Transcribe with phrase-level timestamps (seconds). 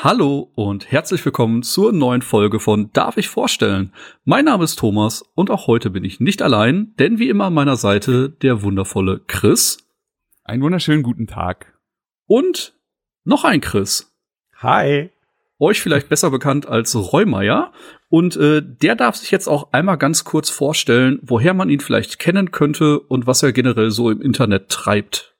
[0.00, 3.92] Hallo und herzlich willkommen zur neuen Folge von Darf ich vorstellen?
[4.24, 7.54] Mein Name ist Thomas und auch heute bin ich nicht allein, denn wie immer an
[7.54, 9.78] meiner Seite der wundervolle Chris.
[10.44, 11.76] Einen wunderschönen guten Tag.
[12.28, 12.78] Und
[13.24, 14.14] noch ein Chris.
[14.58, 15.10] Hi.
[15.58, 17.72] Euch vielleicht besser bekannt als Reumeier.
[18.08, 22.20] Und äh, der darf sich jetzt auch einmal ganz kurz vorstellen, woher man ihn vielleicht
[22.20, 25.34] kennen könnte und was er generell so im Internet treibt.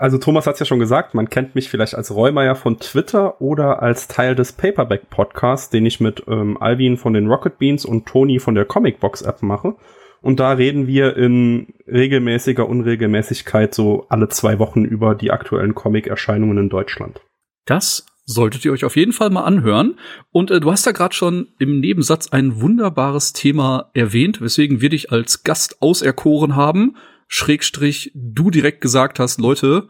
[0.00, 3.38] Also Thomas hat es ja schon gesagt, man kennt mich vielleicht als Reumeier von Twitter
[3.42, 7.84] oder als Teil des Paperback Podcasts, den ich mit ähm, Alvin von den Rocket Beans
[7.84, 9.74] und Toni von der Comicbox App mache.
[10.22, 16.56] Und da reden wir in regelmäßiger Unregelmäßigkeit so alle zwei Wochen über die aktuellen Comic-Erscheinungen
[16.56, 17.20] in Deutschland.
[17.66, 19.98] Das solltet ihr euch auf jeden Fall mal anhören.
[20.32, 24.88] Und äh, du hast da gerade schon im Nebensatz ein wunderbares Thema erwähnt, weswegen wir
[24.88, 26.96] dich als Gast auserkoren haben.
[27.32, 29.88] Schrägstrich, du direkt gesagt hast, Leute,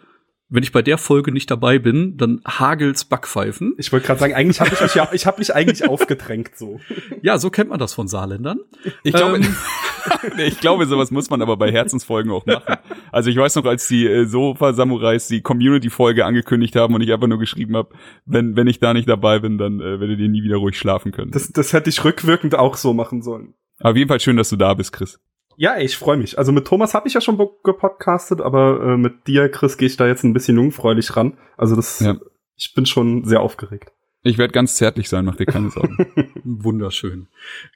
[0.50, 3.74] wenn ich bei der Folge nicht dabei bin, dann hagelt's Backpfeifen.
[3.78, 6.80] Ich wollte gerade sagen, eigentlich habe ich mich ja, ich habe mich eigentlich aufgedrängt so.
[7.22, 8.60] Ja, so kennt man das von Saarländern.
[9.04, 9.56] Ich glaube, ähm,
[10.36, 12.76] nee, ich glaube, sowas muss man aber bei Herzensfolgen auch machen.
[13.10, 17.10] Also ich weiß noch, als die äh, Sofa Samurais die Community-Folge angekündigt haben und ich
[17.10, 17.94] einfach nur geschrieben habe,
[18.26, 21.10] wenn wenn ich da nicht dabei bin, dann äh, werdet ihr nie wieder ruhig schlafen
[21.10, 21.30] können.
[21.30, 23.54] Das, das hätte ich rückwirkend auch so machen sollen.
[23.78, 25.18] Auf jeden Fall schön, dass du da bist, Chris.
[25.60, 26.38] Ja, ich freue mich.
[26.38, 29.98] Also mit Thomas habe ich ja schon gepodcastet, aber äh, mit dir, Chris, gehe ich
[29.98, 31.36] da jetzt ein bisschen jungfräulich ran.
[31.58, 32.16] Also das, ja.
[32.56, 33.92] ich bin schon sehr aufgeregt.
[34.22, 35.98] Ich werde ganz zärtlich sein, mach dir keine Sorgen.
[36.44, 37.28] Wunderschön.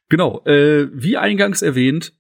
[0.09, 2.15] Genau, äh, wie eingangs erwähnt,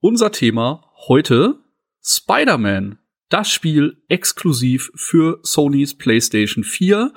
[0.00, 1.58] unser Thema heute
[2.02, 2.98] Spider-Man.
[3.28, 7.12] Das Spiel exklusiv für Sonys PlayStation 4.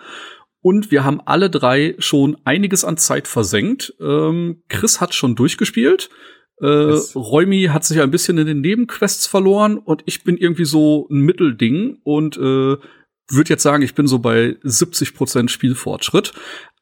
[0.59, 3.93] Und wir haben alle drei schon einiges an Zeit versenkt.
[4.01, 6.09] Ähm, Chris hat schon durchgespielt.
[6.61, 6.65] Äh,
[7.15, 11.19] Räumi hat sich ein bisschen in den Nebenquests verloren und ich bin irgendwie so ein
[11.19, 12.77] Mittelding und äh,
[13.29, 16.33] würde jetzt sagen, ich bin so bei 70 Prozent Spielfortschritt.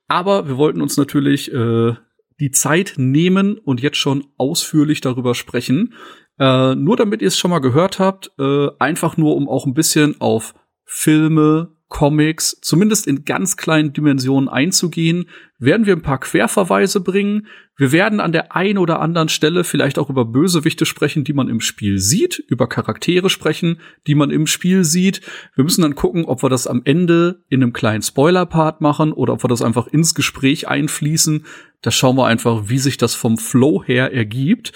[0.08, 1.94] Aber wir wollten uns natürlich äh,
[2.40, 5.94] die Zeit nehmen und jetzt schon ausführlich darüber sprechen.
[6.40, 9.74] Äh, nur damit ihr es schon mal gehört habt, äh, einfach nur um auch ein
[9.74, 10.54] bisschen auf
[10.84, 15.26] Filme, Comics, zumindest in ganz kleinen Dimensionen einzugehen,
[15.60, 17.48] werden wir ein paar Querverweise bringen.
[17.78, 21.50] Wir werden an der einen oder anderen Stelle vielleicht auch über Bösewichte sprechen, die man
[21.50, 25.22] im Spiel sieht, über Charaktere sprechen, die man im Spiel sieht.
[25.54, 29.34] Wir müssen dann gucken, ob wir das am Ende in einem kleinen Spoiler-Part machen oder
[29.34, 31.46] ob wir das einfach ins Gespräch einfließen.
[31.82, 34.72] Da schauen wir einfach, wie sich das vom Flow her ergibt.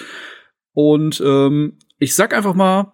[0.74, 2.94] Und ähm, ich sag einfach mal,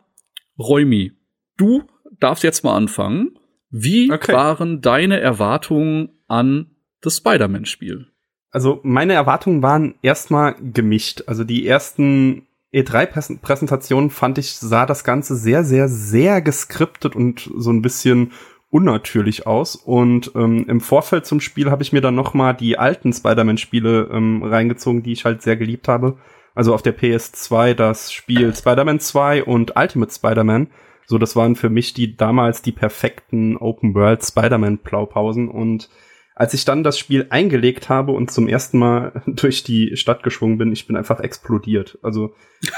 [0.59, 1.13] Räumi,
[1.57, 1.83] du
[2.19, 3.37] darfst jetzt mal anfangen.
[3.71, 4.33] Wie okay.
[4.33, 6.71] waren deine Erwartungen an
[7.01, 8.07] das Spider-Man-Spiel?
[8.51, 11.23] Also meine Erwartungen waren erstmal gemischt.
[11.25, 17.71] Also die ersten E3-Präsentationen fand ich, sah das Ganze sehr, sehr, sehr geskriptet und so
[17.71, 18.31] ein bisschen
[18.69, 19.75] unnatürlich aus.
[19.75, 24.09] Und ähm, im Vorfeld zum Spiel habe ich mir dann noch mal die alten Spider-Man-Spiele
[24.11, 26.17] ähm, reingezogen, die ich halt sehr geliebt habe.
[26.53, 30.67] Also auf der PS2 das Spiel Spider-Man 2 und Ultimate Spider-Man.
[31.11, 35.89] So, das waren für mich die damals die perfekten Open World Spider-Man Blaupausen und
[36.35, 40.57] als ich dann das Spiel eingelegt habe und zum ersten Mal durch die Stadt geschwungen
[40.57, 41.99] bin, ich bin einfach explodiert.
[42.01, 42.33] Also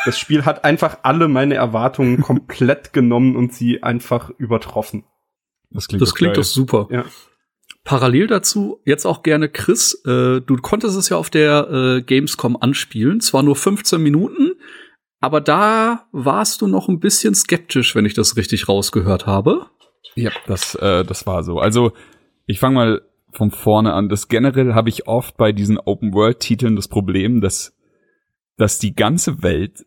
[0.06, 5.04] das Spiel hat einfach alle meine Erwartungen komplett genommen und sie einfach übertroffen.
[5.70, 6.88] Das klingt, das doch, klingt doch super.
[6.90, 7.06] Ja.
[7.84, 9.94] Parallel dazu jetzt auch gerne Chris.
[10.08, 13.22] Äh, du konntest es ja auf der äh, Gamescom anspielen.
[13.22, 14.53] Zwar nur 15 Minuten,
[15.24, 19.68] aber da warst du noch ein bisschen skeptisch, wenn ich das richtig rausgehört habe.
[20.16, 21.60] Ja, das, äh, das war so.
[21.60, 21.94] Also
[22.46, 23.02] ich fange mal
[23.32, 24.10] von vorne an.
[24.10, 27.74] Das generell habe ich oft bei diesen Open-World-Titeln das Problem, dass,
[28.58, 29.86] dass die ganze Welt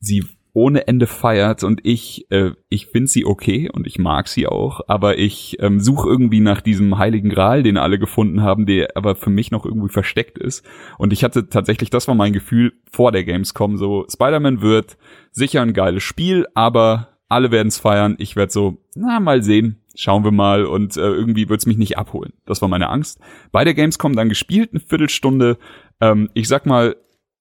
[0.00, 4.46] sie ohne Ende feiert und ich, äh, ich finde sie okay und ich mag sie
[4.46, 8.96] auch, aber ich ähm, suche irgendwie nach diesem heiligen Gral, den alle gefunden haben, der
[8.96, 10.64] aber für mich noch irgendwie versteckt ist.
[10.96, 14.96] Und ich hatte tatsächlich, das war mein Gefühl vor der Gamescom, so Spider-Man wird
[15.32, 18.14] sicher ein geiles Spiel, aber alle werden es feiern.
[18.18, 21.98] Ich werde so, na, mal sehen, schauen wir mal und äh, irgendwie wird's mich nicht
[21.98, 22.32] abholen.
[22.46, 23.18] Das war meine Angst.
[23.50, 25.58] Bei der Gamescom dann gespielt, eine Viertelstunde.
[26.00, 26.94] Ähm, ich sag mal,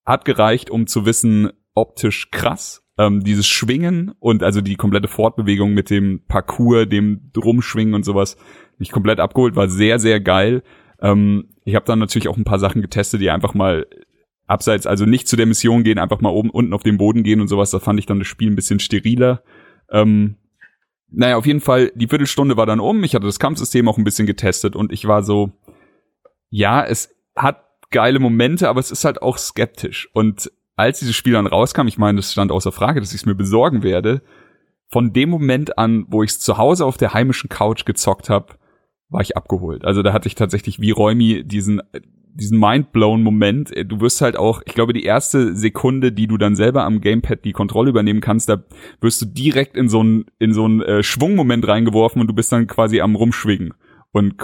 [0.03, 5.73] hat gereicht, um zu wissen, optisch krass ähm, dieses Schwingen und also die komplette Fortbewegung
[5.73, 8.37] mit dem Parcours, dem Rumschwingen und sowas,
[8.77, 10.63] mich komplett abgeholt, war sehr, sehr geil.
[11.01, 13.87] Ähm, ich habe dann natürlich auch ein paar Sachen getestet, die einfach mal
[14.45, 17.41] abseits, also nicht zu der Mission gehen, einfach mal oben unten auf den Boden gehen
[17.41, 17.71] und sowas.
[17.71, 19.43] Da fand ich dann das Spiel ein bisschen steriler.
[19.89, 20.35] Ähm,
[21.09, 23.03] naja, auf jeden Fall, die Viertelstunde war dann um.
[23.03, 25.51] Ich hatte das Kampfsystem auch ein bisschen getestet und ich war so,
[26.49, 30.09] ja, es hat geile Momente, aber es ist halt auch skeptisch.
[30.13, 33.25] Und als dieses Spiel dann rauskam, ich meine, es stand außer Frage, dass ich es
[33.25, 34.21] mir besorgen werde,
[34.89, 38.53] von dem Moment an, wo ich es zu Hause auf der heimischen Couch gezockt habe,
[39.09, 39.85] war ich abgeholt.
[39.85, 41.81] Also da hatte ich tatsächlich wie Räumi diesen
[42.35, 43.71] diesen mindblown Moment.
[43.85, 47.45] Du wirst halt auch, ich glaube, die erste Sekunde, die du dann selber am Gamepad
[47.45, 48.63] die Kontrolle übernehmen kannst, da
[49.01, 52.51] wirst du direkt in so einen in so einen äh, Schwungmoment reingeworfen und du bist
[52.51, 53.73] dann quasi am rumschwingen
[54.11, 54.35] und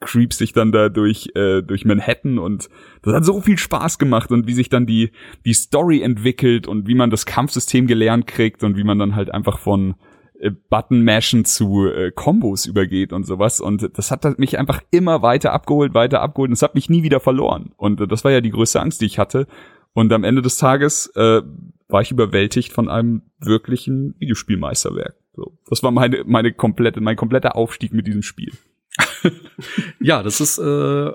[0.00, 2.68] creeps sich dann da durch äh, durch Manhattan und
[3.02, 5.10] das hat so viel Spaß gemacht und wie sich dann die
[5.44, 9.32] die Story entwickelt und wie man das Kampfsystem gelernt kriegt und wie man dann halt
[9.32, 9.94] einfach von
[10.40, 13.60] äh, Button-Mashen zu äh, Combos übergeht und sowas.
[13.60, 16.50] Und das hat mich einfach immer weiter abgeholt, weiter abgeholt.
[16.50, 17.72] Und es hat mich nie wieder verloren.
[17.76, 19.46] Und äh, das war ja die größte Angst, die ich hatte.
[19.92, 21.40] Und am Ende des Tages äh,
[21.88, 25.16] war ich überwältigt von einem wirklichen Videospielmeisterwerk.
[25.34, 28.52] So, das war meine, meine komplette, mein kompletter Aufstieg mit diesem Spiel.
[30.00, 31.12] ja, das ist äh,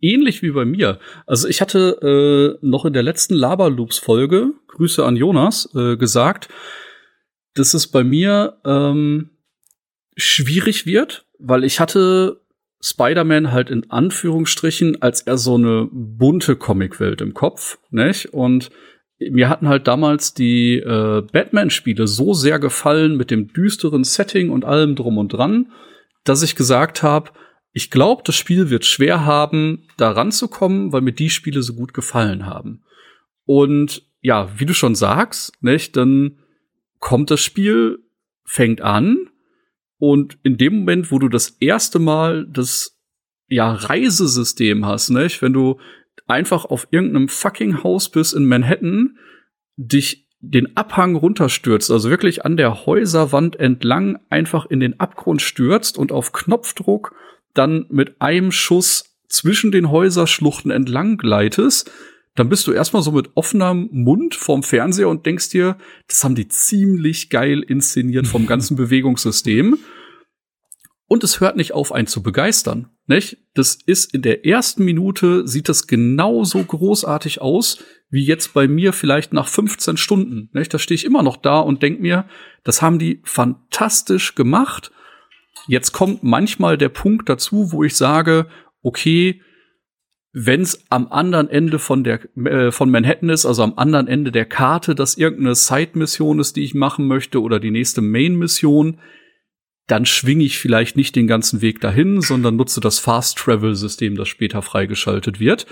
[0.00, 0.98] ähnlich wie bei mir.
[1.26, 6.48] Also ich hatte äh, noch in der letzten Laberloops-Folge, Grüße an Jonas, äh, gesagt,
[7.54, 9.30] dass es bei mir ähm,
[10.16, 12.40] schwierig wird, weil ich hatte
[12.82, 18.32] Spider-Man halt in Anführungsstrichen als er so eine bunte Comicwelt im Kopf, nicht?
[18.32, 18.70] Und
[19.18, 24.64] mir hatten halt damals die äh, Batman-Spiele so sehr gefallen mit dem düsteren Setting und
[24.64, 25.72] allem drum und dran,
[26.24, 27.30] dass ich gesagt habe,
[27.72, 31.94] ich glaube, das Spiel wird schwer haben, da ranzukommen, weil mir die Spiele so gut
[31.94, 32.82] gefallen haben.
[33.44, 36.38] Und ja, wie du schon sagst, nicht, dann
[36.98, 38.00] kommt das Spiel,
[38.44, 39.28] fängt an
[39.98, 42.98] und in dem Moment, wo du das erste Mal das
[43.48, 45.42] ja Reisesystem hast, nicht?
[45.42, 45.78] Wenn du
[46.26, 49.18] einfach auf irgendeinem fucking Haus bist in Manhattan,
[49.76, 55.98] dich den Abhang runterstürzt, also wirklich an der Häuserwand entlang einfach in den Abgrund stürzt
[55.98, 57.14] und auf Knopfdruck
[57.52, 61.90] dann mit einem Schuss zwischen den Häuserschluchten entlang gleitest,
[62.34, 65.76] dann bist du erstmal so mit offenem Mund vorm Fernseher und denkst dir,
[66.08, 69.78] das haben die ziemlich geil inszeniert vom ganzen Bewegungssystem.
[71.12, 72.88] Und es hört nicht auf, einen zu begeistern.
[73.08, 73.38] Nicht?
[73.54, 78.92] Das ist in der ersten Minute sieht das genauso großartig aus, wie jetzt bei mir
[78.92, 80.50] vielleicht nach 15 Stunden.
[80.52, 80.72] Nicht?
[80.72, 82.26] Da stehe ich immer noch da und denk mir,
[82.62, 84.92] das haben die fantastisch gemacht.
[85.66, 88.46] Jetzt kommt manchmal der Punkt dazu, wo ich sage,
[88.80, 89.42] okay,
[90.32, 94.30] wenn es am anderen Ende von der äh, von Manhattan ist, also am anderen Ende
[94.30, 99.00] der Karte, dass irgendeine Side-Mission ist, die ich machen möchte oder die nächste Main-Mission,
[99.90, 104.62] dann schwinge ich vielleicht nicht den ganzen Weg dahin, sondern nutze das Fast-Travel-System, das später
[104.62, 105.66] freigeschaltet wird.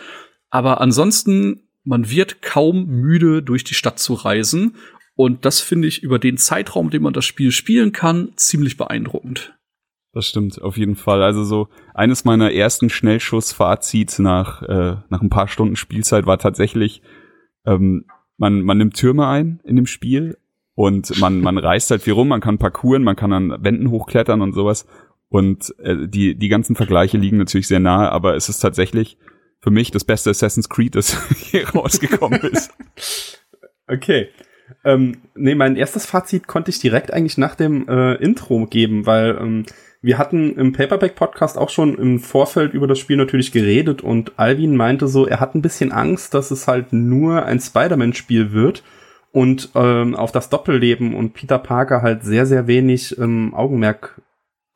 [0.51, 4.77] Aber ansonsten, man wird kaum müde, durch die Stadt zu reisen.
[5.15, 9.55] Und das finde ich über den Zeitraum, den man das Spiel spielen kann, ziemlich beeindruckend.
[10.13, 11.23] Das stimmt, auf jeden Fall.
[11.23, 17.03] Also so eines meiner ersten Schnellschussfazits nach, äh, nach ein paar Stunden Spielzeit war tatsächlich,
[17.67, 18.07] ähm,
[18.37, 20.39] man, man nimmt Türme ein in dem Spiel
[20.79, 24.41] und man, man reist halt viel rum, man kann parkouren, man kann an Wänden hochklettern
[24.41, 24.87] und sowas.
[25.29, 29.19] Und äh, die, die ganzen Vergleiche liegen natürlich sehr nahe, aber es ist tatsächlich
[29.59, 32.71] für mich das beste Assassin's Creed, das hier rausgekommen ist.
[33.91, 34.29] Okay.
[34.85, 39.39] Ähm, nee, mein erstes Fazit konnte ich direkt eigentlich nach dem äh, Intro geben, weil
[39.41, 39.65] ähm,
[40.03, 44.77] wir hatten im Paperback-Podcast auch schon im Vorfeld über das Spiel natürlich geredet und Alvin
[44.77, 48.83] meinte so, er hat ein bisschen Angst, dass es halt nur ein Spider-Man-Spiel wird
[49.33, 54.21] und ähm, auf das Doppelleben und Peter Parker halt sehr, sehr wenig ähm, Augenmerk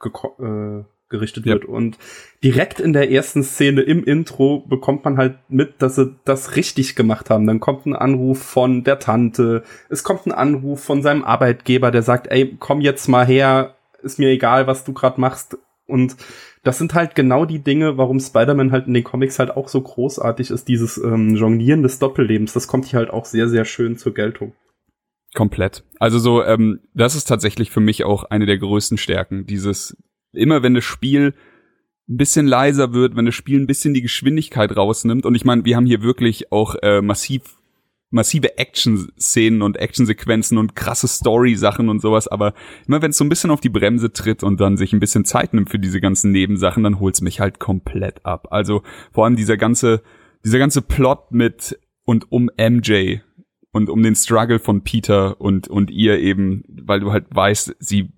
[0.04, 1.54] äh, gerichtet ja.
[1.54, 1.64] wird.
[1.64, 1.96] Und
[2.42, 6.96] direkt in der ersten Szene im Intro bekommt man halt mit, dass sie das richtig
[6.96, 7.46] gemacht haben.
[7.46, 12.02] Dann kommt ein Anruf von der Tante, es kommt ein Anruf von seinem Arbeitgeber, der
[12.02, 15.56] sagt, ey, komm jetzt mal her, ist mir egal, was du gerade machst.
[15.86, 16.16] Und
[16.62, 19.80] das sind halt genau die Dinge, warum Spider-Man halt in den Comics halt auch so
[19.80, 22.52] großartig ist, dieses ähm, Jonglieren des Doppellebens.
[22.52, 24.54] Das kommt hier halt auch sehr, sehr schön zur Geltung.
[25.34, 25.84] Komplett.
[25.98, 29.46] Also so, ähm, das ist tatsächlich für mich auch eine der größten Stärken.
[29.46, 29.96] Dieses,
[30.32, 31.34] immer wenn das Spiel
[32.08, 35.26] ein bisschen leiser wird, wenn das Spiel ein bisschen die Geschwindigkeit rausnimmt.
[35.26, 37.58] Und ich meine, wir haben hier wirklich auch äh, massiv
[38.12, 42.54] massive Action-Szenen und Action-Sequenzen und krasse Story-Sachen und sowas, aber
[42.86, 45.24] immer wenn es so ein bisschen auf die Bremse tritt und dann sich ein bisschen
[45.24, 48.48] Zeit nimmt für diese ganzen Nebensachen, dann holt's mich halt komplett ab.
[48.50, 50.02] Also vor allem dieser ganze,
[50.44, 53.18] dieser ganze Plot mit und um MJ
[53.72, 58.12] und um den Struggle von Peter und, und ihr eben, weil du halt weißt, sie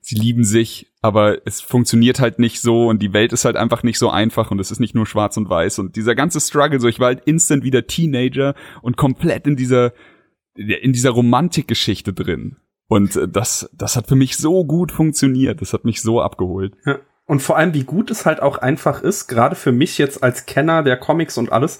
[0.00, 3.82] sie lieben sich, aber es funktioniert halt nicht so und die Welt ist halt einfach
[3.82, 6.80] nicht so einfach und es ist nicht nur schwarz und weiß und dieser ganze Struggle,
[6.80, 9.92] so ich war halt instant wieder Teenager und komplett in dieser
[10.54, 12.56] in dieser Romantikgeschichte drin.
[12.88, 15.60] Und äh, das, das hat für mich so gut funktioniert.
[15.60, 16.74] Das hat mich so abgeholt.
[16.84, 16.98] Ja.
[17.26, 20.46] Und vor allem, wie gut es halt auch einfach ist, gerade für mich jetzt als
[20.46, 21.78] Kenner der Comics und alles,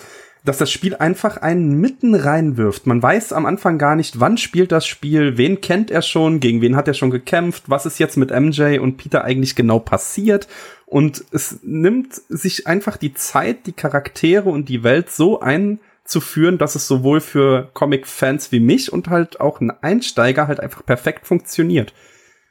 [0.49, 2.87] dass das Spiel einfach einen mitten reinwirft.
[2.87, 6.63] Man weiß am Anfang gar nicht, wann spielt das Spiel, wen kennt er schon, gegen
[6.63, 10.49] wen hat er schon gekämpft, was ist jetzt mit MJ und Peter eigentlich genau passiert.
[10.87, 16.77] Und es nimmt sich einfach die Zeit, die Charaktere und die Welt so einzuführen, dass
[16.77, 21.93] es sowohl für Comic-Fans wie mich und halt auch ein Einsteiger halt einfach perfekt funktioniert.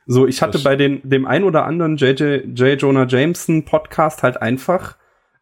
[0.06, 2.80] So, ich hatte bei den, dem ein oder anderen JJ, J.
[2.80, 4.98] Jonah Jameson Podcast halt einfach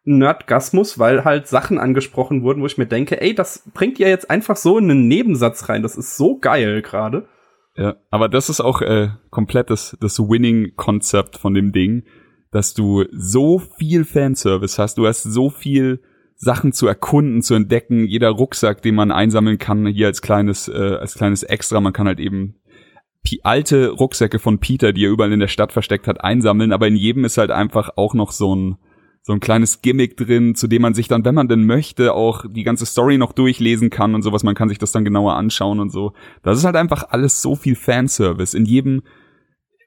[0.06, 4.30] Nerdgasmus, weil halt Sachen angesprochen wurden, wo ich mir denke, ey, das bringt ihr jetzt
[4.30, 5.82] einfach so in einen Nebensatz rein.
[5.82, 7.28] Das ist so geil gerade.
[7.76, 12.04] Ja, aber das ist auch äh, komplett das, das Winning-Konzept von dem Ding,
[12.50, 16.00] dass du so viel Fanservice hast, du hast so viel
[16.36, 20.96] Sachen zu erkunden, zu entdecken, jeder Rucksack, den man einsammeln kann, hier als kleines, äh,
[21.00, 22.56] als kleines Extra, man kann halt eben
[23.42, 26.94] alte Rucksäcke von Peter, die er überall in der Stadt versteckt hat, einsammeln, aber in
[26.94, 28.76] jedem ist halt einfach auch noch so ein
[29.26, 32.44] so ein kleines Gimmick drin, zu dem man sich dann, wenn man denn möchte, auch
[32.48, 34.44] die ganze Story noch durchlesen kann und sowas.
[34.44, 36.12] Man kann sich das dann genauer anschauen und so.
[36.44, 39.02] Das ist halt einfach alles so viel Fanservice in jedem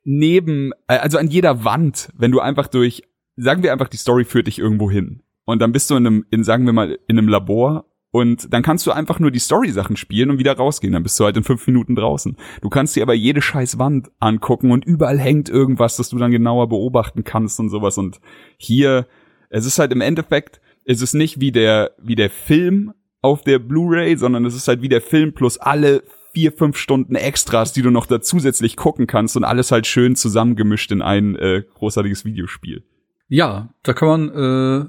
[0.03, 3.03] neben, äh, also an jeder Wand, wenn du einfach durch,
[3.38, 5.24] sagen wir einfach, die Story führt dich irgendwo hin.
[5.46, 8.62] Und dann bist du in einem, in, sagen wir mal, in einem Labor und dann
[8.62, 10.91] kannst du einfach nur die Story-Sachen spielen und wieder rausgehen.
[10.91, 12.36] Dann bist du halt in fünf Minuten draußen.
[12.62, 16.31] Du kannst dir aber jede scheiß Wand angucken und überall hängt irgendwas, das du dann
[16.31, 17.98] genauer beobachten kannst und sowas.
[17.98, 18.19] Und
[18.58, 19.08] hier,
[19.50, 23.60] es ist halt im Endeffekt, es ist nicht wie der, wie der Film auf der
[23.60, 26.03] Blu-ray, sondern es ist halt wie der Film plus alle
[26.34, 30.15] vier, fünf Stunden Extras, die du noch da zusätzlich gucken kannst und alles halt schön
[30.15, 32.84] zusammengemischt in ein äh, großartiges Videospiel.
[33.27, 34.86] Ja, da kann man äh,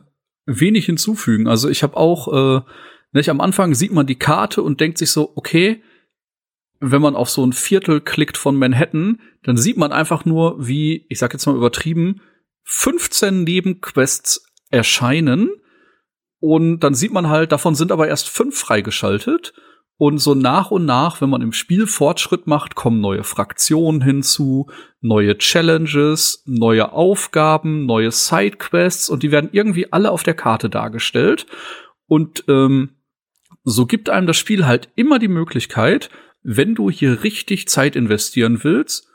[0.46, 1.46] wenig hinzufügen.
[1.46, 2.60] Also ich habe auch äh,
[3.12, 5.82] nicht, am Anfang sieht man die Karte und denkt sich so, okay,
[6.78, 11.06] wenn man auf so ein Viertel klickt von Manhattan, dann sieht man einfach nur, wie,
[11.08, 12.20] ich sag jetzt mal übertrieben,
[12.64, 15.50] 15 Nebenquests erscheinen.
[16.40, 19.52] Und dann sieht man halt, davon sind aber erst fünf freigeschaltet.
[19.98, 24.70] Und so nach und nach, wenn man im Spiel Fortschritt macht, kommen neue Fraktionen hinzu,
[25.02, 31.44] neue Challenges, neue Aufgaben, neue Sidequests und die werden irgendwie alle auf der Karte dargestellt.
[32.06, 32.96] Und ähm,
[33.62, 36.08] so gibt einem das Spiel halt immer die Möglichkeit,
[36.42, 39.09] wenn du hier richtig Zeit investieren willst,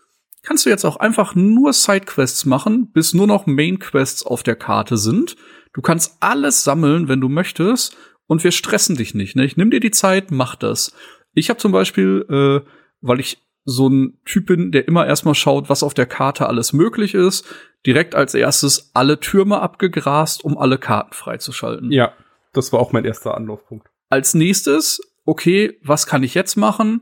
[0.45, 4.97] kannst du jetzt auch einfach nur Sidequests machen, bis nur noch Mainquests auf der Karte
[4.97, 5.35] sind.
[5.73, 7.97] Du kannst alles sammeln, wenn du möchtest,
[8.27, 9.35] und wir stressen dich nicht.
[9.35, 9.45] Ne?
[9.45, 10.95] Ich nimm dir die Zeit, mach das.
[11.33, 12.67] Ich habe zum Beispiel, äh,
[13.01, 16.73] weil ich so ein Typ bin, der immer erstmal schaut, was auf der Karte alles
[16.73, 17.45] möglich ist,
[17.85, 21.91] direkt als erstes alle Türme abgegrast, um alle Karten freizuschalten.
[21.91, 22.13] Ja,
[22.53, 27.01] das war auch mein erster Anlaufpunkt als nächstes, okay, was kann ich jetzt machen?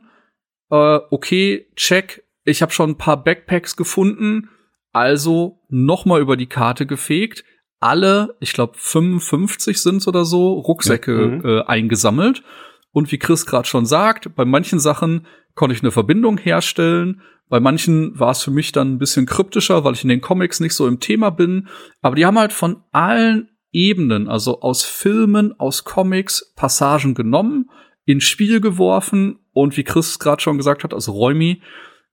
[0.69, 4.49] Äh, okay, check, ich habe schon ein paar Backpacks gefunden,
[4.91, 7.43] also noch mal über die Karte gefegt,
[7.79, 11.45] alle, ich glaube 55 sind oder so, Rucksäcke mhm.
[11.45, 12.43] äh, eingesammelt.
[12.91, 17.21] Und wie Chris gerade schon sagt, bei manchen Sachen konnte ich eine Verbindung herstellen.
[17.49, 20.59] Bei manchen war es für mich dann ein bisschen kryptischer, weil ich in den Comics
[20.61, 21.67] nicht so im Thema bin.
[22.01, 27.69] Aber die haben halt von allen Ebenen, also aus Filmen, aus Comics, Passagen genommen,
[28.05, 31.61] ins Spiel geworfen und wie Chris gerade schon gesagt hat, aus Räumi,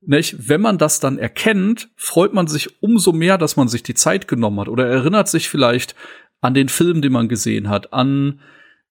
[0.01, 0.49] nicht?
[0.49, 4.29] wenn man das dann erkennt, freut man sich umso mehr, dass man sich die Zeit
[4.29, 5.95] genommen hat oder erinnert sich vielleicht
[6.41, 8.41] an den Film, den man gesehen hat, an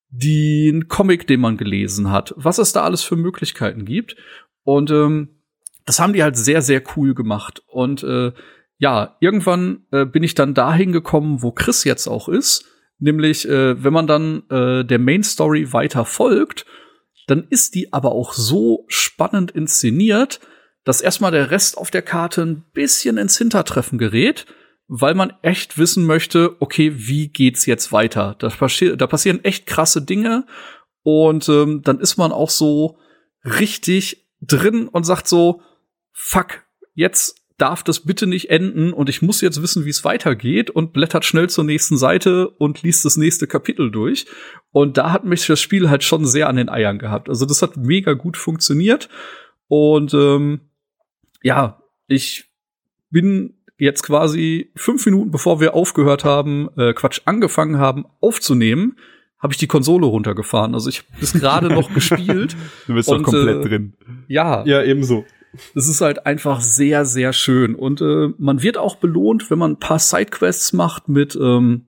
[0.10, 4.16] den Comic, den man gelesen hat, was es da alles für Möglichkeiten gibt.
[4.64, 5.30] Und ähm,
[5.86, 7.64] das haben die halt sehr, sehr cool gemacht.
[7.68, 8.32] Und äh,
[8.78, 12.66] ja, irgendwann äh, bin ich dann dahin gekommen, wo Chris jetzt auch ist.
[12.98, 16.66] Nämlich, äh, wenn man dann äh, der Main Story weiter folgt,
[17.28, 20.40] dann ist die aber auch so spannend inszeniert,
[20.90, 24.48] dass erstmal der Rest auf der Karte ein bisschen ins Hintertreffen gerät,
[24.88, 28.36] weil man echt wissen möchte, okay, wie geht's jetzt weiter?
[28.40, 30.48] Da, passi da passieren echt krasse Dinge
[31.04, 32.98] und ähm, dann ist man auch so
[33.46, 35.62] richtig drin und sagt so,
[36.12, 36.64] fuck,
[36.96, 40.92] jetzt darf das bitte nicht enden und ich muss jetzt wissen, wie es weitergeht und
[40.92, 44.26] blättert schnell zur nächsten Seite und liest das nächste Kapitel durch.
[44.72, 47.30] Und da hat mich das Spiel halt schon sehr an den Eiern gehabt.
[47.30, 49.08] Also das hat mega gut funktioniert.
[49.68, 50.62] Und ähm,
[51.44, 52.46] ja, ich
[53.10, 58.98] bin jetzt quasi fünf Minuten bevor wir aufgehört haben, äh, Quatsch, angefangen haben aufzunehmen,
[59.40, 60.74] habe ich die Konsole runtergefahren.
[60.74, 62.56] Also ich habe bis gerade noch gespielt.
[62.88, 63.94] Du bist und, doch komplett äh, drin.
[64.28, 64.66] Ja.
[64.66, 65.26] Ja, ebenso.
[65.74, 67.74] Es ist halt einfach sehr, sehr schön.
[67.74, 71.86] Und äh, man wird auch belohnt, wenn man ein paar Sidequests macht mit ähm,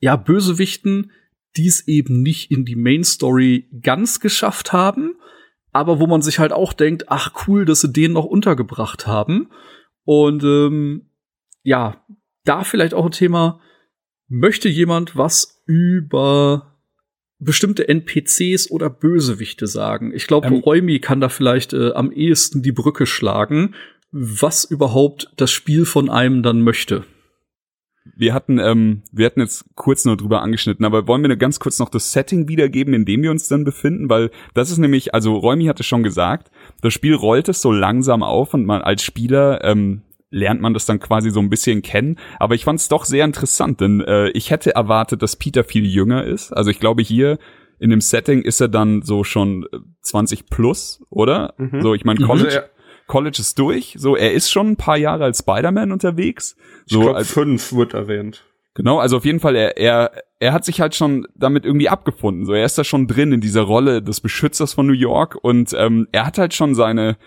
[0.00, 1.10] ja, Bösewichten,
[1.56, 5.16] die es eben nicht in die Main Story ganz geschafft haben.
[5.72, 9.48] Aber wo man sich halt auch denkt, ach cool, dass sie den noch untergebracht haben.
[10.04, 11.10] Und ähm,
[11.62, 12.04] ja,
[12.44, 13.60] da vielleicht auch ein Thema,
[14.28, 16.78] möchte jemand was über
[17.38, 20.12] bestimmte NPCs oder Bösewichte sagen?
[20.14, 23.74] Ich glaube, ähm, Räumi kann da vielleicht äh, am ehesten die Brücke schlagen,
[24.10, 27.04] was überhaupt das Spiel von einem dann möchte
[28.16, 31.78] wir hatten, ähm, wir hatten jetzt kurz nur drüber angeschnitten, aber wollen wir ganz kurz
[31.78, 35.34] noch das Setting wiedergeben, in dem wir uns dann befinden, weil das ist nämlich, also
[35.36, 39.62] Räumi hatte schon gesagt, das Spiel rollt es so langsam auf und man als Spieler
[39.64, 42.18] ähm, lernt man das dann quasi so ein bisschen kennen.
[42.38, 45.84] Aber ich fand es doch sehr interessant, denn äh, ich hätte erwartet, dass Peter viel
[45.86, 46.52] jünger ist.
[46.52, 47.38] Also ich glaube hier
[47.78, 49.66] in dem Setting ist er dann so schon
[50.02, 51.54] 20 äh, plus, oder?
[51.58, 51.82] Mhm.
[51.82, 52.46] So, ich meine, College.
[52.46, 52.72] Also
[53.12, 53.94] College ist durch.
[53.98, 56.56] So, er ist schon ein paar Jahre als Spider-Man unterwegs.
[56.86, 58.42] So, ich glaube, fünf wird erwähnt.
[58.72, 62.46] Genau, also auf jeden Fall, er, er, er hat sich halt schon damit irgendwie abgefunden.
[62.46, 65.74] So, er ist da schon drin in dieser Rolle des Beschützers von New York und
[65.78, 67.18] ähm, er hat halt schon seine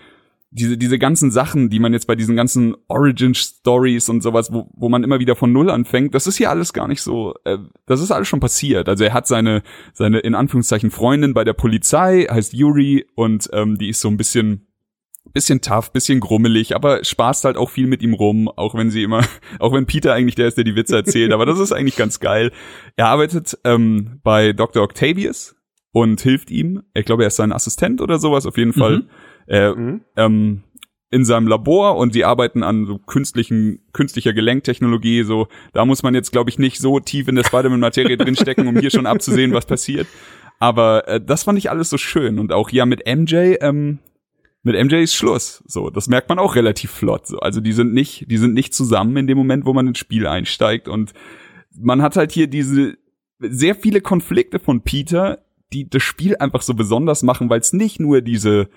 [0.50, 4.68] diese diese ganzen Sachen, die man jetzt bei diesen ganzen Origin Stories und sowas, wo,
[4.74, 7.34] wo man immer wieder von null anfängt, das ist hier alles gar nicht so.
[7.44, 8.88] Äh, das ist alles schon passiert.
[8.88, 9.62] Also er hat seine
[9.92, 14.16] seine in Anführungszeichen Freundin bei der Polizei, heißt Yuri und ähm, die ist so ein
[14.16, 14.66] bisschen
[15.36, 19.02] bisschen tough, bisschen grummelig, aber spaßt halt auch viel mit ihm rum, auch wenn sie
[19.02, 19.22] immer,
[19.58, 22.20] auch wenn Peter eigentlich der ist, der die Witze erzählt, aber das ist eigentlich ganz
[22.20, 22.52] geil.
[22.96, 24.82] Er arbeitet ähm, bei Dr.
[24.82, 25.54] Octavius
[25.92, 26.84] und hilft ihm.
[26.94, 29.00] Ich glaube, er ist sein Assistent oder sowas, auf jeden Fall.
[29.00, 29.08] Mhm.
[29.46, 30.00] Er, mhm.
[30.16, 30.62] Ähm,
[31.10, 36.14] in seinem Labor und sie arbeiten an so künstlichen, künstlicher Gelenktechnologie, so, da muss man
[36.14, 39.66] jetzt, glaube ich, nicht so tief in der Spider-Man-Materie drinstecken, um hier schon abzusehen, was
[39.66, 40.06] passiert.
[40.60, 42.38] Aber äh, das fand ich alles so schön.
[42.38, 43.98] Und auch ja mit MJ, ähm,
[44.66, 45.62] mit MJ ist Schluss.
[45.68, 47.28] So, das merkt man auch relativ flott.
[47.28, 47.38] So.
[47.38, 50.26] Also die sind nicht, die sind nicht zusammen in dem Moment, wo man ins Spiel
[50.26, 50.88] einsteigt.
[50.88, 51.12] Und
[51.78, 52.98] man hat halt hier diese
[53.38, 55.38] sehr viele Konflikte von Peter,
[55.72, 58.68] die das Spiel einfach so besonders machen, weil es nicht nur diese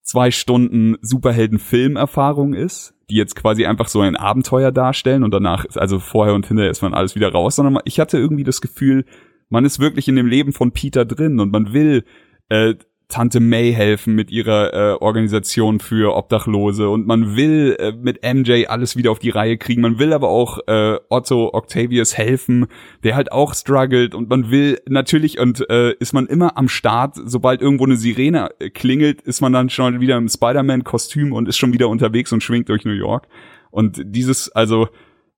[0.00, 5.98] zwei Stunden Superhelden-Film-Erfahrung ist, die jetzt quasi einfach so ein Abenteuer darstellen und danach, also
[5.98, 9.04] vorher und hinterher ist man alles wieder raus, sondern ich hatte irgendwie das Gefühl,
[9.50, 12.04] man ist wirklich in dem Leben von Peter drin und man will
[12.48, 12.76] äh,
[13.08, 18.66] Tante May helfen mit ihrer äh, Organisation für Obdachlose und man will äh, mit MJ
[18.66, 19.80] alles wieder auf die Reihe kriegen.
[19.80, 22.66] Man will aber auch äh, Otto Octavius helfen,
[23.04, 27.16] der halt auch struggelt und man will natürlich und äh, ist man immer am Start,
[27.24, 31.58] sobald irgendwo eine Sirene äh, klingelt, ist man dann schon wieder im Spider-Man-Kostüm und ist
[31.58, 33.28] schon wieder unterwegs und schwingt durch New York.
[33.70, 34.88] Und dieses, also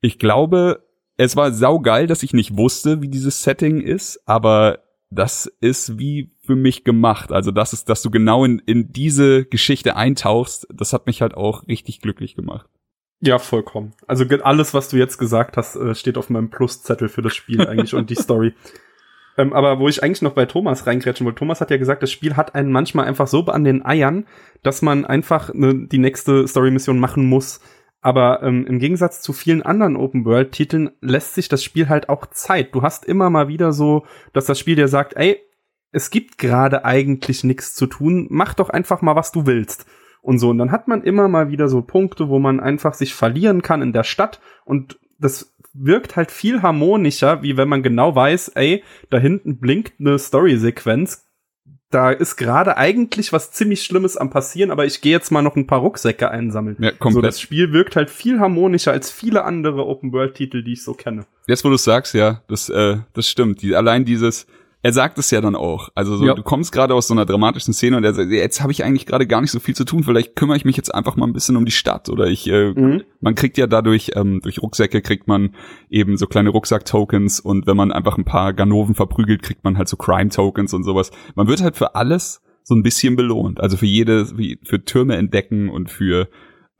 [0.00, 0.86] ich glaube,
[1.18, 4.78] es war saugeil, dass ich nicht wusste, wie dieses Setting ist, aber
[5.10, 7.30] das ist wie für mich gemacht.
[7.30, 11.34] Also das ist, dass du genau in, in diese Geschichte eintauchst, das hat mich halt
[11.34, 12.66] auch richtig glücklich gemacht.
[13.20, 13.92] Ja, vollkommen.
[14.06, 17.66] Also alles, was du jetzt gesagt hast, äh, steht auf meinem Pluszettel für das Spiel
[17.66, 18.54] eigentlich und die Story.
[19.36, 22.10] Ähm, aber wo ich eigentlich noch bei Thomas reingrätschen wollte, Thomas hat ja gesagt, das
[22.10, 24.24] Spiel hat einen manchmal einfach so an den Eiern,
[24.62, 27.60] dass man einfach ne, die nächste Story-Mission machen muss.
[28.00, 32.74] Aber ähm, im Gegensatz zu vielen anderen Open-World-Titeln lässt sich das Spiel halt auch Zeit.
[32.74, 35.42] Du hast immer mal wieder so, dass das Spiel dir sagt, ey,
[35.92, 39.86] es gibt gerade eigentlich nichts zu tun, mach doch einfach mal, was du willst.
[40.20, 43.14] Und so, und dann hat man immer mal wieder so Punkte, wo man einfach sich
[43.14, 48.14] verlieren kann in der Stadt und das wirkt halt viel harmonischer, wie wenn man genau
[48.14, 51.28] weiß, ey, da hinten blinkt eine Story-Sequenz,
[51.90, 55.56] da ist gerade eigentlich was ziemlich Schlimmes am passieren, aber ich gehe jetzt mal noch
[55.56, 56.76] ein paar Rucksäcke einsammeln.
[56.78, 57.14] Ja, komplett.
[57.14, 61.24] So, das Spiel wirkt halt viel harmonischer als viele andere Open-World-Titel, die ich so kenne.
[61.46, 63.62] Jetzt, wo du sagst, ja, das, äh, das stimmt.
[63.62, 64.46] Die, allein dieses,
[64.82, 65.88] er sagt es ja dann auch.
[65.94, 66.34] Also so, ja.
[66.34, 69.06] du kommst gerade aus so einer dramatischen Szene und er sagt, jetzt habe ich eigentlich
[69.06, 70.04] gerade gar nicht so viel zu tun.
[70.04, 72.48] Vielleicht kümmere ich mich jetzt einfach mal ein bisschen um die Stadt oder ich.
[72.48, 73.02] Äh, mhm.
[73.20, 75.54] Man kriegt ja dadurch ähm, durch Rucksäcke kriegt man
[75.90, 79.88] eben so kleine Rucksack-Tokens und wenn man einfach ein paar Ganoven verprügelt, kriegt man halt
[79.88, 81.10] so Crime-Tokens und sowas.
[81.34, 83.60] Man wird halt für alles so ein bisschen belohnt.
[83.60, 86.28] Also für jede, für Türme entdecken und für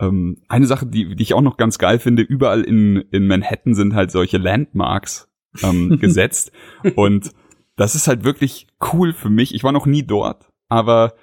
[0.01, 3.75] ähm, eine Sache, die, die ich auch noch ganz geil finde, überall in, in Manhattan
[3.75, 5.29] sind halt solche Landmarks
[5.63, 6.53] ähm, gesetzt
[6.95, 7.33] und
[7.79, 9.55] das ist halt wirklich cool für mich.
[9.55, 11.15] Ich war noch nie dort, aber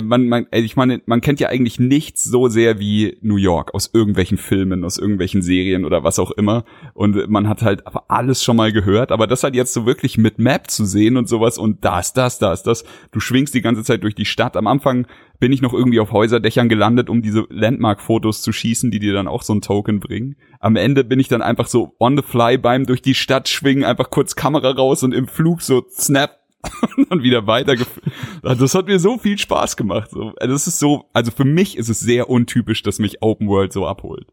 [0.00, 3.74] man, man, äh, ich meine, man kennt ja eigentlich nichts so sehr wie New York
[3.74, 6.64] aus irgendwelchen Filmen, aus irgendwelchen Serien oder was auch immer.
[6.94, 10.38] Und man hat halt alles schon mal gehört, aber das halt jetzt so wirklich mit
[10.38, 12.84] Map zu sehen und sowas und das, das, das, das.
[13.10, 14.56] Du schwingst die ganze Zeit durch die Stadt.
[14.56, 15.06] Am Anfang
[15.38, 19.26] bin ich noch irgendwie auf Häuserdächern gelandet, um diese Landmark-Fotos zu schießen, die dir dann
[19.26, 20.36] auch so ein Token bringen.
[20.60, 23.84] Am Ende bin ich dann einfach so on the fly beim durch die Stadt schwingen,
[23.84, 26.41] einfach kurz Kamera raus und im Flug so snap
[26.96, 28.06] und dann wieder weitergeführt.
[28.42, 30.10] Das hat mir so viel Spaß gemacht.
[30.40, 33.86] Das ist so, also für mich ist es sehr untypisch, dass mich Open World so
[33.86, 34.26] abholt.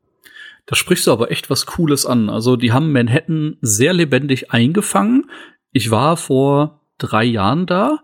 [0.65, 2.30] Da sprichst du aber echt was Cooles an.
[2.30, 5.26] Also die haben Manhattan sehr lebendig eingefangen.
[5.72, 8.00] Ich war vor drei Jahren da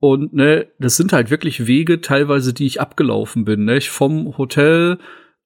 [0.00, 3.64] Und ne, das sind halt wirklich Wege teilweise, die ich abgelaufen bin.
[3.64, 3.78] Ne?
[3.78, 4.98] Ich vom Hotel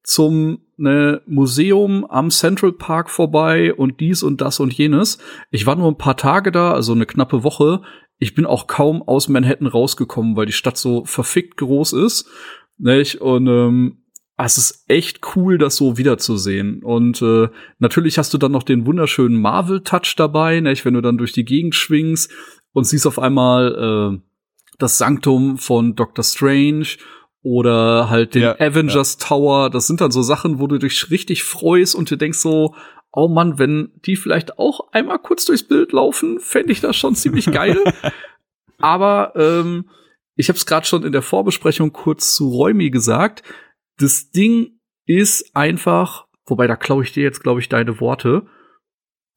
[0.03, 5.19] zum ne, Museum am Central Park vorbei und dies und das und jenes.
[5.51, 7.83] Ich war nur ein paar Tage da, also eine knappe Woche.
[8.19, 12.29] Ich bin auch kaum aus Manhattan rausgekommen, weil die Stadt so verfickt groß ist.
[12.79, 13.21] Nicht?
[13.21, 13.99] Und ähm,
[14.37, 16.83] es ist echt cool, das so wiederzusehen.
[16.83, 20.85] Und äh, natürlich hast du dann noch den wunderschönen Marvel-Touch dabei, nicht?
[20.85, 22.31] wenn du dann durch die Gegend schwingst
[22.73, 24.29] und siehst auf einmal äh,
[24.79, 26.87] das Sanktum von Doctor Strange
[27.43, 29.71] oder halt den Ja, Avengers Tower.
[29.71, 32.75] Das sind dann so Sachen, wo du dich richtig freust und dir denkst so,
[33.13, 37.15] oh Mann, wenn die vielleicht auch einmal kurz durchs Bild laufen, fände ich das schon
[37.15, 37.79] ziemlich geil.
[38.79, 39.89] Aber ähm,
[40.35, 43.43] ich habe es gerade schon in der Vorbesprechung kurz zu Räumi gesagt.
[43.99, 48.47] Das Ding ist einfach, wobei da klaue ich dir jetzt, glaube ich, deine Worte.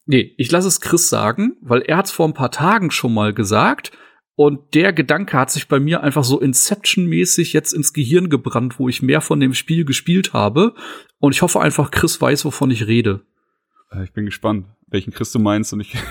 [0.06, 3.14] Nee, ich lasse es Chris sagen, weil er hat es vor ein paar Tagen schon
[3.14, 3.92] mal gesagt.
[4.36, 8.90] Und der Gedanke hat sich bei mir einfach so Inception-mäßig jetzt ins Gehirn gebrannt, wo
[8.90, 10.74] ich mehr von dem Spiel gespielt habe.
[11.20, 13.26] Und ich hoffe einfach, Chris weiß, wovon ich rede.
[13.94, 15.94] Äh, Ich bin gespannt, welchen Chris du meinst und ich.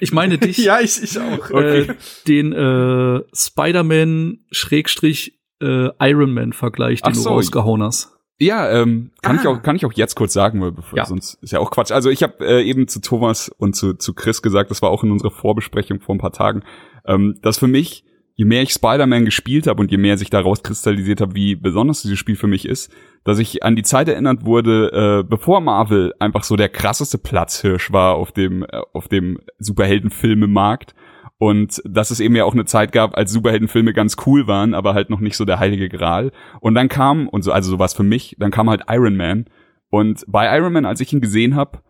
[0.00, 0.58] Ich meine dich.
[0.58, 1.48] ja, ich, ich auch.
[1.52, 1.94] äh,
[2.26, 7.28] den äh, Spider-Man Schrägstrich äh, Iron Man Vergleich, den Ach so.
[7.28, 8.10] du rausgehauen hast.
[8.40, 9.50] Ja, ähm, kann ich Ah.
[9.50, 11.06] auch kann ich auch jetzt kurz sagen, weil bevor, Ja.
[11.06, 11.92] sonst ist ja auch Quatsch.
[11.92, 15.04] Also ich habe äh, eben zu Thomas und zu zu Chris gesagt, das war auch
[15.04, 16.64] in unserer Vorbesprechung vor ein paar Tagen,
[17.06, 20.62] ähm, dass für mich je mehr ich Spider-Man gespielt habe und je mehr sich daraus
[20.62, 22.92] kristallisiert habe, wie besonders dieses Spiel für mich ist,
[23.24, 27.92] dass ich an die Zeit erinnert wurde, äh, bevor Marvel einfach so der krasseste Platzhirsch
[27.92, 30.94] war auf dem äh, auf dem Superheldenfilmemarkt
[31.42, 34.94] und dass es eben ja auch eine Zeit gab, als Superheldenfilme ganz cool waren, aber
[34.94, 36.30] halt noch nicht so der heilige Gral.
[36.60, 39.46] Und dann kam, und so, also sowas für mich, dann kam halt Iron Man.
[39.90, 41.80] Und bei Iron Man, als ich ihn gesehen habe,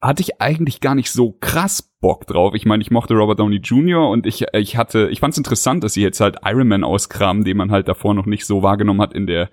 [0.00, 2.54] hatte ich eigentlich gar nicht so krass Bock drauf.
[2.54, 4.08] Ich meine, ich mochte Robert Downey Jr.
[4.08, 7.44] und ich, ich hatte, ich fand es interessant, dass sie jetzt halt Iron Man auskramen,
[7.44, 9.50] den man halt davor noch nicht so wahrgenommen hat in der,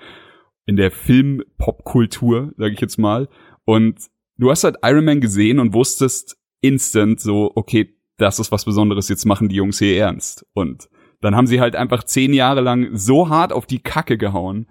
[0.65, 3.29] in der Film-Pop-Kultur, sage ich jetzt mal.
[3.65, 3.99] Und
[4.37, 9.09] du hast halt Iron Man gesehen und wusstest instant so, okay, das ist was Besonderes,
[9.09, 10.45] jetzt machen die Jungs hier ernst.
[10.53, 10.89] Und
[11.21, 14.67] dann haben sie halt einfach zehn Jahre lang so hart auf die Kacke gehauen,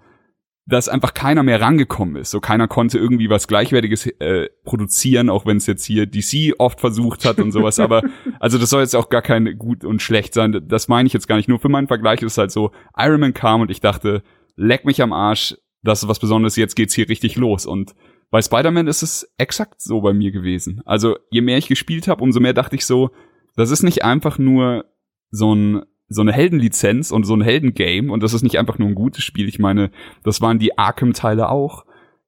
[0.65, 2.31] dass einfach keiner mehr rangekommen ist.
[2.31, 6.79] So keiner konnte irgendwie was Gleichwertiges äh, produzieren, auch wenn es jetzt hier DC oft
[6.79, 7.79] versucht hat und sowas.
[7.79, 8.01] Aber
[8.39, 10.63] also das soll jetzt auch gar kein gut und schlecht sein.
[10.67, 11.49] Das meine ich jetzt gar nicht.
[11.49, 14.23] Nur für meinen Vergleich ist es halt so, Iron Man kam und ich dachte,
[14.55, 17.65] leck mich am Arsch, das ist was Besonderes, jetzt geht's hier richtig los.
[17.65, 17.93] Und
[18.31, 20.81] bei Spider-Man ist es exakt so bei mir gewesen.
[20.85, 23.11] Also je mehr ich gespielt habe, umso mehr dachte ich so,
[23.55, 24.85] das ist nicht einfach nur
[25.29, 28.87] so ein so eine Heldenlizenz und so ein Heldengame und das ist nicht einfach nur
[28.87, 29.47] ein gutes Spiel.
[29.47, 29.91] Ich meine,
[30.23, 31.85] das waren die Arkham-Teile auch.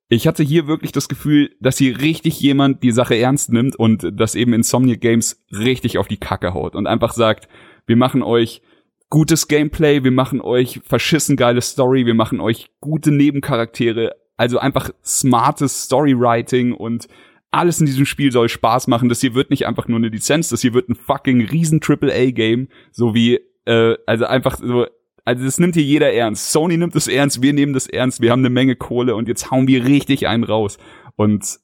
[0.07, 4.11] Ich hatte hier wirklich das Gefühl, dass hier richtig jemand die Sache ernst nimmt und
[4.13, 7.47] dass eben Insomnia Games richtig auf die Kacke haut und einfach sagt,
[7.87, 8.61] wir machen euch
[9.09, 14.91] gutes Gameplay, wir machen euch verschissen geile Story, wir machen euch gute Nebencharaktere, also einfach
[15.03, 17.07] smartes Storywriting und
[17.51, 19.07] alles in diesem Spiel soll Spaß machen.
[19.09, 22.67] Das hier wird nicht einfach nur eine Lizenz, das hier wird ein fucking riesen AAA-Game,
[22.91, 24.85] so wie, äh, also einfach so,
[25.25, 26.51] also das nimmt hier jeder ernst.
[26.51, 29.51] Sony nimmt es ernst, wir nehmen das ernst, wir haben eine Menge Kohle und jetzt
[29.51, 30.77] hauen wir richtig einen raus.
[31.15, 31.59] Und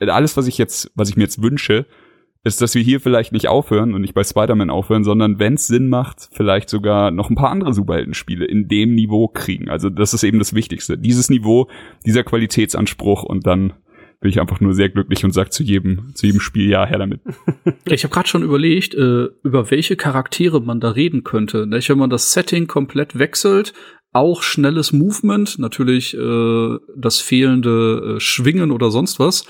[0.00, 1.86] alles, was ich jetzt, was ich mir jetzt wünsche,
[2.42, 5.66] ist, dass wir hier vielleicht nicht aufhören und nicht bei Spider-Man aufhören, sondern wenn es
[5.66, 9.68] Sinn macht, vielleicht sogar noch ein paar andere Superheldenspiele in dem Niveau kriegen.
[9.68, 10.96] Also das ist eben das Wichtigste.
[10.96, 11.68] Dieses Niveau,
[12.06, 13.74] dieser Qualitätsanspruch und dann
[14.20, 16.98] bin ich einfach nur sehr glücklich und sag zu jedem, zu jedem Spiel ja her
[16.98, 17.20] damit.
[17.86, 21.66] Ich habe gerade schon überlegt, äh, über welche Charaktere man da reden könnte.
[21.66, 21.88] Nicht?
[21.88, 23.72] Wenn man das Setting komplett wechselt,
[24.12, 29.46] auch schnelles Movement, natürlich äh, das fehlende äh, Schwingen oder sonst was.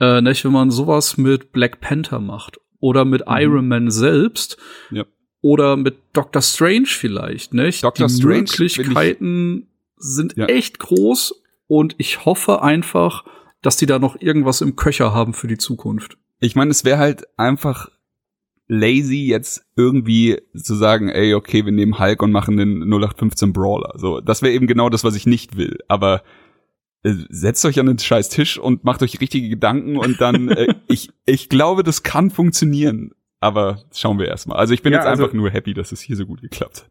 [0.00, 0.44] Äh, nicht?
[0.44, 3.32] Wenn man sowas mit Black Panther macht oder mit Mhm.
[3.36, 4.56] Iron Man selbst
[4.90, 5.04] Ja.
[5.40, 7.54] oder mit Doctor Strange vielleicht.
[7.54, 7.82] Nicht?
[7.84, 10.46] Doctor Die Strange Möglichkeiten sind Ja.
[10.46, 13.24] echt groß und ich hoffe einfach,
[13.62, 16.16] dass die da noch irgendwas im Köcher haben für die Zukunft.
[16.38, 17.88] Ich meine, es wäre halt einfach
[18.68, 23.94] lazy, jetzt irgendwie zu sagen, ey, okay, wir nehmen Hulk und machen den 0815 Brawler.
[23.98, 25.78] So, das wäre eben genau das, was ich nicht will.
[25.88, 26.22] Aber
[27.02, 30.74] äh, setzt euch an den scheiß Tisch und macht euch richtige Gedanken und dann, äh,
[30.86, 33.10] ich, ich glaube, das kann funktionieren.
[33.40, 34.58] Aber schauen wir erstmal.
[34.58, 36.84] Also ich bin Ja, jetzt also- einfach nur happy, dass es hier so gut geklappt
[36.84, 36.90] hat.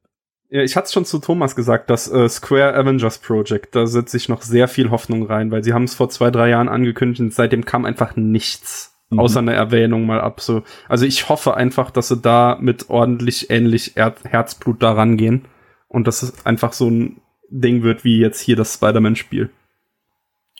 [0.51, 4.17] Ja, ich hatte es schon zu Thomas gesagt, das äh, Square Avengers Project, da setze
[4.17, 7.21] ich noch sehr viel Hoffnung rein, weil sie haben es vor zwei, drei Jahren angekündigt
[7.21, 8.95] und seitdem kam einfach nichts.
[9.11, 9.19] Mhm.
[9.19, 10.41] Außer eine Erwähnung mal ab.
[10.41, 10.63] So.
[10.87, 15.45] Also ich hoffe einfach, dass sie da mit ordentlich ähnlich er Herzblut da rangehen
[15.87, 19.49] und dass es einfach so ein Ding wird wie jetzt hier das Spider-Man-Spiel.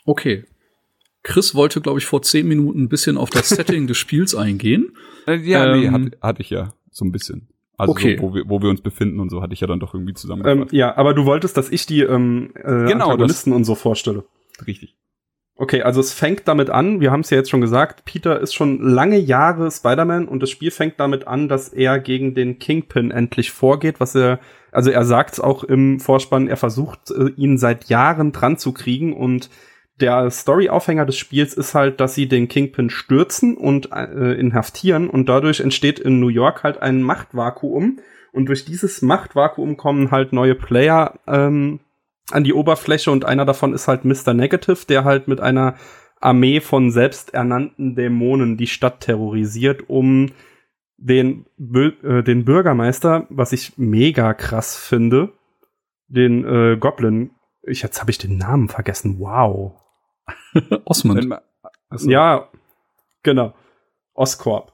[0.05, 0.45] Okay.
[1.23, 4.95] Chris wollte, glaube ich, vor zehn Minuten ein bisschen auf das Setting des Spiels eingehen.
[5.27, 7.47] Äh, ja, nee, Ähm, hatte, hatte ich ja so ein bisschen.
[7.79, 8.17] Also Okay.
[8.17, 10.11] so, wo, wir, wo wir uns befinden und so hatte ich ja dann doch irgendwie
[10.11, 10.73] Ähm, zusammengefasst.
[10.73, 14.25] ja, aber du wolltest, dass ich die ähm, äh, Genau, Antagonisten und so vorstelle.
[14.67, 14.95] Richtig.
[15.55, 18.53] Okay, also es fängt damit an, wir haben es ja jetzt schon gesagt, Peter ist
[18.53, 23.11] schon lange Jahre Spider-Man und das Spiel fängt damit an, dass er gegen den Kingpin
[23.11, 24.39] endlich vorgeht, was er,
[24.71, 28.71] also er sagt es auch im Vorspann, er versucht äh, ihn seit Jahren dran zu
[28.71, 29.49] kriegen und
[30.01, 35.27] der Story-Aufhänger des Spiels ist halt, dass sie den Kingpin stürzen und äh, inhaftieren und
[35.27, 37.99] dadurch entsteht in New York halt ein Machtvakuum
[38.31, 41.79] und durch dieses Machtvakuum kommen halt neue Player ähm,
[42.31, 44.33] an die Oberfläche und einer davon ist halt Mr.
[44.33, 45.75] Negative, der halt mit einer
[46.21, 50.31] Armee von selbsternannten Dämonen die Stadt terrorisiert, um
[50.97, 55.33] den, äh, den Bürgermeister, was ich mega krass finde,
[56.07, 57.31] den äh, Goblin,
[57.63, 59.78] ich, jetzt habe ich den Namen vergessen, wow.
[60.85, 61.19] Osmond.
[61.21, 61.39] Wenn man-
[61.89, 62.09] Achso.
[62.09, 62.49] Ja,
[63.23, 63.53] genau.
[64.13, 64.73] Oscorp.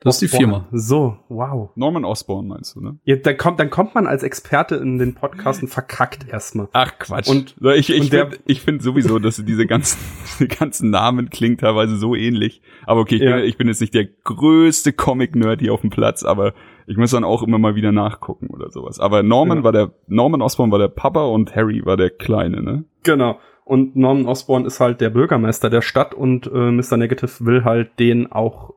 [0.00, 0.68] Das ist die Firma.
[0.72, 1.70] So, wow.
[1.74, 2.98] Norman Osborn meinst du, ne?
[3.04, 6.68] Ja, dann, kommt, dann kommt man als Experte in den Podcast und verkackt erstmal.
[6.74, 7.28] Ach Quatsch.
[7.28, 9.98] Und- ich, ich finde ich find sowieso, dass diese ganzen,
[10.38, 12.60] diese ganzen Namen klingen teilweise so ähnlich.
[12.84, 13.36] Aber okay, ich, Ja.
[13.36, 16.52] bin, ich bin jetzt nicht der größte Comic-Nerd hier auf dem Platz, aber
[16.86, 19.00] ich muss dann auch immer mal wieder nachgucken oder sowas.
[19.00, 19.64] Aber Norman Ja.
[19.64, 22.84] war der, Norman Osborn war der Papa und Harry war der Kleine, ne?
[23.02, 23.40] Genau.
[23.66, 26.96] Und Norman Osborn ist halt der Bürgermeister der Stadt und äh, Mr.
[26.96, 28.74] Negative will halt den auch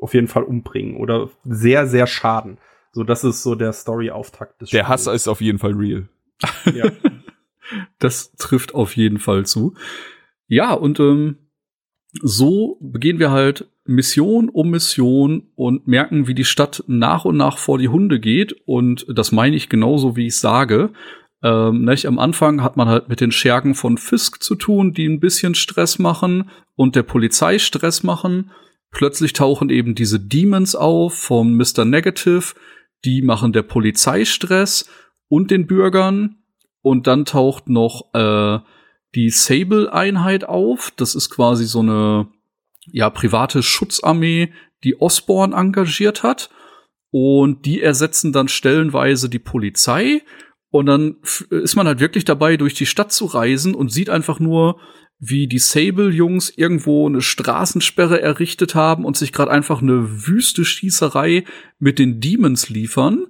[0.00, 2.56] auf jeden Fall umbringen oder sehr, sehr schaden.
[2.92, 6.08] So, das ist so der Story-Auftakt des Der Hass ist auf jeden Fall real.
[6.74, 6.90] Ja.
[7.98, 9.74] Das trifft auf jeden Fall zu.
[10.46, 11.38] Ja, und ähm,
[12.20, 17.56] so begehen wir halt Mission um Mission und merken, wie die Stadt nach und nach
[17.56, 18.52] vor die Hunde geht.
[18.66, 20.90] Und das meine ich genauso, wie ich sage.
[21.42, 22.06] Ähm, nicht?
[22.06, 25.54] Am Anfang hat man halt mit den Schergen von Fisk zu tun, die ein bisschen
[25.54, 28.50] Stress machen und der Polizei Stress machen.
[28.90, 31.84] Plötzlich tauchen eben diese Demons auf vom Mr.
[31.84, 32.54] Negative.
[33.04, 34.88] Die machen der Polizei Stress
[35.28, 36.36] und den Bürgern.
[36.82, 38.58] Und dann taucht noch äh,
[39.14, 40.92] die Sable-Einheit auf.
[40.96, 42.28] Das ist quasi so eine
[42.90, 44.52] ja, private Schutzarmee,
[44.84, 46.50] die Osborn engagiert hat.
[47.10, 50.22] Und die ersetzen dann stellenweise die Polizei.
[50.72, 51.16] Und dann
[51.50, 54.80] ist man halt wirklich dabei, durch die Stadt zu reisen und sieht einfach nur,
[55.18, 61.44] wie die Sable-Jungs irgendwo eine Straßensperre errichtet haben und sich gerade einfach eine wüste Schießerei
[61.78, 63.26] mit den Demons liefern.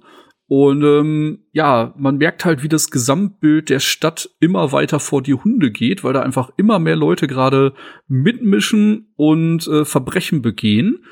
[0.47, 5.33] Und ähm, ja, man merkt halt, wie das Gesamtbild der Stadt immer weiter vor die
[5.33, 7.73] Hunde geht, weil da einfach immer mehr Leute gerade
[8.07, 11.03] mitmischen und äh, Verbrechen begehen.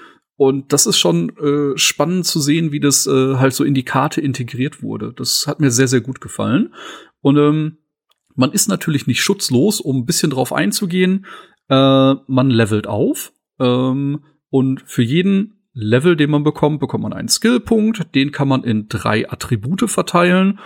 [0.42, 3.86] Und das ist schon äh, spannend zu sehen, wie das äh, halt so in die
[3.86, 5.14] Karte integriert wurde.
[5.16, 6.74] Das hat mir sehr, sehr gut gefallen.
[7.20, 7.78] Und ähm,
[8.34, 11.28] man ist natürlich nicht schutzlos, um ein bisschen drauf einzugehen.
[11.70, 11.76] Äh,
[12.26, 13.34] man levelt auf.
[13.60, 18.16] Ähm, und für jeden Level, den man bekommt, bekommt man einen Skillpunkt.
[18.16, 20.58] Den kann man in drei Attribute verteilen.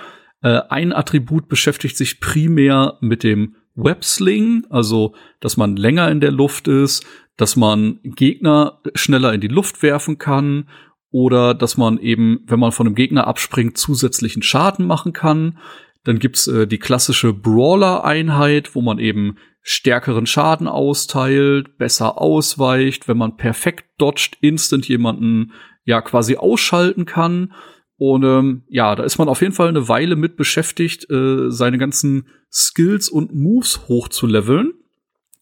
[0.42, 6.32] Äh, ein Attribut beschäftigt sich primär mit dem Websling, also dass man länger in der
[6.32, 7.06] Luft ist,
[7.38, 10.70] dass man Gegner schneller in die Luft werfen kann
[11.12, 15.60] oder dass man eben, wenn man von einem Gegner abspringt, zusätzlichen Schaden machen kann.
[16.04, 23.18] Dann gibt's äh, die klassische Brawler-Einheit, wo man eben stärkeren Schaden austeilt, besser ausweicht, wenn
[23.18, 25.54] man perfekt dodgt, instant jemanden
[25.86, 27.54] ja quasi ausschalten kann.
[27.98, 31.78] Und ähm, ja, da ist man auf jeden Fall eine Weile mit beschäftigt, äh, seine
[31.78, 34.74] ganzen Skills und Moves hochzuleveln.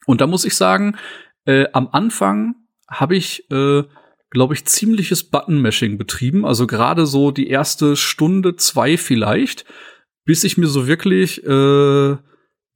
[0.05, 0.95] Und da muss ich sagen,
[1.45, 2.55] äh, am Anfang
[2.87, 3.83] habe ich, äh,
[4.29, 6.45] glaube ich, ziemliches Button-Mashing betrieben.
[6.45, 9.65] Also gerade so die erste Stunde, zwei vielleicht,
[10.25, 12.17] bis ich mir so wirklich äh,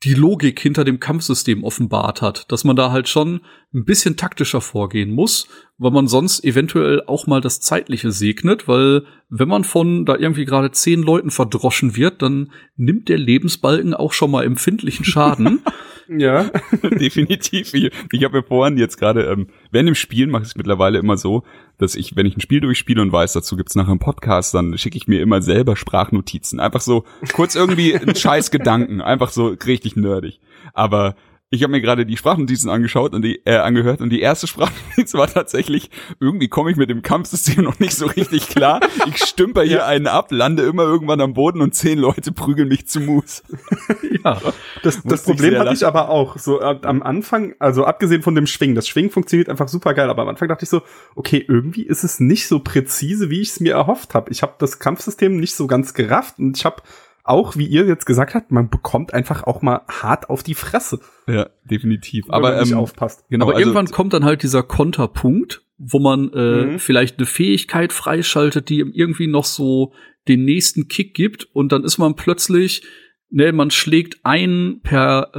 [0.03, 3.41] die Logik hinter dem Kampfsystem offenbart hat, dass man da halt schon
[3.73, 5.47] ein bisschen taktischer vorgehen muss,
[5.80, 10.45] weil man sonst eventuell auch mal das Zeitliche segnet, weil wenn man von da irgendwie
[10.45, 15.62] gerade zehn Leuten verdroschen wird, dann nimmt der Lebensbalken auch schon mal empfindlichen Schaden.
[16.10, 16.43] Ja.
[16.84, 17.74] Definitiv.
[17.74, 21.00] Ich, ich habe mir vorhin jetzt gerade, ähm, während dem Spielen mache ich es mittlerweile
[21.00, 21.43] immer so,
[21.78, 24.78] dass ich, wenn ich ein Spiel durchspiele und weiß, dazu gibt's nachher einen Podcast, dann
[24.78, 26.60] schicke ich mir immer selber Sprachnotizen.
[26.60, 30.39] Einfach so kurz irgendwie einen scheiß Gedanken, einfach so richtig nerdig.
[30.74, 31.15] Aber
[31.49, 35.13] ich habe mir gerade die Sprachnotizen angeschaut und die äh, angehört und die erste Sprachnotiz
[35.13, 38.81] war tatsächlich irgendwie komme ich mit dem Kampfsystem noch nicht so richtig klar.
[39.07, 42.88] Ich stümper hier einen ab, lande immer irgendwann am Boden und zehn Leute prügeln mich
[42.88, 43.43] zu Mus.
[44.23, 44.41] ja.
[44.83, 46.38] Das, das Problem hatte ich aber auch.
[46.38, 50.10] So äh, am Anfang, also abgesehen von dem Schwingen, das Schwingen funktioniert einfach super geil,
[50.10, 50.81] aber am Anfang dachte ich so,
[51.15, 54.31] okay, irgendwie ist es nicht so präzise, wie ich es mir erhofft habe.
[54.31, 56.81] Ich habe das Kampfsystem nicht so ganz gerafft und ich habe
[57.28, 61.00] auch, wie ihr jetzt gesagt habt, man bekommt einfach auch mal hart auf die Fresse,
[61.28, 62.26] Ja, definitiv.
[62.28, 63.26] wenn Aber man nicht ähm, aufpasst.
[63.30, 66.80] genau, Aber also- irgendwann kommt dann halt dieser Konterpunkt, wo man äh, Mhm.
[66.80, 69.94] vielleicht eine Fähigkeit freischaltet, die ihm irgendwie noch so
[70.28, 72.84] den nächsten Kick gibt und dann ist man plötzlich,
[73.30, 75.32] ne, man schlägt einen per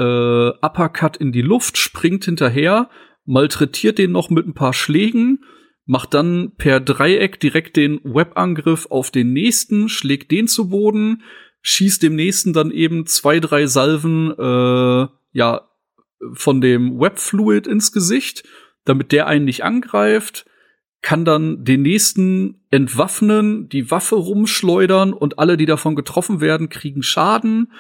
[0.61, 2.89] äh, Uppercut in die Luft, springt hinterher,
[3.25, 5.41] malträtiert den noch mit ein paar Schlägen,
[5.85, 11.23] macht dann per Dreieck direkt den Webangriff auf den nächsten, schlägt den zu Boden,
[11.69, 15.69] schießt dem nächsten dann eben zwei, drei Salven, äh, ja,
[16.33, 18.45] von dem Webfluid ins Gesicht,
[18.85, 20.47] damit der einen nicht angreift,
[21.03, 27.03] kann dann den nächsten entwaffnen, die Waffe rumschleudern und alle, die davon getroffen werden, kriegen
[27.03, 27.73] Schaden.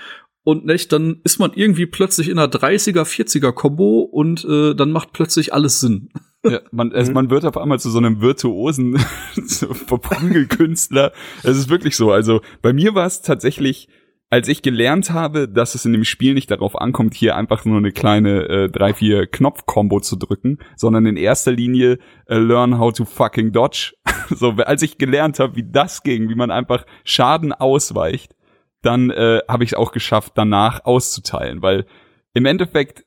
[0.45, 4.93] Und nicht, dann ist man irgendwie plötzlich in einer 30er, 40er Kombo und äh, dann
[4.93, 6.11] macht plötzlich alles Sinn.
[6.45, 7.15] Ja, man, es, Mhm.
[7.15, 8.97] man wird auf einmal zu so einem virtuosen
[9.87, 11.13] Verprügelkünstler.
[11.43, 12.13] Es ist wirklich so.
[12.13, 13.89] Also bei mir war es tatsächlich,
[14.31, 17.79] als ich gelernt habe, dass es in dem Spiel nicht darauf ankommt, hier einfach nur
[17.79, 22.93] eine kleine äh, drei vier Knopf-Kombo zu drücken, sondern in erster Linie äh, learn how
[22.93, 23.95] to fucking dodge.
[24.31, 28.37] so, als ich gelernt habe, wie das ging, wie man einfach Schaden ausweicht,
[28.83, 31.87] dann äh, habe ich es auch geschafft, danach auszuteilen, weil
[32.35, 33.05] im Endeffekt,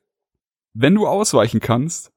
[0.74, 2.11] wenn du ausweichen kannst,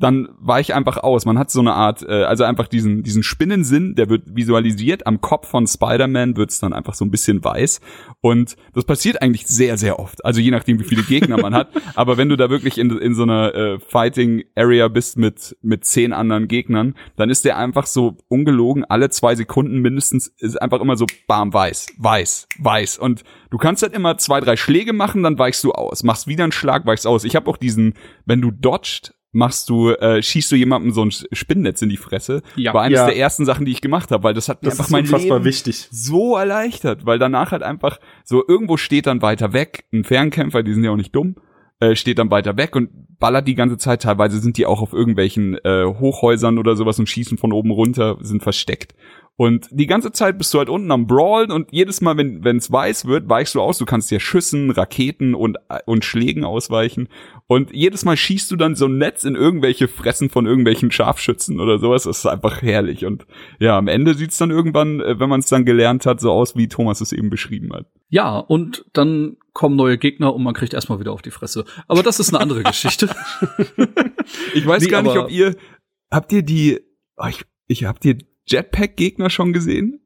[0.00, 1.26] dann weiche einfach aus.
[1.26, 5.06] Man hat so eine Art, äh, also einfach diesen, diesen Spinnensinn, der wird visualisiert.
[5.06, 7.80] Am Kopf von Spider-Man wird's dann einfach so ein bisschen weiß.
[8.22, 10.24] Und das passiert eigentlich sehr, sehr oft.
[10.24, 11.68] Also je nachdem, wie viele Gegner man hat.
[11.94, 16.14] Aber wenn du da wirklich in, in so einer äh, Fighting-Area bist mit, mit zehn
[16.14, 20.96] anderen Gegnern, dann ist der einfach so ungelogen alle zwei Sekunden mindestens, ist einfach immer
[20.96, 22.98] so bam, weiß, weiß, weiß.
[22.98, 26.02] Und du kannst halt immer zwei, drei Schläge machen, dann weichst du aus.
[26.04, 27.24] Machst wieder einen Schlag, weichst aus.
[27.24, 31.10] Ich habe auch diesen, wenn du dodged, machst du, äh, schießt du jemandem so ein
[31.10, 32.42] Spinnennetz in die Fresse.
[32.56, 32.74] Ja.
[32.74, 33.06] War eines Ja.
[33.06, 35.44] der ersten Sachen, die ich gemacht habe, weil das hat mir Das einfach mein Leben
[35.44, 35.88] wichtig.
[35.90, 40.74] so erleichtert, weil danach halt einfach so irgendwo steht dann weiter weg, ein Fernkämpfer, die
[40.74, 41.36] sind ja auch nicht dumm,
[41.78, 42.90] äh, steht dann weiter weg und
[43.20, 44.02] ballert die ganze Zeit.
[44.02, 48.16] Teilweise sind die auch auf irgendwelchen äh, Hochhäusern oder sowas und schießen von oben runter,
[48.22, 48.94] sind versteckt.
[49.40, 52.70] Und die ganze Zeit bist du halt unten am Brawlen und jedes Mal, wenn es
[52.70, 53.78] weiß wird, weichst du aus.
[53.78, 57.08] Du kannst dir Schüssen, Raketen und, und Schlägen ausweichen.
[57.46, 61.58] Und jedes Mal schießt du dann so ein Netz in irgendwelche Fressen von irgendwelchen Scharfschützen
[61.58, 62.02] oder sowas.
[62.02, 63.06] Das ist einfach herrlich.
[63.06, 63.24] Und
[63.58, 66.54] ja, am Ende sieht's dann irgendwann, äh, wenn man es dann gelernt hat, so aus,
[66.54, 67.86] wie Thomas es eben beschrieben hat.
[68.10, 71.64] Ja, und dann kommen neue Gegner und man kriegt erstmal wieder auf die Fresse.
[71.88, 73.08] Aber das ist eine andere Geschichte.
[74.52, 75.56] Ich weiß Nee, gar nicht, ob ihr,
[76.10, 76.80] habt ihr die,
[77.16, 78.18] oh, ich, ich habt ihr
[78.50, 80.00] Jetpack-Gegner schon gesehen?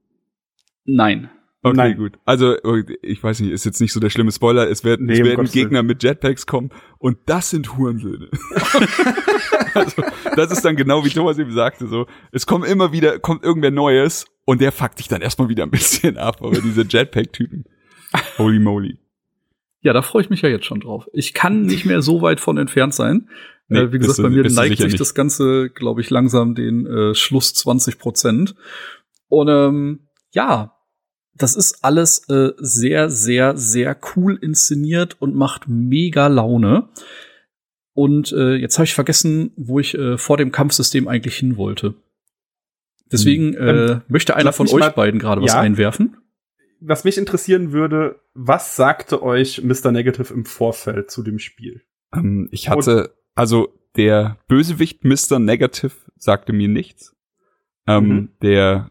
[0.84, 1.30] Nein.
[1.62, 1.96] Okay, Nein.
[1.96, 2.18] gut.
[2.26, 2.56] Also,
[3.00, 4.68] ich weiß nicht, ist jetzt nicht so der schlimme Spoiler.
[4.68, 8.28] Es werden, Nee, es werden Gegner mit Jetpacks kommen und das sind Hurensöhne.
[9.74, 10.02] also,
[10.36, 12.06] das ist dann genau wie Thomas eben sagte, so.
[12.32, 15.70] Es kommt immer wieder, kommt irgendwer Neues und der fuckt dich dann erstmal wieder ein
[15.70, 17.64] bisschen ab, aber diese Jetpack-Typen.
[18.38, 18.98] Holy moly.
[19.80, 21.08] Ja, da freue ich mich ja jetzt schon drauf.
[21.14, 23.28] Ich kann nicht mehr so weit von entfernt sein.
[23.68, 25.00] Nee, äh, wie gesagt, bei mir neigt sich nicht.
[25.00, 28.54] das Ganze, glaube ich, langsam den äh, Schluss 20 Prozent.
[29.28, 30.76] Und ähm, ja,
[31.34, 36.88] das ist alles äh, sehr, sehr, sehr cool inszeniert und macht mega Laune.
[37.94, 41.94] Und äh, jetzt habe ich vergessen, wo ich äh, vor dem Kampfsystem eigentlich hin wollte.
[43.10, 45.60] Deswegen äh, Ähm, möchte einer von euch mal- beiden gerade was Ja?
[45.60, 46.16] einwerfen.
[46.80, 49.90] Was mich interessieren würde, was sagte euch Mr.
[49.92, 51.82] Negative im Vorfeld zu dem Spiel?
[52.14, 55.38] Ähm, ich hatte, also der Bösewicht Mr.
[55.38, 57.14] Negative sagte mir nichts.
[57.86, 58.28] Ähm, Mhm.
[58.42, 58.90] Der,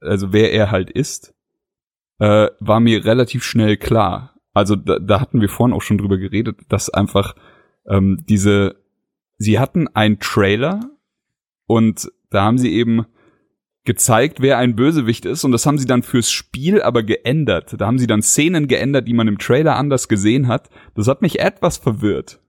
[0.00, 1.34] also wer er halt ist,
[2.18, 4.34] äh, war mir relativ schnell klar.
[4.52, 7.34] Also da, da hatten wir vorhin auch schon drüber geredet, dass einfach
[7.86, 8.76] ähm, diese,
[9.36, 10.80] sie hatten einen Trailer
[11.66, 13.06] und da haben sie eben
[13.84, 17.74] gezeigt, wer ein Bösewicht ist und das haben sie dann fürs Spiel aber geändert.
[17.78, 20.68] Da haben sie dann Szenen geändert, die man im Trailer anders gesehen hat.
[20.94, 22.40] Das hat mich etwas verwirrt.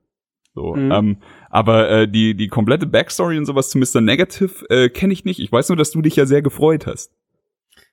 [0.60, 0.92] So, Mhm.
[0.92, 1.18] ähm,
[1.50, 4.02] aber äh, die die komplette Backstory und sowas zu Mr.
[4.02, 5.40] Negative äh, kenne ich nicht.
[5.40, 7.14] Ich weiß nur, dass du dich ja sehr gefreut hast.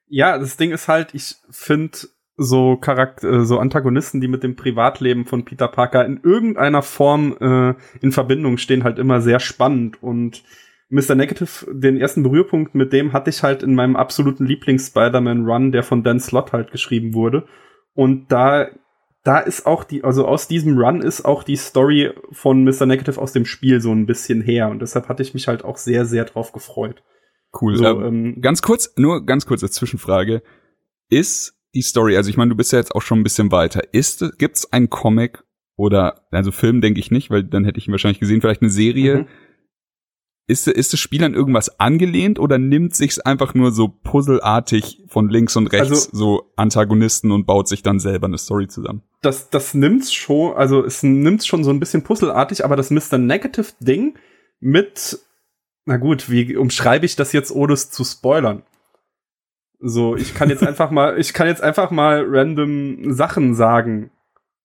[0.08, 1.96] Ja, das Ding ist halt, ich finde
[2.36, 7.36] so Charakter, äh, so Antagonisten, die mit dem Privatleben von Peter Parker in irgendeiner Form
[7.40, 7.74] äh,
[8.04, 10.42] in Verbindung stehen, halt immer sehr spannend und
[10.88, 11.14] Mr.
[11.14, 16.02] Negative, den ersten Berührpunkt mit dem hatte ich halt in meinem absoluten Lieblings-Spider-Man-Run, der von
[16.02, 17.46] Dan Slott halt geschrieben wurde.
[17.94, 18.68] Und da,
[19.26, 22.86] da ist auch die, also aus diesem Run ist auch die Story von Mr.
[22.86, 24.68] Negative aus dem Spiel so ein bisschen her.
[24.68, 27.02] Und deshalb hatte ich mich halt auch sehr, sehr drauf gefreut.
[27.60, 27.76] Cool.
[27.76, 30.42] So, ähm, ähm, ganz kurz, nur ganz kurz als Zwischenfrage.
[31.08, 33.82] Ist die Story, also ich meine, du bist ja jetzt auch schon ein bisschen weiter.
[33.92, 35.42] Ist, gibt's ein Comic
[35.76, 38.70] oder, also Film denke ich nicht, weil dann hätte ich ihn wahrscheinlich gesehen, vielleicht eine
[38.70, 39.18] Serie.
[39.18, 39.26] Mhm.
[40.48, 45.28] Ist, ist das Spiel an irgendwas angelehnt oder nimmt sich's einfach nur so puzzelartig von
[45.28, 49.02] links und rechts Also- so Antagonisten und baut sich dann selber eine Story zusammen?
[49.22, 53.18] das, das nimmt's schon, also es nimmt's schon so ein bisschen puzzelartig, aber das Mr.
[53.18, 54.14] Negative Ding
[54.60, 55.18] mit
[55.84, 58.62] Na gut, wie umschreibe ich das jetzt, ohne es zu spoilern?
[59.80, 64.10] So, ich kann jetzt einfach mal, ich kann jetzt einfach mal random Sachen sagen.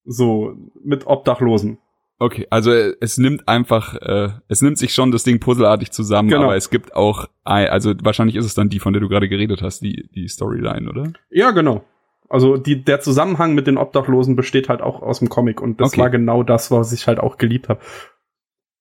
[0.05, 1.77] So, mit Obdachlosen.
[2.21, 6.29] Okay, also äh, es nimmt einfach, äh, es nimmt sich schon das Ding puzzelartig zusammen,
[6.29, 6.43] Genau.
[6.43, 9.27] aber es gibt auch, ein, also wahrscheinlich ist es dann die, von der du gerade
[9.27, 11.11] geredet hast, die, die Storyline, oder?
[11.31, 11.83] Ja, genau.
[12.29, 15.93] Also die, der Zusammenhang mit den Obdachlosen besteht halt auch aus dem Comic und das
[15.93, 16.01] Okay.
[16.01, 17.79] war genau das, was ich halt auch geliebt habe.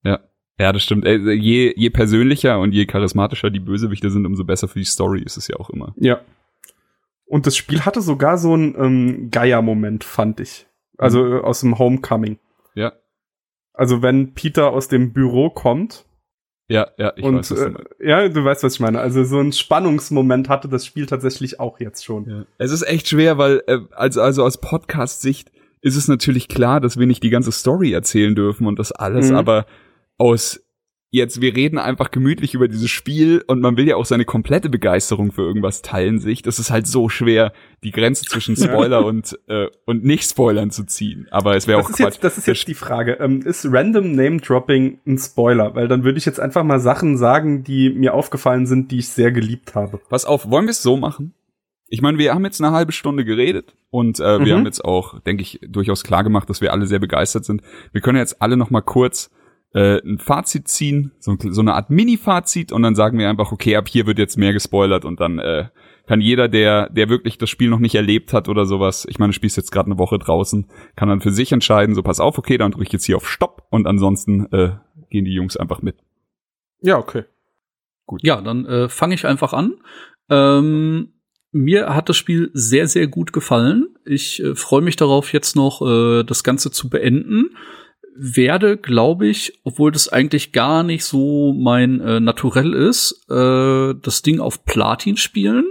[0.05, 1.07] Ja, das stimmt.
[1.07, 5.23] Äh, Je, je persönlicher und je charismatischer die Bösewichte sind, umso besser für die Story
[5.23, 5.95] ist es ja auch immer.
[5.97, 6.21] Ja.
[7.25, 10.67] Und das Spiel hatte sogar so einen ähm, Geier-Moment, fand ich.
[10.99, 12.39] Also äh, aus dem Homecoming.
[12.75, 12.93] Ja,
[13.81, 16.05] Also wenn Peter aus dem Büro kommt
[16.69, 19.01] ja, ja, ich und weiß, äh, ja, du weißt, was ich meine.
[19.01, 22.29] Also so ein Spannungsmoment hatte das Spiel tatsächlich auch jetzt schon.
[22.29, 22.45] Ja.
[22.59, 25.51] Es ist echt schwer, weil äh, also, also aus Podcast-Sicht
[25.81, 29.31] ist es natürlich klar, dass wir nicht die ganze Story erzählen dürfen und das alles,
[29.31, 29.37] Mhm.
[29.37, 29.65] aber
[30.19, 30.61] aus
[31.13, 34.69] jetzt, wir reden einfach gemütlich über dieses Spiel und man will ja auch seine komplette
[34.69, 36.43] Begeisterung für irgendwas teilen sich.
[36.43, 37.53] Das ist halt so schwer,
[37.83, 41.27] die Grenze zwischen Spoiler und, äh, und Nicht-Spoilern zu ziehen.
[41.31, 42.15] Aber es wäre auch ist, Quatsch.
[42.15, 43.15] jetzt, das ist jetzt die Frage.
[43.21, 45.75] Ähm, ist Random Name Dropping ein Spoiler?
[45.75, 49.09] Weil dann würde ich jetzt einfach mal Sachen sagen, die mir aufgefallen sind, die ich
[49.09, 49.99] sehr geliebt habe.
[50.09, 51.35] Pass auf, wollen wir es so machen?
[51.89, 54.59] Ich meine, wir haben jetzt eine halbe Stunde geredet und äh, wir Mhm.
[54.61, 57.63] haben jetzt auch, denke ich, durchaus klar gemacht, dass wir alle sehr begeistert sind.
[57.91, 59.29] Wir können jetzt alle noch mal kurz
[59.75, 63.77] äh, ein Fazit ziehen, so, so eine Art Mini-Fazit und dann sagen wir einfach, okay,
[63.77, 65.69] ab hier wird jetzt mehr gespoilert und dann äh,
[66.07, 69.31] kann jeder, der, der wirklich das Spiel noch nicht erlebt hat oder sowas, ich meine,
[69.31, 70.67] du spielst jetzt gerade eine Woche draußen,
[70.97, 73.29] kann dann für sich entscheiden, so pass auf, okay, dann drücke ich jetzt hier auf
[73.29, 74.73] Stopp und ansonsten äh,
[75.09, 75.97] gehen die Jungs einfach mit.
[76.81, 77.25] Ja, okay.
[78.23, 79.75] Ja, dann äh, fange ich einfach an.
[80.29, 81.13] Ähm,
[81.53, 83.95] mir hat das Spiel sehr, sehr gut gefallen.
[84.05, 87.57] Ich äh, freue mich darauf, jetzt noch äh, das Ganze zu beenden.
[88.23, 94.21] Werde, glaube ich, obwohl das eigentlich gar nicht so mein äh, Naturell ist, äh, das
[94.21, 95.65] Ding auf Platin spielen,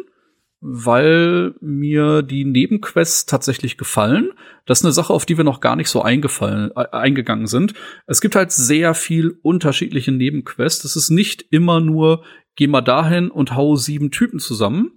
[0.60, 4.32] weil mir die Nebenquests tatsächlich gefallen.
[4.66, 7.76] Das ist eine Sache, auf die wir noch gar nicht so eingefallen, äh, eingegangen sind.
[8.08, 10.86] Es gibt halt sehr viel unterschiedliche Nebenquests.
[10.86, 12.24] Es ist nicht immer nur,
[12.56, 14.94] geh mal dahin und hau sieben Typen zusammen,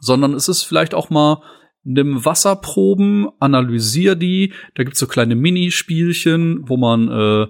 [0.00, 1.42] sondern es ist vielleicht auch mal
[1.86, 4.52] nimm Wasserproben, analysier die.
[4.74, 7.46] Da gibt's so kleine Minispielchen, wo man äh,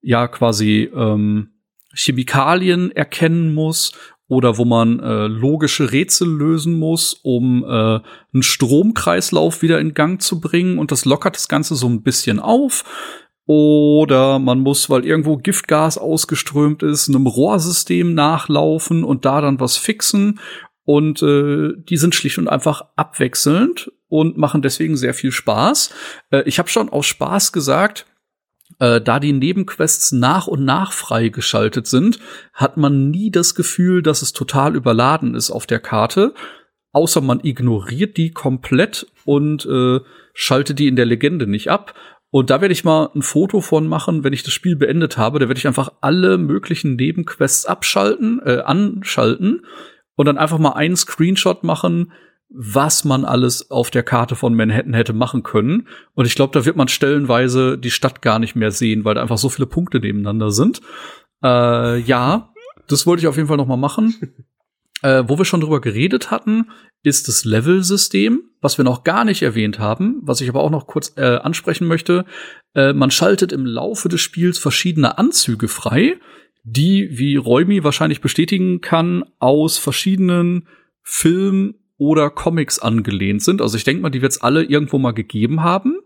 [0.00, 1.50] ja quasi ähm,
[1.92, 3.92] Chemikalien erkennen muss
[4.28, 10.22] oder wo man äh, logische Rätsel lösen muss, um äh, einen Stromkreislauf wieder in Gang
[10.22, 12.84] zu bringen und das lockert das Ganze so ein bisschen auf.
[13.46, 19.76] Oder man muss, weil irgendwo Giftgas ausgeströmt ist, einem Rohrsystem nachlaufen und da dann was
[19.76, 20.38] fixen.
[20.90, 25.94] Und äh, die sind schlicht und einfach abwechselnd und machen deswegen sehr viel Spaß.
[26.32, 28.06] Äh, ich habe schon aus Spaß gesagt,
[28.80, 32.18] äh, da die Nebenquests nach und nach freigeschaltet sind,
[32.52, 36.34] hat man nie das Gefühl, dass es total überladen ist auf der Karte.
[36.90, 40.00] Außer man ignoriert die komplett und äh,
[40.34, 41.94] schaltet die in der Legende nicht ab.
[42.30, 45.38] Und da werde ich mal ein Foto von machen, wenn ich das Spiel beendet habe.
[45.38, 49.62] Da werde ich einfach alle möglichen Nebenquests abschalten, äh, anschalten
[50.20, 52.12] und dann einfach mal einen Screenshot machen,
[52.50, 55.88] was man alles auf der Karte von Manhattan hätte machen können.
[56.12, 59.22] Und ich glaube, da wird man stellenweise die Stadt gar nicht mehr sehen, weil da
[59.22, 60.82] einfach so viele Punkte nebeneinander sind.
[61.42, 62.52] Äh, ja,
[62.86, 64.14] das wollte ich auf jeden Fall noch mal machen.
[65.02, 66.66] Äh, wo wir schon drüber geredet hatten,
[67.02, 70.86] ist das Level-System, was wir noch gar nicht erwähnt haben, was ich aber auch noch
[70.86, 72.26] kurz äh, ansprechen möchte.
[72.74, 76.20] Äh, man schaltet im Laufe des Spiels verschiedene Anzüge frei,
[76.62, 80.68] die, wie Räumi wahrscheinlich bestätigen kann, aus verschiedenen
[81.02, 83.60] Filmen oder Comics angelehnt sind.
[83.60, 85.96] Also ich denke mal, die wird es alle irgendwo mal gegeben haben.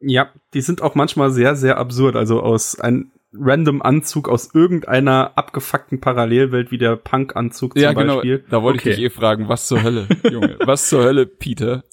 [0.00, 2.16] Ja, die sind auch manchmal sehr, sehr absurd.
[2.16, 8.16] Also aus einem random Anzug aus irgendeiner abgefuckten Parallelwelt wie der Punk-Anzug zum ja, genau.
[8.16, 8.44] Beispiel.
[8.50, 8.90] Da wollte Okay.
[8.90, 10.56] ich dich eh fragen, was zur Hölle, Junge?
[10.64, 11.84] Was zur Hölle, Peter?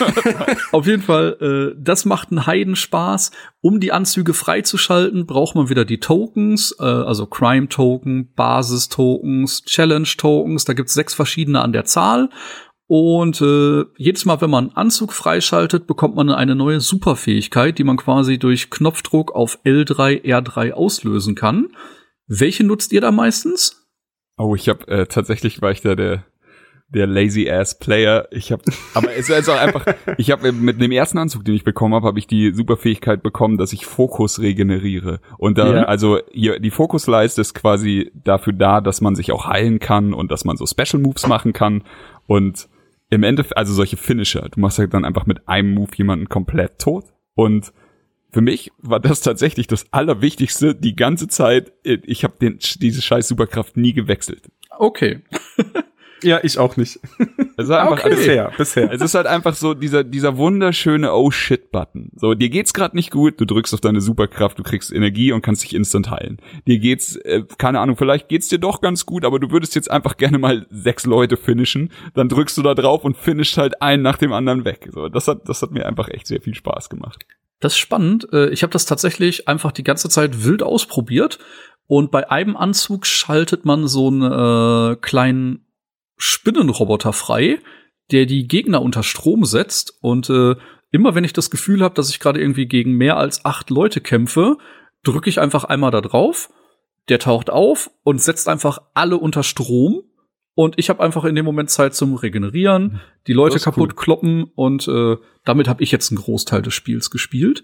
[0.72, 3.30] Auf jeden Fall, äh, das macht einen Heidenspaß.
[3.60, 10.64] Um die Anzüge freizuschalten, braucht man wieder die Tokens, äh, also Crime-Token, Basis-Tokens, Challenge-Tokens.
[10.64, 12.30] Da gibt's sechs verschiedene an der Zahl.
[12.86, 17.84] Und äh, jedes Mal, wenn man einen Anzug freischaltet, bekommt man eine neue Superfähigkeit, die
[17.84, 21.68] man quasi durch Knopfdruck auf L3, R3 auslösen kann.
[22.26, 23.86] Welche nutzt ihr da meistens?
[24.38, 26.24] Oh, ich habe äh, tatsächlich war ich da der
[26.88, 28.26] der lazy ass Player.
[28.30, 28.62] Ich habe,
[28.94, 29.84] aber es ist also einfach,
[30.18, 33.58] ich habe mit dem ersten Anzug, den ich bekommen habe, habe ich die Superfähigkeit bekommen,
[33.58, 35.20] dass ich Fokus regeneriere.
[35.36, 35.82] Und dann, Ja.
[35.84, 40.30] also hier, die Fokusleiste ist quasi dafür da, dass man sich auch heilen kann und
[40.32, 41.84] dass man so Special Moves machen kann.
[42.26, 42.68] Und
[43.10, 46.78] im Endeffekt, also solche Finisher, du machst halt dann einfach mit einem Move jemanden komplett
[46.78, 47.04] tot.
[47.34, 47.72] Und
[48.30, 51.72] für mich war das tatsächlich das Allerwichtigste die ganze Zeit.
[51.82, 54.50] Ich habe diese scheiß Superkraft nie gewechselt.
[54.78, 55.20] Okay.
[56.22, 56.98] Ja, ich auch nicht.
[57.56, 58.14] Es war einfach Okay.
[58.14, 58.92] Bisher, bisher.
[58.92, 62.10] Es ist halt einfach so dieser, dieser wunderschöne Oh shit Button.
[62.16, 65.42] So, dir geht's gerade nicht gut, du drückst auf deine Superkraft, du kriegst Energie und
[65.42, 66.40] kannst dich instant heilen.
[66.66, 69.90] Dir geht's, äh, keine Ahnung, vielleicht geht's dir doch ganz gut, aber du würdest jetzt
[69.90, 71.90] einfach gerne mal sechs Leute finishen.
[72.14, 74.88] Dann drückst du da drauf und finisht halt einen nach dem anderen weg.
[74.92, 77.24] So, das hat, das hat mir einfach echt sehr viel Spaß gemacht.
[77.60, 78.28] Das ist spannend.
[78.32, 81.38] Äh, Ich habe das tatsächlich einfach die ganze Zeit wild ausprobiert.
[81.86, 84.22] Und bei einem Anzug schaltet man so einen
[84.92, 85.64] äh, kleinen
[86.18, 87.58] Spinnenroboter frei,
[88.10, 89.96] der die Gegner unter Strom setzt.
[90.00, 90.56] Und äh,
[90.90, 94.00] immer wenn ich das Gefühl habe, dass ich gerade irgendwie gegen mehr als acht Leute
[94.00, 94.58] kämpfe,
[95.02, 96.50] drücke ich einfach einmal da drauf.
[97.08, 100.02] Der taucht auf und setzt einfach alle unter Strom.
[100.54, 104.88] Und ich habe einfach in dem Moment Zeit zum Regenerieren, die Leute kaputt kloppen und
[104.88, 107.62] äh, damit habe ich jetzt einen Großteil des Spiels gespielt.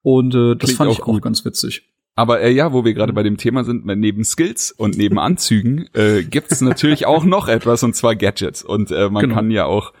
[0.00, 1.22] Und äh, das Klingt fand auch ich auch gut.
[1.22, 1.89] ganz witzig.
[2.20, 5.86] Aber äh, ja, wo wir gerade bei dem Thema sind, neben Skills und neben Anzügen
[5.94, 8.62] äh, gibt es natürlich auch noch etwas und zwar Gadgets.
[8.62, 9.34] Und äh, man Genau.
[9.36, 9.94] kann ja auch,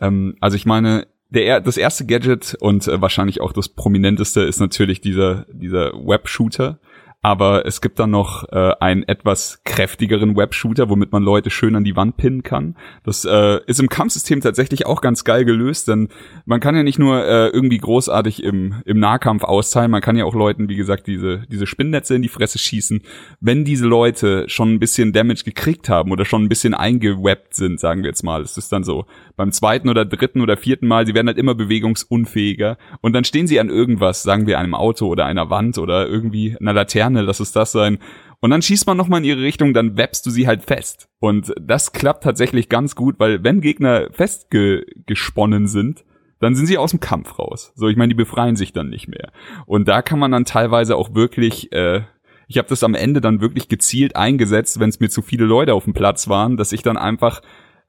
[0.00, 4.42] ähm, also ich meine, der er- das erste Gadget und äh, wahrscheinlich auch das prominenteste
[4.42, 6.78] ist natürlich dieser dieser Web-Shooter.
[7.22, 11.82] Aber es gibt dann noch äh, einen etwas kräftigeren Web-Shooter, womit man Leute schön an
[11.82, 12.76] die Wand pinnen kann.
[13.02, 16.08] Das äh, ist im Kampfsystem tatsächlich auch ganz geil gelöst, denn
[16.44, 20.24] man kann ja nicht nur äh, irgendwie großartig im, im Nahkampf austeilen, man kann ja
[20.24, 23.02] auch Leuten, wie gesagt, diese, diese Spinnnetze in die Fresse schießen.
[23.40, 27.80] Wenn diese Leute schon ein bisschen Damage gekriegt haben oder schon ein bisschen eingewebbt sind,
[27.80, 29.04] sagen wir jetzt mal, es ist dann so,
[29.36, 33.46] beim zweiten oder dritten oder vierten Mal, sie werden halt immer bewegungsunfähiger und dann stehen
[33.46, 37.40] sie an irgendwas, sagen wir einem Auto oder einer Wand oder irgendwie einer Laterne, lass
[37.40, 37.98] es das sein.
[38.40, 41.08] Und dann schießt man nochmal in ihre Richtung, dann webst du sie halt fest.
[41.20, 46.04] Und das klappt tatsächlich ganz gut, weil wenn Gegner festgesponnen sind,
[46.38, 47.72] dann sind sie aus dem Kampf raus.
[47.74, 49.32] So, ich meine, die befreien sich dann nicht mehr.
[49.64, 52.02] Und da kann man dann teilweise auch wirklich, äh,
[52.46, 55.74] ich habe das am Ende dann wirklich gezielt eingesetzt, wenn es mir zu viele Leute
[55.74, 57.40] auf dem Platz waren, dass ich dann einfach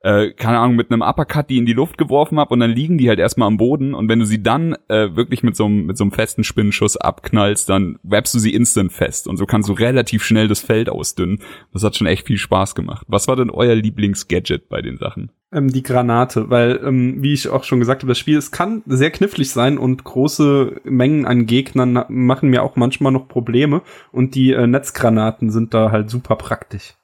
[0.01, 2.97] äh, keine Ahnung, mit einem Uppercut die in die Luft geworfen hab und dann liegen
[2.97, 5.85] die halt erstmal am Boden und wenn du sie dann äh, wirklich mit so einem
[5.85, 9.69] mit so einem festen Spinnenschuss abknallst, dann webst du sie instant fest und so kannst
[9.69, 11.39] du relativ schnell das Feld ausdünnen.
[11.73, 13.05] Das hat schon echt viel Spaß gemacht.
[13.09, 15.31] Was war denn euer Lieblingsgadget bei den Sachen?
[15.51, 18.83] Ähm, die Granate, weil, ähm, wie ich auch schon gesagt habe, das Spiel, es kann
[18.85, 23.81] sehr knifflig sein und große Mengen an Gegnern machen mir auch manchmal noch Probleme
[24.11, 26.96] und die äh, Netzgranaten sind da halt super praktisch.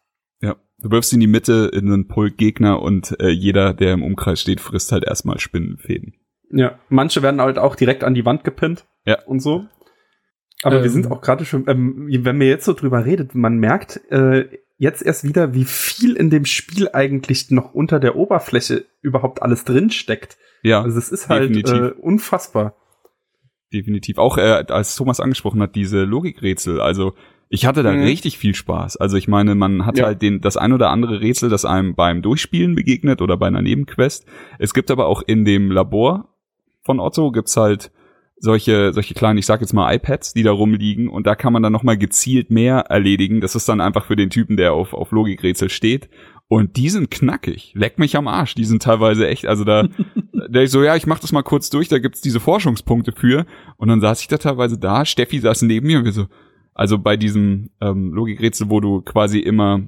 [0.84, 4.42] Du wirfst in die Mitte in einen Pulk Gegner und äh, jeder, der im Umkreis
[4.42, 6.14] steht, frisst halt erstmal Spinnenfäden.
[6.52, 9.22] Ja, manche werden halt auch direkt an die Wand gepinnt Ja.
[9.26, 9.66] und so.
[10.62, 10.90] Aber wir Ähm.
[10.90, 15.02] sind auch gerade schon, ähm, wenn mir jetzt so drüber redet, man merkt äh, jetzt
[15.02, 19.90] erst wieder, wie viel in dem Spiel eigentlich noch unter der Oberfläche überhaupt alles drin
[19.90, 20.38] steckt.
[20.64, 21.74] Ja, Also es ist halt definitiv.
[21.76, 22.76] äh, unfassbar.
[23.74, 24.18] definitiv.
[24.20, 26.80] Auch äh, als Thomas angesprochen hat, diese Logikrätsel.
[26.80, 27.14] Also
[27.54, 28.04] ich hatte da Mhm.
[28.04, 28.98] richtig viel Spaß.
[28.98, 30.06] Also ich meine, man hat Ja.
[30.08, 33.62] halt den, das ein oder andere Rätsel, das einem beim Durchspielen begegnet oder bei einer
[33.62, 34.26] Nebenquest.
[34.58, 36.30] Es gibt aber auch in dem Labor
[36.82, 37.92] von Otto gibt's halt
[38.38, 41.62] solche, solche kleinen, ich sag jetzt mal iPads, die da rumliegen und da kann man
[41.64, 43.40] dann nochmal gezielt mehr erledigen.
[43.40, 46.10] Das ist dann einfach für den Typen, der auf, auf Logikrätsel steht.
[46.50, 47.72] Und die sind knackig.
[47.76, 48.54] Leck mich am Arsch.
[48.56, 49.88] Die sind teilweise echt, also da,
[50.50, 53.46] der ich so, ja, ich mach das mal kurz durch, da gibt's diese Forschungspunkte für.
[53.78, 56.26] Und dann saß ich da teilweise da, Steffi saß neben mir und wir so,
[56.74, 59.82] also bei diesem ähm, Logikrätsel, wo du quasi immer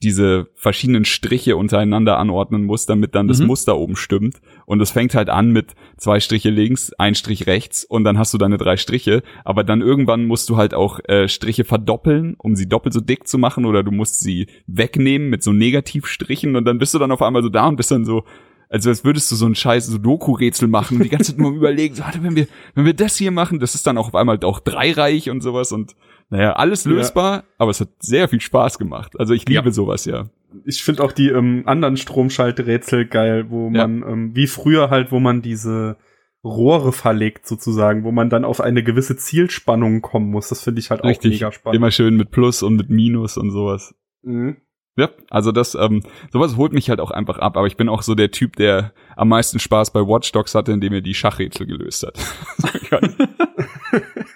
[0.00, 3.48] diese verschiedenen Striche untereinander anordnen musst, damit dann das Mhm.
[3.48, 4.40] Muster oben stimmt.
[4.64, 8.32] Und es fängt halt an mit zwei Striche links, ein Strich rechts und dann hast
[8.32, 9.24] du deine drei Striche.
[9.44, 13.26] Aber dann irgendwann musst du halt auch äh, Striche verdoppeln, um sie doppelt so dick
[13.26, 17.10] zu machen oder du musst sie wegnehmen mit so Negativstrichen und dann bist du dann
[17.10, 18.22] auf einmal so da und bist dann so,
[18.68, 21.94] also als würdest du so ein scheiß Sudoku-Rätsel machen und die ganze Zeit nur überlegen,
[21.94, 24.38] so, warte, wenn wir, wenn wir das hier machen, das ist dann auch auf einmal
[24.44, 25.94] auch dreireich und sowas und
[26.30, 26.90] naja, alles Ja.
[26.92, 29.18] lösbar, aber es hat sehr viel Spaß gemacht.
[29.18, 29.72] Also ich liebe Ja.
[29.72, 30.28] sowas ja.
[30.64, 33.86] Ich finde auch die ähm, anderen Stromschalträtsel geil, wo Ja.
[33.86, 35.96] man, ähm, wie früher halt, wo man diese
[36.44, 40.48] Rohre verlegt sozusagen, wo man dann auf eine gewisse Zielspannung kommen muss.
[40.50, 41.32] Das finde ich halt auch Richtig.
[41.32, 41.76] mega spannend.
[41.76, 43.94] Immer schön mit Plus und mit Minus und sowas.
[44.22, 44.56] Mhm.
[44.98, 48.02] Ja, also das, ähm, sowas holt mich halt auch einfach ab, aber ich bin auch
[48.02, 51.66] so der Typ, der am meisten Spaß bei Watch Dogs hatte, indem er die Schachrätsel
[51.66, 52.18] gelöst hat.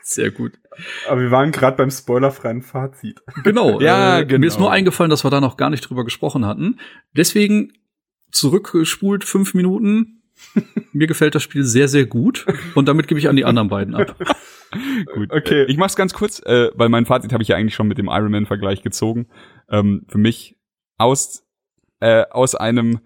[0.03, 0.53] Sehr gut.
[1.09, 3.21] Aber wir waren gerade beim spoilerfreien Fazit.
[3.43, 3.81] Genau.
[3.83, 4.39] Ja, äh, genau.
[4.39, 6.79] Mir ist nur eingefallen, dass wir da noch gar nicht drüber gesprochen hatten.
[7.17, 7.73] Deswegen
[8.31, 10.23] zurückgespult fünf Minuten.
[10.93, 12.47] Mir gefällt das Spiel sehr, sehr gut.
[12.77, 14.15] Und damit gebe ich an die anderen beiden ab.
[15.15, 15.31] Gut.
[15.31, 15.65] Okay.
[15.69, 18.07] Ich mach's ganz kurz, äh, weil mein Fazit habe ich ja eigentlich schon mit dem
[18.07, 19.27] Iron Man Vergleich gezogen.
[19.73, 20.57] Ähm, für mich
[20.99, 21.45] aus
[22.01, 23.01] äh, aus einem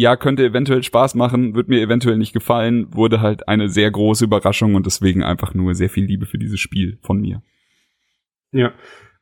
[0.00, 4.26] ja, könnte eventuell Spaß machen, wird mir eventuell nicht gefallen, wurde halt eine sehr große
[4.26, 7.42] Überraschung und deswegen einfach nur sehr viel Liebe für dieses Spiel von mir.
[8.52, 8.72] Ja.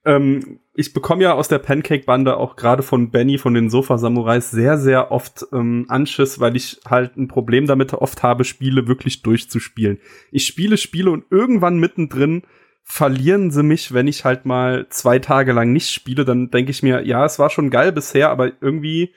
[0.04, 4.76] Ähm, ich bekomme ja aus der Pancake-Bande auch gerade von Benny von den Sofa-Samurais sehr,
[4.76, 9.98] sehr oft ähm, Anschiss, weil ich halt ein Problem damit oft habe, Spiele wirklich durchzuspielen.
[10.30, 12.42] Ich spiele Spiele und irgendwann mittendrin
[12.88, 16.82] verlieren sie mich, wenn ich halt mal zwei Tage lang nicht spiele, dann denke ich
[16.82, 19.12] mir, ja, es war schon geil bisher, aber irgendwie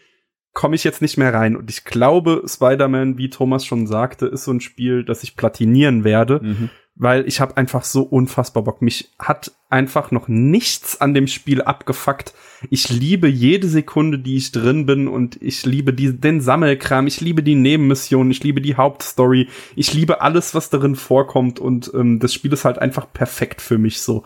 [0.53, 1.55] komme ich jetzt nicht mehr rein.
[1.55, 6.03] Und ich glaube, Spider-Man, wie Thomas schon sagte, ist so ein Spiel, das ich platinieren
[6.03, 6.41] werde.
[6.41, 8.81] Mhm weil ich habe einfach so unfassbar Bock.
[8.81, 12.33] Mich hat einfach noch nichts an dem Spiel abgefuckt.
[12.69, 17.21] Ich liebe jede Sekunde, die ich drin bin und ich liebe die, den Sammelkram, ich
[17.21, 19.47] liebe die Nebenmissionen, ich liebe die Hauptstory,
[19.77, 23.77] ich liebe alles, was darin vorkommt und ähm, das Spiel ist halt einfach perfekt für
[23.77, 24.23] mich so.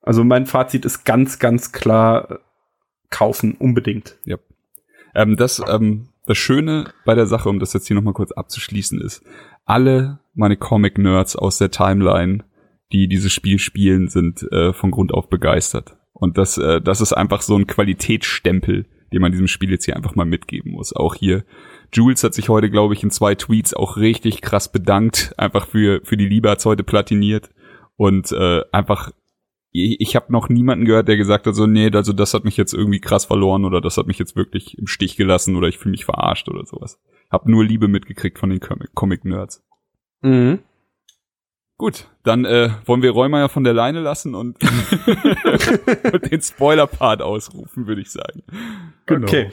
[0.00, 2.38] Also mein Fazit ist ganz, ganz klar äh,
[3.10, 4.16] kaufen, unbedingt.
[4.24, 4.38] Ja.
[5.14, 9.00] Ähm, das, ähm, das Schöne bei der Sache, um das jetzt hier nochmal kurz abzuschließen,
[9.00, 9.22] ist,
[9.64, 12.44] alle meine Comic-Nerds aus der Timeline,
[12.92, 15.96] die dieses Spiel spielen, sind äh, von Grund auf begeistert.
[16.12, 19.96] Und das, äh, das ist einfach so ein Qualitätsstempel, den man diesem Spiel jetzt hier
[19.96, 20.94] einfach mal mitgeben muss.
[20.94, 21.44] Auch hier,
[21.92, 26.00] Jules hat sich heute, glaube ich, in zwei Tweets auch richtig krass bedankt, einfach für,
[26.04, 27.50] für die Liebe hat's heute platiniert.
[27.96, 29.12] Und äh, einfach,
[29.74, 32.56] ich, ich habe noch niemanden gehört, der gesagt hat, so, nee, also das hat mich
[32.56, 35.78] jetzt irgendwie krass verloren oder das hat mich jetzt wirklich im Stich gelassen oder ich
[35.78, 37.00] fühle mich verarscht oder sowas.
[37.28, 39.64] Hab nur Liebe mitgekriegt von den Comic-Nerds.
[40.22, 40.60] Mhm.
[41.76, 44.56] Gut, dann äh, wollen wir Räumer von der Leine lassen und,
[46.12, 48.44] und den Spoiler-Part ausrufen, würde ich sagen.
[49.06, 49.26] Genau.
[49.26, 49.50] Okay.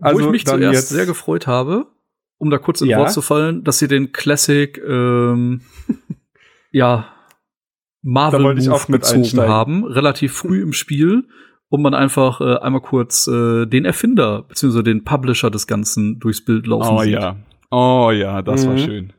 [0.00, 1.86] Also Wo ich mich zuerst jetzt sehr gefreut habe,
[2.38, 2.98] um da kurz in ja?
[2.98, 5.60] Wort zu fallen, dass sie den Classic ähm,
[6.72, 7.13] ja
[8.04, 11.24] Marvel Move gezogen haben, relativ früh im Spiel,
[11.74, 16.44] und man einfach äh, einmal kurz äh, den Erfinder beziehungsweise den Publisher des Ganzen durchs
[16.44, 17.16] Bild laufen oh, sieht.
[17.16, 17.36] Oh ja,
[17.70, 18.70] oh ja, das mhm.
[18.70, 19.12] war schön.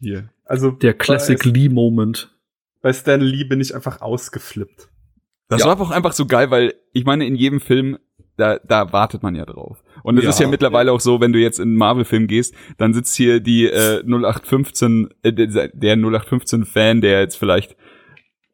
[0.00, 0.30] Hier.
[0.44, 2.34] Also der Classic Lee Moment.
[2.82, 4.88] Bei Stan Lee bin ich einfach ausgeflippt.
[5.48, 5.68] Das ja.
[5.68, 7.98] war auch einfach so geil, weil ich meine, in jedem Film,
[8.36, 9.82] da, da wartet man ja drauf.
[10.02, 10.92] Und es ja, ist ja mittlerweile ja.
[10.92, 15.08] auch so, wenn du jetzt in einen Marvel-Film gehst, dann sitzt hier die äh, 0815,
[15.22, 17.76] äh, der 0815-Fan, der jetzt vielleicht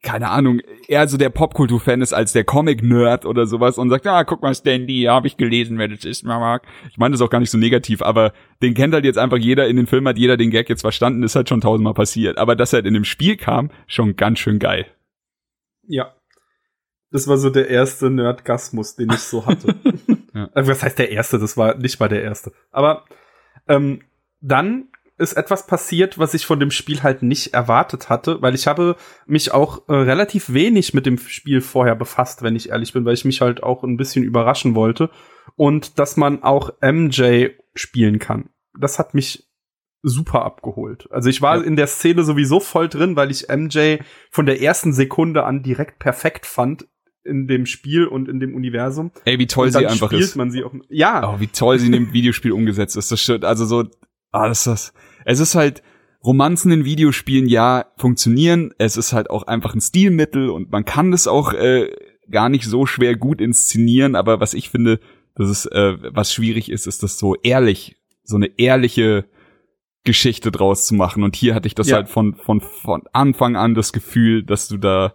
[0.02, 4.24] keine Ahnung, eher so der Popkultur-Fan ist als der Comic-Nerd oder sowas und sagt, ah,
[4.24, 6.66] guck mal, Stan Lee, habe ich gelesen, wer das ist, mag.
[6.90, 8.32] Ich meine das ist auch gar nicht so negativ, aber
[8.62, 11.22] den kennt halt jetzt einfach jeder, in den Film hat jeder den Gag jetzt verstanden,
[11.22, 12.36] ist halt schon tausendmal passiert.
[12.36, 14.86] Aber dass er halt in dem Spiel kam, schon ganz schön geil.
[15.86, 16.14] Ja.
[17.12, 19.76] Das war so der erste Nerdgasmus, den ich so hatte.
[20.34, 20.48] ja.
[20.54, 21.38] Also, was heißt der erste?
[21.38, 22.52] Das war nicht mal der erste.
[22.70, 23.04] Aber
[23.68, 24.00] ähm,
[24.40, 24.88] dann
[25.22, 28.96] ist etwas passiert, was ich von dem Spiel halt nicht erwartet hatte, weil ich habe
[29.26, 33.14] mich auch äh, relativ wenig mit dem Spiel vorher befasst, wenn ich ehrlich bin, weil
[33.14, 35.10] ich mich halt auch ein bisschen überraschen wollte
[35.56, 38.50] und dass man auch MJ spielen kann.
[38.78, 39.48] Das hat mich
[40.02, 41.08] super abgeholt.
[41.10, 41.62] Also ich war ja.
[41.62, 43.98] in der Szene sowieso voll drin, weil ich MJ
[44.30, 46.88] von der ersten Sekunde an direkt perfekt fand
[47.24, 49.12] in dem Spiel und in dem Universum.
[49.24, 50.34] Ey, wie toll sie einfach ist.
[50.34, 51.32] Man sie auch, ja.
[51.32, 53.12] Oh, wie toll sie in dem Videospiel umgesetzt ist.
[53.12, 53.44] Das stimmt.
[53.44, 53.84] Also so,
[54.32, 54.94] ah, das ist das
[55.24, 55.82] es ist halt,
[56.24, 58.72] Romanzen in Videospielen ja funktionieren.
[58.78, 61.90] Es ist halt auch einfach ein Stilmittel und man kann das auch äh,
[62.30, 64.14] gar nicht so schwer gut inszenieren.
[64.14, 65.00] Aber was ich finde,
[65.34, 69.24] das ist, äh, was schwierig ist, ist das so ehrlich, so eine ehrliche
[70.04, 71.24] Geschichte draus zu machen.
[71.24, 71.96] Und hier hatte ich das ja.
[71.96, 75.14] halt von, von, von Anfang an das Gefühl, dass du da,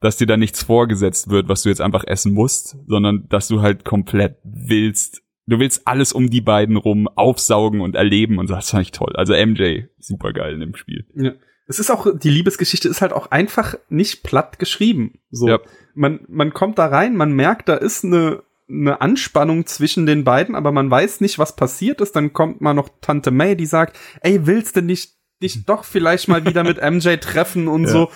[0.00, 3.62] dass dir da nichts vorgesetzt wird, was du jetzt einfach essen musst, sondern dass du
[3.62, 8.70] halt komplett willst, du willst alles um die beiden rum aufsaugen und erleben und das
[8.70, 9.12] fand ich toll.
[9.16, 11.06] Also MJ, super geil in dem Spiel.
[11.14, 11.32] Ja.
[11.66, 15.20] Es ist auch, die Liebesgeschichte ist halt auch einfach nicht platt geschrieben.
[15.30, 15.48] So.
[15.48, 15.60] Ja.
[15.94, 20.54] Man, man kommt da rein, man merkt, da ist eine, eine Anspannung zwischen den beiden,
[20.54, 22.16] aber man weiß nicht, was passiert ist.
[22.16, 26.28] Dann kommt mal noch Tante May, die sagt, ey, willst du nicht dich doch vielleicht
[26.28, 27.90] mal wieder mit MJ treffen und ja.
[27.90, 28.10] so.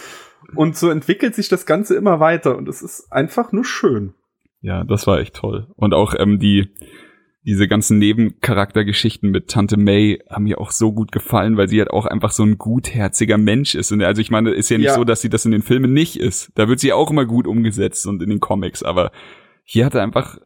[0.54, 4.14] Und so entwickelt sich das Ganze immer weiter und es ist einfach nur schön.
[4.60, 5.68] Ja, das war echt toll.
[5.76, 6.72] Und auch ähm, die,
[7.46, 11.92] diese ganzen Nebencharaktergeschichten mit Tante May haben mir auch so gut gefallen, weil sie halt
[11.92, 13.92] auch einfach so ein gutherziger Mensch ist.
[13.92, 14.94] Und also ich meine, ist ja nicht ja.
[14.94, 16.50] so, dass sie das in den Filmen nicht ist.
[16.56, 18.82] Da wird sie auch immer gut umgesetzt und in den Comics.
[18.82, 19.12] Aber
[19.62, 20.38] hier hat er einfach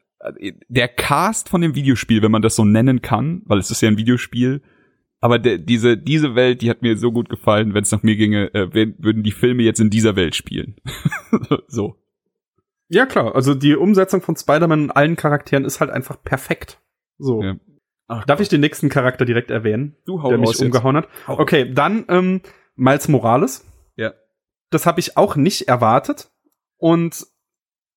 [0.69, 3.89] der Cast von dem Videospiel, wenn man das so nennen kann, weil es ist ja
[3.89, 4.61] ein Videospiel.
[5.21, 7.73] Aber der, diese diese Welt, die hat mir so gut gefallen.
[7.73, 10.77] Wenn es nach mir ginge, äh, würden die Filme jetzt in dieser Welt spielen.
[11.67, 11.97] so.
[12.89, 16.79] Ja klar, also die Umsetzung von Spider-Man und allen Charakteren ist halt einfach perfekt.
[17.21, 17.43] So.
[17.43, 17.57] Ja.
[18.09, 21.09] Ach, Darf ich den nächsten Charakter direkt erwähnen, du, hau der mich umgehauen hat?
[21.29, 21.39] Hau.
[21.39, 22.41] Okay, dann ähm,
[22.75, 23.65] Miles Morales.
[23.97, 24.13] Ja.
[24.71, 26.31] Das habe ich auch nicht erwartet.
[26.77, 27.27] Und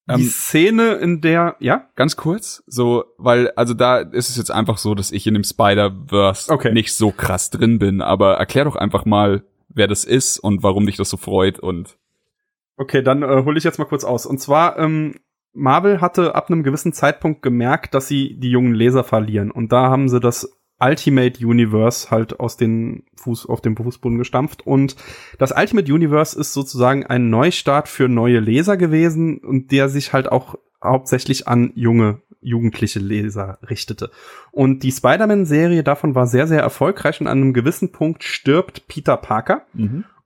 [0.10, 1.88] Die Ähm, Szene, in der, ja?
[1.96, 5.46] ganz kurz, so, weil, also da ist es jetzt einfach so, dass ich in dem
[5.46, 6.74] Spider-Verse Okay.
[6.74, 10.86] nicht so krass drin bin, aber erklär doch einfach mal, wer das ist und warum
[10.86, 11.98] dich das so freut und
[12.76, 14.26] Okay, dann äh, hole ich jetzt mal kurz aus.
[14.26, 15.16] Und zwar, ähm,
[15.54, 19.52] Marvel hatte ab einem gewissen Zeitpunkt gemerkt, dass sie die jungen Leser verlieren.
[19.52, 24.66] Und da haben sie das Ultimate Universe halt aus den Fuß, auf den Fußboden gestampft.
[24.66, 24.96] Und
[25.38, 30.32] das Ultimate Universe ist sozusagen ein Neustart für neue Leser gewesen und der sich halt
[30.32, 34.12] auch hauptsächlich an junge, jugendliche Leser richtete.
[34.52, 39.16] Und die Spider-Man-Serie davon war sehr, sehr erfolgreich und an einem gewissen Punkt stirbt Peter
[39.16, 39.66] Parker.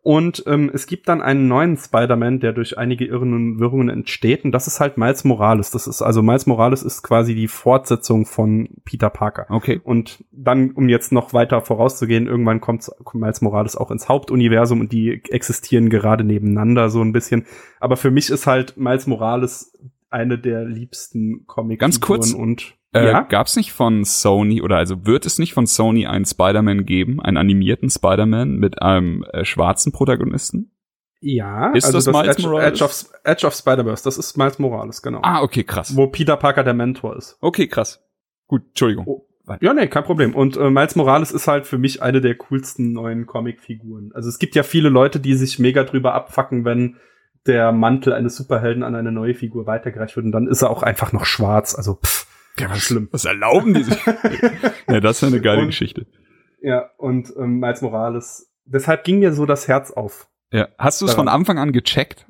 [0.08, 4.46] Und ähm, es gibt dann einen neuen Spider-Man, der durch einige Irren und Wirrungen entsteht.
[4.46, 5.70] Und das ist halt Miles Morales.
[5.72, 9.48] Das ist also Miles Morales ist quasi die Fortsetzung von Peter Parker.
[9.50, 9.82] okay.
[9.84, 14.94] Und dann, um jetzt noch weiter vorauszugehen, irgendwann kommt Miles Morales auch ins Hauptuniversum und
[14.94, 17.46] die existieren gerade nebeneinander so ein bisschen.
[17.82, 19.78] Aber für mich ist halt Miles Morales
[20.10, 25.06] eine der liebsten Comic Ganz kurz, und Äh, ja, Gab's nicht von Sony oder also
[25.06, 29.92] wird es nicht von Sony einen Spider-Man geben, einen animierten Spider-Man mit einem äh, schwarzen
[29.92, 30.72] Protagonisten?
[31.20, 32.74] ja, Ist das Miles Edge, Morales?
[32.74, 35.20] Edge of, Edge of Spider-Verse, das ist Miles Morales, genau.
[35.24, 35.96] Ah, okay, krass.
[35.96, 37.38] Wo Peter Parker der Mentor ist.
[37.42, 38.04] Okay, krass.
[38.48, 39.06] Gut, Entschuldigung.
[39.08, 39.28] Oh.
[39.62, 40.36] Ja, nee, kein Problem.
[40.36, 44.12] Und äh, Miles Morales ist halt für mich eine der coolsten neuen Comicfiguren.
[44.14, 46.98] Also es gibt ja viele Leute, die sich mega drüber abfacken, wenn
[47.46, 50.84] der Mantel eines Superhelden an eine neue Figur weitergereicht wird und dann ist er auch
[50.84, 51.76] einfach noch schwarz.
[51.76, 52.27] Also pff,
[52.60, 53.08] Ja, was, schlimm.
[53.12, 54.06] was erlauben die sich?
[54.88, 56.06] ja, das ist ja eine geile Und- Geschichte.
[56.62, 60.28] Ja, und ähm, Miles Morales, deshalb ging mir so das Herz auf.
[60.52, 60.68] Ja.
[60.78, 61.28] Hast du es von.
[61.28, 62.26] Anfang an gecheckt?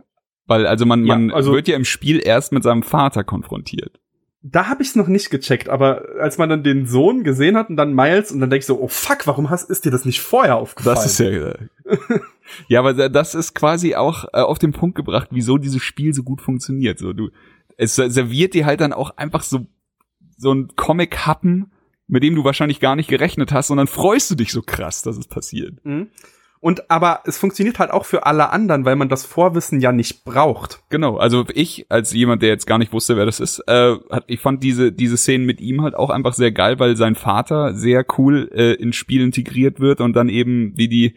[0.46, 4.00] Weil, also man, Ja, man also- wird ja im Spiel erst mit seinem Vater konfrontiert.
[4.44, 7.70] Da habe ich es noch nicht gecheckt, aber als man dann den Sohn gesehen hat
[7.70, 10.06] und dann Miles und dann denk ich so, oh fuck, warum hast, ist dir das
[10.06, 10.96] nicht vorher aufgefallen?
[10.96, 11.28] Das ist ja.
[11.30, 11.58] äh,
[12.68, 16.24] ja, aber das ist quasi auch äh, auf den Punkt gebracht, wieso dieses Spiel so
[16.24, 17.00] gut funktioniert.
[17.00, 17.30] So, du,
[17.78, 19.66] es serviert dir halt dann auch einfach so,
[20.38, 21.72] so ein Comic-Happen,
[22.08, 25.02] mit dem du wahrscheinlich gar nicht gerechnet hast, und dann freust du dich so krass,
[25.02, 25.84] dass es passiert.
[25.84, 26.10] Mhm.
[26.60, 30.26] Und aber es funktioniert halt auch für alle anderen, weil man das Vorwissen ja nicht
[30.26, 30.82] braucht.
[30.90, 34.24] Genau, also ich als jemand, der jetzt gar nicht wusste, wer das ist, äh, hat,
[34.28, 37.76] ich fand diese diese Szenen mit ihm halt auch einfach sehr geil, weil sein Vater
[37.76, 41.16] sehr cool äh, ins Spiel integriert wird und dann eben wie die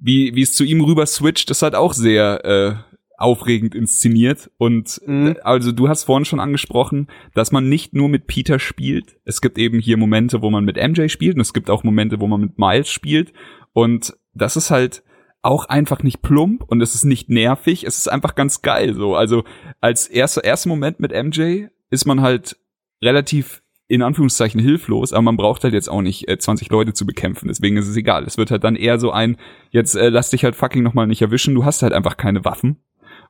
[0.00, 2.87] wie wie es zu ihm rüber switcht, ist halt auch sehr äh,
[3.18, 5.26] aufregend inszeniert und Mhm.
[5.36, 9.16] äh, also du hast vorhin schon angesprochen, dass man nicht nur mit Peter spielt.
[9.24, 12.20] Es gibt eben hier Momente, wo man mit MJ spielt und es gibt auch Momente,
[12.20, 13.32] wo man mit Miles spielt
[13.72, 15.02] und das ist halt
[15.42, 19.14] auch einfach nicht plump und es ist nicht nervig, es ist einfach ganz geil so.
[19.14, 19.44] Also
[19.80, 22.56] als erster erster Moment mit MJ ist man halt
[23.02, 27.06] relativ in Anführungszeichen hilflos, aber man braucht halt jetzt auch nicht äh, 20 Leute zu
[27.06, 28.24] bekämpfen, deswegen ist es egal.
[28.24, 29.38] Es wird halt dann eher so ein,
[29.70, 32.76] jetzt äh, lass dich halt fucking nochmal nicht erwischen, du hast halt einfach keine Waffen.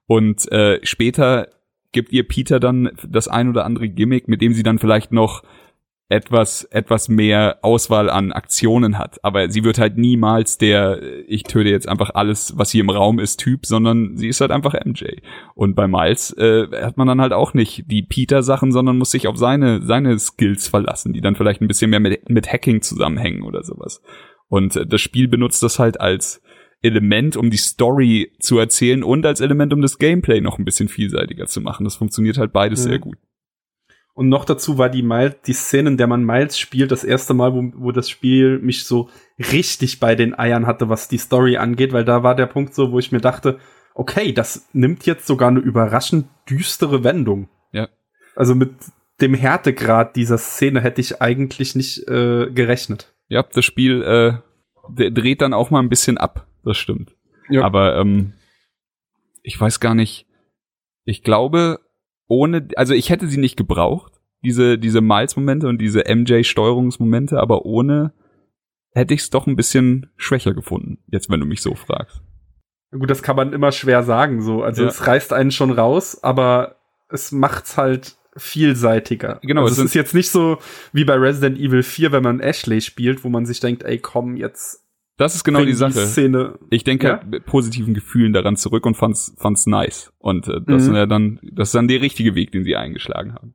[0.08, 1.48] Und äh, später
[1.92, 5.42] gibt ihr Peter dann das ein oder andere Gimmick, mit dem sie dann vielleicht noch
[6.10, 9.22] etwas, etwas mehr Auswahl an Aktionen hat.
[9.22, 12.88] Aber sie wird halt niemals der, äh, ich töte jetzt einfach alles, was hier im
[12.88, 15.04] Raum ist, Typ, sondern sie ist halt einfach MJ.
[15.54, 19.28] Und bei Miles äh, hat man dann halt auch nicht die Peter-Sachen, sondern muss sich
[19.28, 23.42] auf seine, seine Skills verlassen, die dann vielleicht ein bisschen mehr mit, mit Hacking zusammenhängen
[23.42, 24.00] oder sowas.
[24.48, 26.40] Und äh, das Spiel benutzt das halt als
[26.82, 30.88] Element, um die Story zu erzählen und als Element, um das Gameplay noch ein bisschen
[30.88, 31.84] vielseitiger zu machen.
[31.84, 32.88] Das funktioniert halt beides Mhm.
[32.88, 33.16] sehr gut.
[34.14, 37.34] Und noch dazu war die Miles, die Szene, in der man Miles spielt, das erste
[37.34, 39.08] Mal, wo, wo das Spiel mich so
[39.52, 42.90] richtig bei den Eiern hatte, was die Story angeht, weil da war der Punkt so,
[42.90, 43.60] wo ich mir dachte,
[43.94, 47.48] okay, das nimmt jetzt sogar eine überraschend düstere Wendung.
[47.70, 47.88] Ja.
[48.34, 48.70] Also mit
[49.20, 53.14] dem Härtegrad dieser Szene hätte ich eigentlich nicht äh, gerechnet.
[53.28, 56.47] Ja, das Spiel äh, dreht dann auch mal ein bisschen ab.
[56.68, 57.16] Das stimmt.
[57.48, 57.64] Ja.
[57.64, 58.34] Aber ähm,
[59.42, 60.26] ich weiß gar nicht.
[61.04, 61.80] Ich glaube,
[62.26, 68.12] ohne, also ich hätte sie nicht gebraucht, diese diese Miles-Momente und diese MJ-Steuerungsmomente, aber ohne
[68.92, 70.98] hätte ich es doch ein bisschen schwächer gefunden.
[71.06, 72.20] Jetzt, wenn du mich so fragst.
[72.90, 74.62] Gut, das kann man immer schwer sagen, so.
[74.62, 74.88] Also Ja.
[74.88, 76.76] es reißt einen schon raus, aber
[77.08, 79.40] es macht's halt vielseitiger.
[79.42, 80.58] Genau, Also es es ist jetzt nicht so
[80.92, 84.36] wie bei Resident Evil 4, wenn man Ashley spielt, wo man sich denkt, ey, komm,
[84.36, 84.84] jetzt
[85.18, 86.06] Das ist genau die Sache.
[86.06, 86.58] Szene.
[86.70, 87.12] Ich denke Ja?
[87.18, 90.12] halt mit positiven Gefühlen daran zurück und fand's, fand's nice.
[90.18, 90.90] Und äh, das Mhm.
[90.92, 93.54] ist ja dann, das ist dann der richtige Weg, den sie eingeschlagen haben.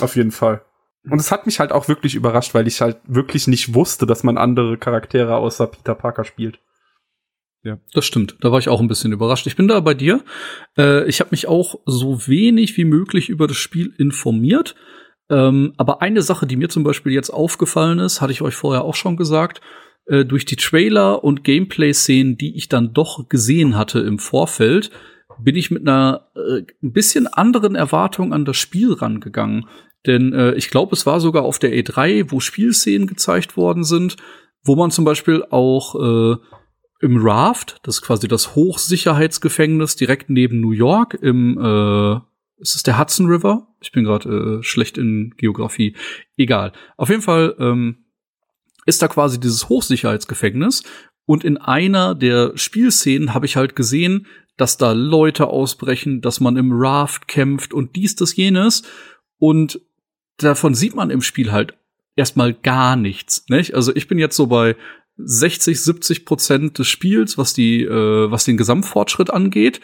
[0.00, 0.62] Auf jeden Fall.
[1.08, 4.24] Und es hat mich halt auch wirklich überrascht, weil ich halt wirklich nicht wusste, dass
[4.24, 6.58] man andere Charaktere außer Peter Parker spielt.
[7.92, 8.36] Das stimmt.
[8.42, 9.48] Da war ich auch ein bisschen überrascht.
[9.48, 10.22] Ich bin da bei dir.
[10.78, 14.76] Äh, ich habe mich auch so wenig wie möglich über das Spiel informiert.
[15.28, 18.84] Ähm, aber eine Sache, die mir zum Beispiel jetzt aufgefallen ist, hatte ich euch vorher
[18.84, 19.60] auch schon gesagt,
[20.06, 24.90] äh, durch die Trailer und Gameplay-Szenen, die ich dann doch gesehen hatte im Vorfeld,
[25.38, 29.66] bin ich mit einer äh, ein bisschen anderen Erwartung an das Spiel rangegangen.
[30.06, 34.16] Denn äh, ich glaube, es war sogar auf der E3, wo Spielszenen gezeigt worden sind,
[34.62, 36.36] wo man zum Beispiel auch äh,
[37.00, 42.20] im Raft, das ist quasi das Hochsicherheitsgefängnis direkt neben New York im äh,
[42.58, 43.68] ist es der Hudson River?
[43.82, 45.94] Ich bin gerade äh, schlecht in Geografie.
[46.38, 46.72] Egal.
[46.96, 48.05] Auf jeden Fall ähm,
[48.86, 50.82] ist da quasi dieses Hochsicherheitsgefängnis
[51.26, 54.26] und in einer der Spielszenen habe ich halt gesehen,
[54.56, 58.84] dass da Leute ausbrechen, dass man im Raft kämpft und dies, das, jenes.
[59.38, 59.80] Und
[60.38, 61.74] davon sieht man im Spiel halt
[62.14, 63.44] erstmal gar nichts.
[63.48, 63.74] Nicht?
[63.74, 64.76] Also ich bin jetzt so bei
[65.18, 69.80] 60, 70 Prozent des Spiels, was die, äh, was den Gesamtfortschritt angeht.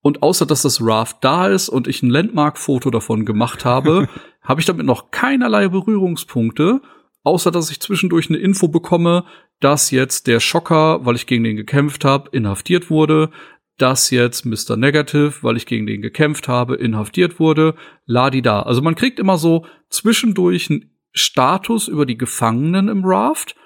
[0.00, 4.08] Und außer dass das Raft da ist und ich ein Landmark-Foto davon gemacht habe,
[4.42, 6.80] habe ich damit noch keinerlei Berührungspunkte,
[7.28, 9.24] außer dass ich zwischendurch eine Info bekomme,
[9.60, 13.30] dass jetzt der Schocker, weil ich gegen den gekämpft habe, inhaftiert wurde,
[13.76, 14.76] dass jetzt Mr.
[14.76, 17.74] Negative, weil ich gegen den gekämpft habe, inhaftiert wurde,
[18.06, 18.62] ladi da.
[18.62, 23.56] Also man kriegt immer so zwischendurch einen Status über die Gefangenen im Raft,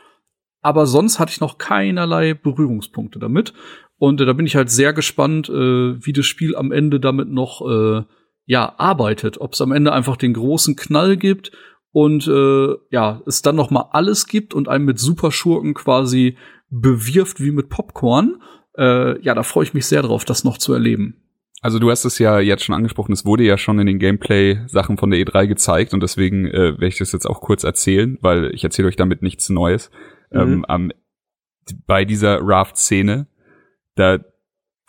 [0.61, 3.53] aber sonst hatte ich noch keinerlei Berührungspunkte damit.
[3.97, 7.29] Und äh, da bin ich halt sehr gespannt, äh, wie das Spiel am Ende damit
[7.29, 8.03] noch äh,
[8.45, 9.41] ja arbeitet.
[9.41, 11.53] Ob es am Ende einfach den großen Knall gibt
[11.93, 16.37] und äh, ja es dann noch mal alles gibt und einem mit Superschurken quasi
[16.71, 18.41] bewirft wie mit Popcorn
[18.77, 21.17] äh, ja, da freue ich mich sehr drauf, das noch zu erleben.
[21.61, 24.99] Also du hast es ja jetzt schon angesprochen, es wurde ja schon in den Gameplay-Sachen
[24.99, 28.53] von der E3 gezeigt und deswegen äh, werde ich das jetzt auch kurz erzählen, weil
[28.53, 29.91] ich erzähle euch damit nichts Neues.
[30.31, 30.41] Mhm.
[30.41, 30.93] Ähm, am,
[31.87, 33.29] bei dieser Raft-Szene,
[33.95, 34.19] da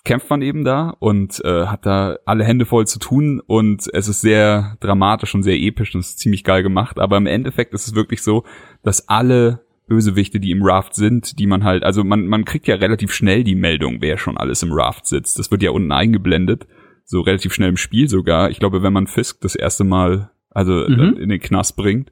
[0.06, 4.08] kämpft man eben da und äh, hat da alle Hände voll zu tun und es
[4.08, 7.74] ist sehr dramatisch und sehr episch und es ist ziemlich geil gemacht, aber im Endeffekt
[7.74, 8.44] ist es wirklich so,
[8.84, 12.76] dass alle Bösewichte, die im Raft sind, die man halt, also man, man kriegt ja
[12.76, 15.40] relativ schnell die Meldung, wer schon alles im Raft sitzt.
[15.40, 16.68] Das wird ja unten eingeblendet,
[17.06, 18.50] so relativ schnell im Spiel sogar.
[18.50, 21.18] Ich glaube, wenn man Fisk das erste Mal, also mhm.
[21.18, 22.12] in den Knast bringt.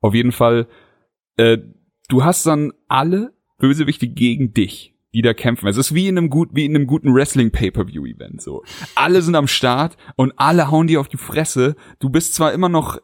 [0.00, 0.66] Auf jeden Fall,
[1.36, 1.58] äh,
[2.08, 5.68] du hast dann alle Bösewichte gegen dich, die da kämpfen.
[5.68, 8.62] Es ist wie in einem gut, wie in einem guten Wrestling Pay-per-View Event so.
[8.94, 11.76] Alle sind am Start und alle hauen dir auf die Fresse.
[11.98, 12.98] Du bist zwar immer noch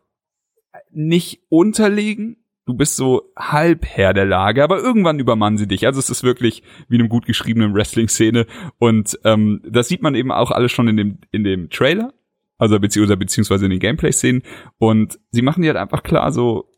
[0.91, 2.37] nicht unterlegen,
[2.69, 5.87] du bist so halb Herr der Lage, aber irgendwann übermannen sie dich.
[5.87, 8.47] Also es ist wirklich wie in einem gut geschriebenen Wrestling-Szene.
[8.79, 12.13] Und ähm, das sieht man eben auch alles schon in dem, in dem Trailer,
[12.59, 14.43] also beziehungsweise, beziehungsweise in den Gameplay-Szenen.
[14.79, 16.71] Und sie machen dir halt einfach klar so,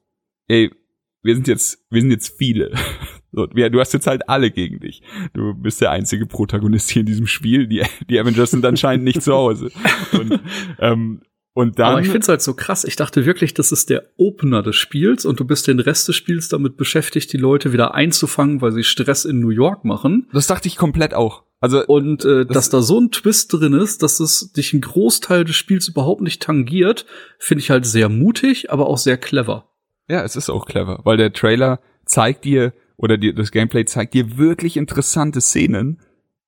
[0.47, 0.71] ey,
[1.23, 2.73] wir sind jetzt, wir sind jetzt viele.
[3.33, 5.03] So, du hast jetzt halt alle gegen dich.
[5.35, 7.67] Du bist der einzige Protagonist hier in diesem Spiel.
[7.67, 9.71] Die, die Avengers sind anscheinend nicht zu Hause.
[10.13, 10.41] Und,
[10.79, 11.23] ähm,
[11.53, 12.85] und dann, Aber ich find's halt so krass.
[12.85, 16.17] Ich dachte wirklich, das ist der Opener des Spiels und du bist den Rest des
[16.17, 20.29] Spiels damit beschäftigt, die Leute wieder einzufangen, weil sie Stress in New York machen.
[20.33, 21.45] Das dachte ich komplett auch.
[21.61, 24.81] Also und äh, das dass da so ein Twist drin ist, dass es dich einen
[24.81, 27.05] Großteil des Spiels überhaupt nicht tangiert,
[27.39, 29.69] finde ich halt sehr mutig, aber auch sehr clever.
[30.09, 34.15] Ja, es ist auch clever, weil der Trailer zeigt dir oder dir, das Gameplay zeigt
[34.15, 36.01] dir wirklich interessante Szenen,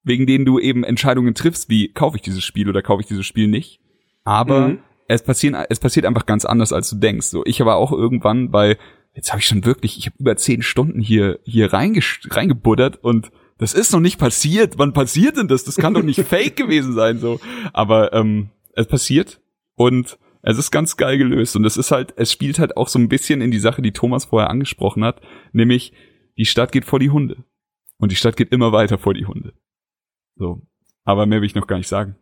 [0.02, 3.26] wegen denen du eben Entscheidungen triffst, wie kaufe ich dieses Spiel oder kaufe ich dieses
[3.26, 3.80] Spiel nicht.
[4.24, 4.78] Aber mhm
[5.12, 7.26] es passiert, es passiert einfach ganz anders, als du denkst.
[7.26, 8.78] So, ich aber auch irgendwann bei,
[9.14, 13.74] jetzt habe ich schon wirklich, ich habe über zehn Stunden hier hier reingebuddert und das
[13.74, 14.78] ist noch nicht passiert.
[14.78, 15.64] Wann passiert denn das?
[15.64, 17.18] Das kann doch nicht fake gewesen sein.
[17.18, 17.40] So,
[17.72, 19.40] aber ähm, es passiert
[19.74, 22.98] und es ist ganz geil gelöst und es ist halt, es spielt halt auch so
[22.98, 25.20] ein bisschen in die Sache, die Thomas vorher angesprochen hat,
[25.52, 25.92] nämlich
[26.36, 27.44] die Stadt geht vor die Hunde
[27.98, 29.52] und die Stadt geht immer weiter vor die Hunde.
[30.36, 30.62] So,
[31.04, 32.16] aber mehr will ich noch gar nicht sagen.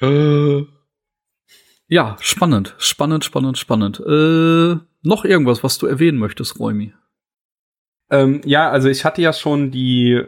[0.00, 0.62] Äh.
[1.86, 4.00] Ja, spannend, spannend, spannend, spannend.
[4.00, 6.94] Äh, noch irgendwas, was du erwähnen möchtest, Räumi?
[8.10, 10.22] Ähm, ja, also ich hatte ja schon die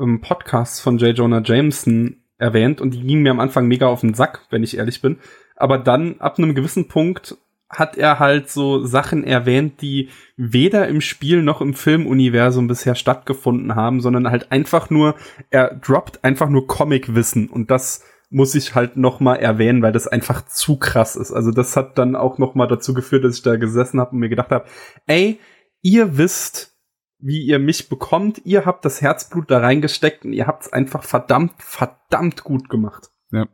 [0.00, 1.16] ähm, Podcasts von J.
[1.16, 4.76] Jonah Jameson erwähnt und die gingen mir am Anfang mega auf den Sack, wenn ich
[4.76, 5.18] ehrlich bin.
[5.56, 7.36] Aber dann ab einem gewissen Punkt
[7.72, 13.74] hat er halt so Sachen erwähnt, die weder im Spiel noch im Filmuniversum bisher stattgefunden
[13.74, 15.14] haben, sondern halt einfach nur,
[15.50, 20.08] er droppt einfach nur Comic-Wissen und das muss ich halt noch mal erwähnen, weil das
[20.08, 21.32] einfach zu krass ist.
[21.32, 24.18] Also das hat dann auch noch mal dazu geführt, dass ich da gesessen habe und
[24.18, 24.64] mir gedacht habe,
[25.06, 25.38] ey,
[25.82, 26.74] ihr wisst,
[27.18, 31.04] wie ihr mich bekommt, ihr habt das Herzblut da reingesteckt und ihr habt es einfach
[31.04, 33.10] verdammt, verdammt gut gemacht.
[33.30, 33.46] Ja.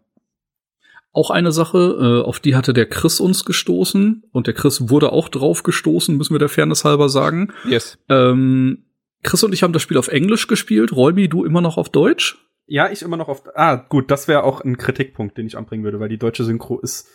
[1.18, 5.10] Auch eine Sache, äh, auf die hatte der Chris uns gestoßen und der Chris wurde
[5.10, 7.52] auch drauf gestoßen, müssen wir der Fairness halber sagen.
[7.64, 7.98] Yes.
[8.08, 8.84] Ähm,
[9.24, 10.92] Chris und ich haben das Spiel auf Englisch gespielt.
[10.92, 12.38] Räumi, du immer noch auf Deutsch?
[12.66, 13.42] Ja, ich immer noch auf.
[13.56, 16.78] Ah, gut, das wäre auch ein Kritikpunkt, den ich anbringen würde, weil die deutsche Synchro
[16.78, 17.08] ist.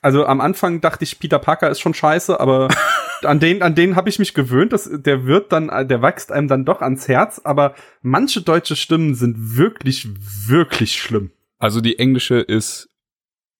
[0.00, 2.68] Also am Anfang dachte ich, Peter Parker ist schon scheiße, aber
[3.22, 4.72] an den, an den habe ich mich gewöhnt.
[4.72, 7.42] dass der wird dann, der wächst einem dann doch ans Herz.
[7.44, 10.08] Aber manche deutsche Stimmen sind wirklich,
[10.48, 11.32] wirklich schlimm.
[11.58, 12.88] Also die englische ist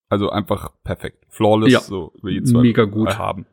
[0.08, 1.24] also einfach perfekt.
[1.28, 1.80] Flawless, Ja.
[1.80, 3.18] so wie zwei Mega gut.
[3.18, 3.46] haben.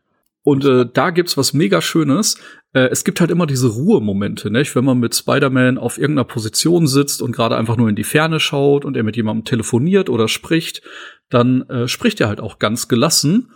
[0.44, 2.36] Und äh, da gibt's was mega Schönes.
[2.74, 4.76] Äh, es gibt halt immer diese Ruhemomente, nicht?
[4.76, 8.40] Wenn man mit Spider-Man auf irgendeiner Position sitzt und gerade einfach nur in die Ferne
[8.40, 10.82] schaut und er mit jemandem telefoniert oder spricht,
[11.30, 13.52] dann äh, spricht er halt auch ganz gelassen.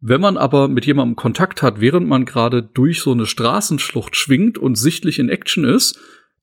[0.00, 4.56] Wenn man aber mit jemandem Kontakt hat, während man gerade durch so eine Straßenschlucht schwingt
[4.56, 6.00] und sichtlich in Action ist,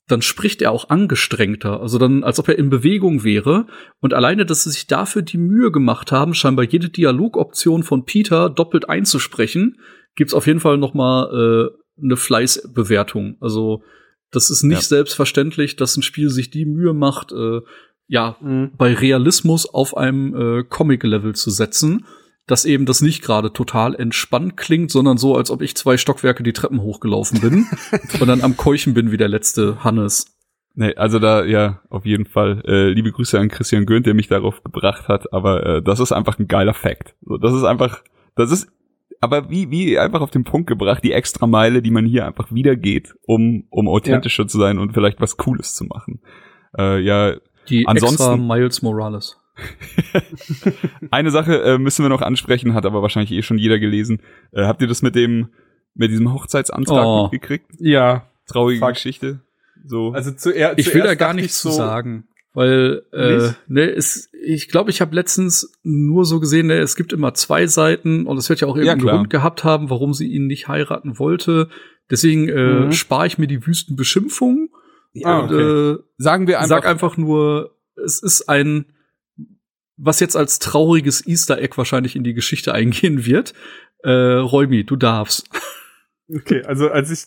[0.07, 3.67] dann spricht er auch angestrengter, also dann, als ob er in Bewegung wäre.
[3.99, 8.49] Und alleine, dass sie sich dafür die Mühe gemacht haben, scheinbar jede Dialogoption von Peter
[8.49, 9.77] doppelt einzusprechen,
[10.15, 13.37] gibt's auf jeden Fall noch mal äh, eine Fleißbewertung.
[13.41, 13.83] Also
[14.31, 14.81] das ist nicht Ja.
[14.97, 17.61] selbstverständlich, dass ein Spiel sich die Mühe macht, äh,
[18.09, 18.37] ja,
[18.77, 22.05] bei Realismus auf einem äh, Comic-Level zu setzen,
[22.47, 26.43] dass eben das nicht gerade total entspannt klingt, sondern so, als ob ich zwei Stockwerke
[26.43, 27.67] die Treppen hochgelaufen bin
[28.19, 30.33] und dann am Keuchen bin wie der letzte Hannes.
[30.73, 32.61] Nee, also da, ja, auf jeden Fall.
[32.65, 36.11] Äh, liebe Grüße an Christian Gönnt, der mich darauf gebracht hat, aber äh, das ist
[36.11, 37.15] einfach ein geiler Fact.
[37.25, 38.03] So, das ist einfach,
[38.35, 38.69] das ist,
[39.19, 42.51] aber wie, wie einfach auf den Punkt gebracht, die extra Meile, die man hier einfach
[42.51, 46.21] wieder geht, um, um authentischer zu sein und vielleicht was Cooles zu machen.
[46.77, 47.35] Äh, ja,
[47.69, 49.37] Die Ansonsten- extra Miles Morales.
[51.11, 54.21] eine Sache äh, müssen wir noch ansprechen, hat aber wahrscheinlich eh schon jeder gelesen.
[54.51, 55.49] Äh, habt ihr das mit dem,
[55.95, 57.23] mit diesem Hochzeitsantrag Oh.
[57.23, 57.65] mitgekriegt?
[57.79, 58.27] Ja.
[58.47, 58.93] Traurige Fuck.
[58.93, 59.41] Geschichte.
[59.85, 60.11] So.
[60.11, 60.79] Also zuerst.
[60.79, 62.27] Ich will da gar nichts ich zu so, sagen.
[62.53, 63.55] Weil, äh, Nicht?
[63.67, 67.67] ne, es, ich glaube, ich habe letztens nur so gesehen, ne, es gibt immer zwei
[67.67, 69.15] Seiten und es wird ja auch Ja, irgendeinen klar.
[69.17, 71.69] Grund gehabt haben, warum sie ihn nicht heiraten wollte.
[72.09, 72.91] Deswegen äh, Mhm.
[72.93, 74.69] spare ich mir die wüsten Beschimpfungen
[75.23, 75.61] Ah, und okay.
[75.61, 78.85] äh, Sagen wir einfach, sag einfach nur, es ist ein,
[79.97, 83.53] was jetzt als trauriges Easter Egg wahrscheinlich in die Geschichte eingehen wird.
[84.03, 85.49] Äh, Räumi, du darfst.
[86.29, 87.25] Okay, also als ich,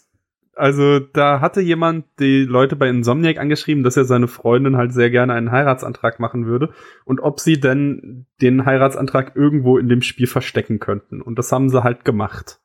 [0.54, 5.10] also da hatte jemand die Leute bei Insomniac angeschrieben, dass er seine Freundin halt sehr
[5.10, 6.72] gerne einen Heiratsantrag machen würde
[7.04, 11.22] und ob sie denn den Heiratsantrag irgendwo in dem Spiel verstecken könnten.
[11.22, 12.60] Und das haben sie halt gemacht.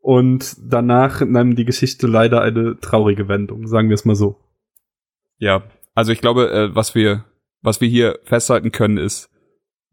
[0.00, 4.40] Und danach nahm die Geschichte leider eine traurige Wendung, sagen wir es mal so.
[5.38, 7.24] Ja, also ich glaube, äh, was wir,
[7.60, 9.30] was wir hier festhalten können, ist,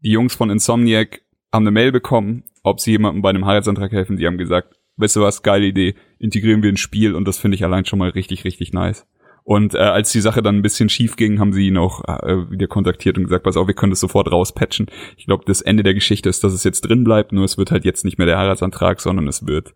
[0.04, 4.16] die Jungs von Insomniac haben eine Mail bekommen, ob sie jemandem bei einem Heiratsantrag helfen.
[4.16, 7.56] Die haben gesagt, weißt du was, geile Idee, integrieren wir ins Spiel und das finde
[7.56, 9.06] ich allein schon mal richtig, richtig nice.
[9.44, 12.50] Und äh, als die Sache dann ein bisschen schief ging, haben sie ihn auch äh,
[12.50, 14.86] wieder kontaktiert und gesagt, pass auf, wir können das sofort rauspatchen.
[15.18, 17.70] Ich glaube, das Ende der Geschichte ist, dass es jetzt drin bleibt, nur es wird
[17.70, 19.74] halt jetzt nicht mehr der Heiratsantrag, sondern es wird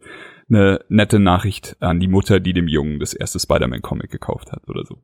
[0.49, 4.85] eine nette Nachricht an die Mutter, die dem Jungen das erste Spider-Man-Comic gekauft hat oder
[4.87, 4.99] so.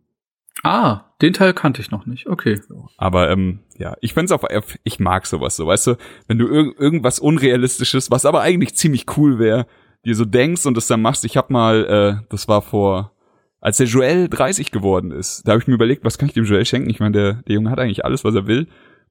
[0.65, 2.27] Ah, den Teil kannte ich noch nicht.
[2.27, 2.59] Okay.
[2.97, 4.43] Aber ähm, ja, ich find's auf,
[4.83, 5.97] ich mag sowas so, weißt du,
[6.27, 9.67] wenn du irg irgendwas Unrealistisches, was aber eigentlich ziemlich cool wäre,
[10.07, 11.25] dir so denkst und das dann machst.
[11.27, 13.13] Ich hab mal, äh, das war vor,
[13.61, 16.45] als der Joel 30 geworden ist, da habe ich mir überlegt, was kann ich dem
[16.45, 16.89] Joel schenken?
[16.89, 18.67] Ich meine, der, der Junge hat eigentlich alles, was er will.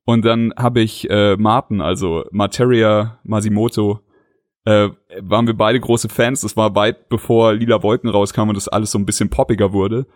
[0.06, 4.00] Und dann habe ich äh, Martin, also Materia Masimoto,
[4.66, 4.90] äh,
[5.22, 6.42] waren wir beide große Fans.
[6.42, 10.08] Das war weit bevor Lila Wolken rauskam und das alles so ein bisschen poppiger wurde.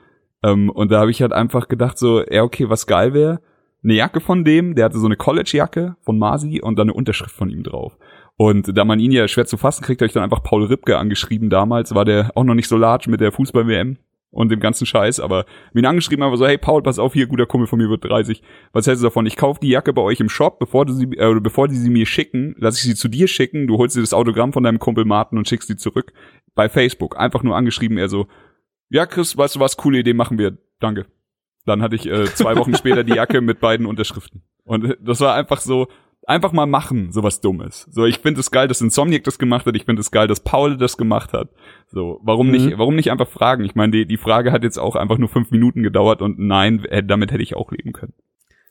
[0.43, 3.41] Ähm, und da habe ich halt einfach gedacht so, ja okay, was geil wäre,
[3.83, 7.35] eine Jacke von dem, der hatte so eine College-Jacke von Masi und dann eine Unterschrift
[7.35, 7.97] von ihm drauf.
[8.35, 10.97] Und da man ihn ja schwer zu fassen kriegt, habe ich dann einfach Paul Ripke
[10.97, 11.49] angeschrieben.
[11.49, 13.97] Damals war der auch noch nicht so large mit der Fußball-WM
[14.29, 17.45] und dem ganzen Scheiß, aber mir angeschrieben, aber so, hey Paul, pass auf, hier, guter
[17.45, 18.43] Kumpel von mir wird 30.
[18.73, 19.25] Was hältst du davon?
[19.25, 21.89] Ich kaufe die Jacke bei euch im Shop, bevor du sie, äh, bevor die sie
[21.89, 24.79] mir schicken, lass ich sie zu dir schicken, du holst dir das Autogramm von deinem
[24.79, 26.13] Kumpel Martin und schickst sie zurück.
[26.53, 27.17] Bei Facebook.
[27.17, 28.27] Einfach nur angeschrieben, er so,
[28.89, 30.57] ja, Chris, weißt du was, coole Idee, machen wir.
[30.79, 31.05] Danke.
[31.65, 34.43] Dann hatte ich äh, zwei Wochen später die Jacke mit beiden Unterschriften.
[34.63, 35.87] Und äh, das war einfach so,
[36.25, 37.87] einfach mal machen, sowas Dummes.
[37.89, 39.75] So, ich finde es geil, dass Insomniac das gemacht hat.
[39.75, 41.49] Ich finde es geil, dass Paul das gemacht hat.
[41.87, 42.51] So, warum Mhm.
[42.53, 43.63] nicht, warum nicht einfach fragen?
[43.65, 46.83] Ich meine, die, die Frage hat jetzt auch einfach nur fünf Minuten gedauert und nein,
[46.85, 48.13] äh, damit hätte ich auch leben können.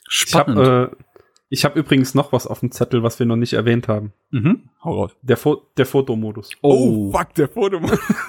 [0.09, 0.59] Ich Spannend.
[0.59, 1.05] habe äh,
[1.49, 4.13] ich hab übrigens noch was auf dem Zettel, was wir noch nicht erwähnt haben.
[4.31, 4.69] mhm.
[4.83, 5.13] Hau raus.
[5.23, 6.51] Der, Fo der Fotomodus.
[6.63, 7.81] Oh, fuck, der Foto.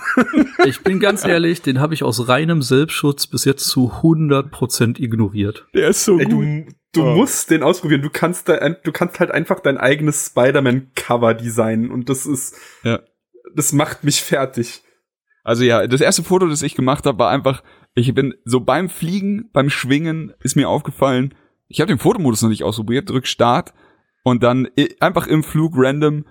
[0.65, 5.67] ich bin ganz ehrlich, den habe ich aus reinem Selbstschutz bis jetzt zu 100% ignoriert.
[5.73, 6.33] Der ist so Ey, gut.
[6.33, 7.15] du du Oh.
[7.15, 8.01] musst den ausprobieren.
[8.01, 13.01] Du kannst da, du kannst halt einfach dein eigenes Spider-Man-Cover designen und das ist, Ja.
[13.55, 14.81] das macht mich fertig.
[15.43, 17.61] Also ja, das erste Foto, das ich gemacht habe, war einfach,
[17.93, 21.35] ich bin so beim Fliegen, beim Schwingen ist mir aufgefallen,
[21.67, 23.73] ich habe den Fotomodus noch nicht ausprobiert, drück Start
[24.23, 24.67] und dann
[24.99, 26.25] einfach im Flug random,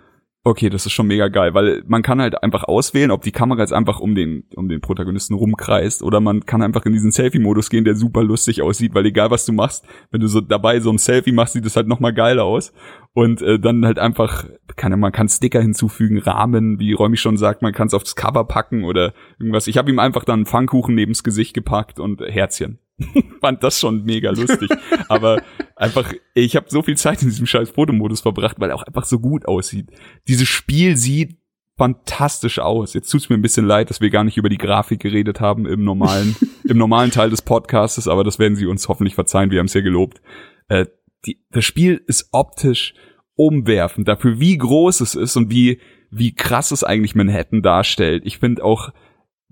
[0.47, 3.63] okay, das ist schon mega geil, weil man kann halt einfach auswählen, ob die Kamera
[3.63, 7.69] jetzt einfach um den, um den Protagonisten rumkreist oder man kann einfach in diesen Selfie-Modus
[7.69, 10.91] gehen, der super lustig aussieht, weil egal was du machst, wenn du so dabei so
[10.91, 12.73] ein Selfie machst, sieht es halt nochmal geil aus
[13.13, 17.63] und äh, dann halt einfach, kann, man kann Sticker hinzufügen, Rahmen, wie Räumi schon sagt,
[17.63, 19.67] man kann es aufs Cover packen oder irgendwas.
[19.67, 22.79] Ich habe ihm einfach dann Pfannkuchen neben's Gesicht gepackt und Herzchen.
[23.41, 24.71] fand das schon mega lustig.
[25.09, 25.43] Aber
[25.75, 29.05] einfach, ich habe so viel Zeit in diesem scheiß Fotomodus verbracht, weil er auch einfach
[29.05, 29.91] so gut aussieht.
[30.29, 31.39] Dieses Spiel sieht
[31.77, 32.95] fantastisch aus.
[32.95, 35.67] Jetzt tut's mir ein bisschen leid, dass wir gar nicht über die Grafik geredet haben
[35.67, 36.35] im normalen,
[36.65, 39.51] im normalen Teil des Podcastes, aber das werden Sie uns hoffentlich verzeihen.
[39.51, 40.23] Wir haben es ja gelobt.
[40.69, 40.87] Äh,
[41.27, 42.95] die, das Spiel ist optisch
[43.35, 45.81] umwerfend dafür, wie groß es ist und wie
[46.11, 48.23] wie krass es eigentlich Manhattan darstellt.
[48.25, 48.93] Ich finde auch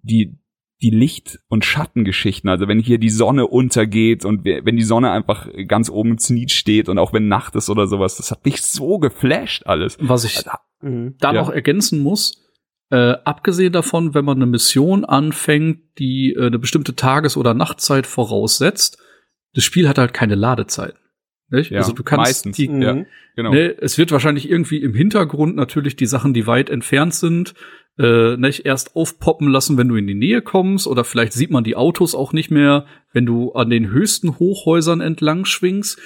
[0.03, 0.39] die
[0.85, 5.49] die Licht- und Schattengeschichten, also wenn hier die Sonne untergeht und wenn die Sonne einfach
[5.66, 8.61] ganz oben im Zenit steht und auch wenn Nacht ist oder sowas, das hat mich
[8.61, 9.97] so geflasht alles.
[9.99, 10.51] Was ich Also,
[10.82, 11.14] Mhm.
[11.18, 11.41] da Ja.
[11.41, 12.43] noch ergänzen muss,
[12.91, 18.07] äh, abgesehen davon, wenn man eine Mission anfängt, die äh, eine bestimmte Tages- oder Nachtzeit
[18.07, 18.99] voraussetzt,
[19.55, 20.95] das Spiel hat halt keine Ladezeit.
[21.55, 21.71] Nicht?
[21.71, 22.57] Ja, also du kannst meistens.
[22.57, 22.95] die, Ja.
[22.95, 23.07] Mhm.
[23.37, 23.51] Genau.
[23.51, 27.55] ne, es wird wahrscheinlich irgendwie im Hintergrund natürlich die Sachen, die weit entfernt sind,
[27.99, 31.65] äh, nicht erst aufpoppen lassen, wenn du in die Nähe kommst, oder vielleicht sieht man
[31.65, 36.01] die Autos auch nicht mehr, wenn du an den höchsten Hochhäusern entlang schwingst.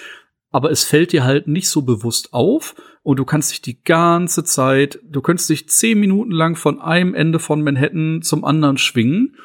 [0.51, 4.45] Aber es fällt dir halt nicht so bewusst auf und du kannst dich die ganze
[4.45, 9.37] Zeit, du könntest dich zehn Minuten lang von einem Ende von Manhattan zum anderen schwingen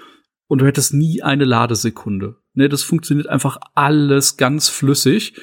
[0.48, 2.38] und du hättest nie eine Ladesekunde.
[2.54, 5.34] Ne, das funktioniert einfach alles ganz flüssig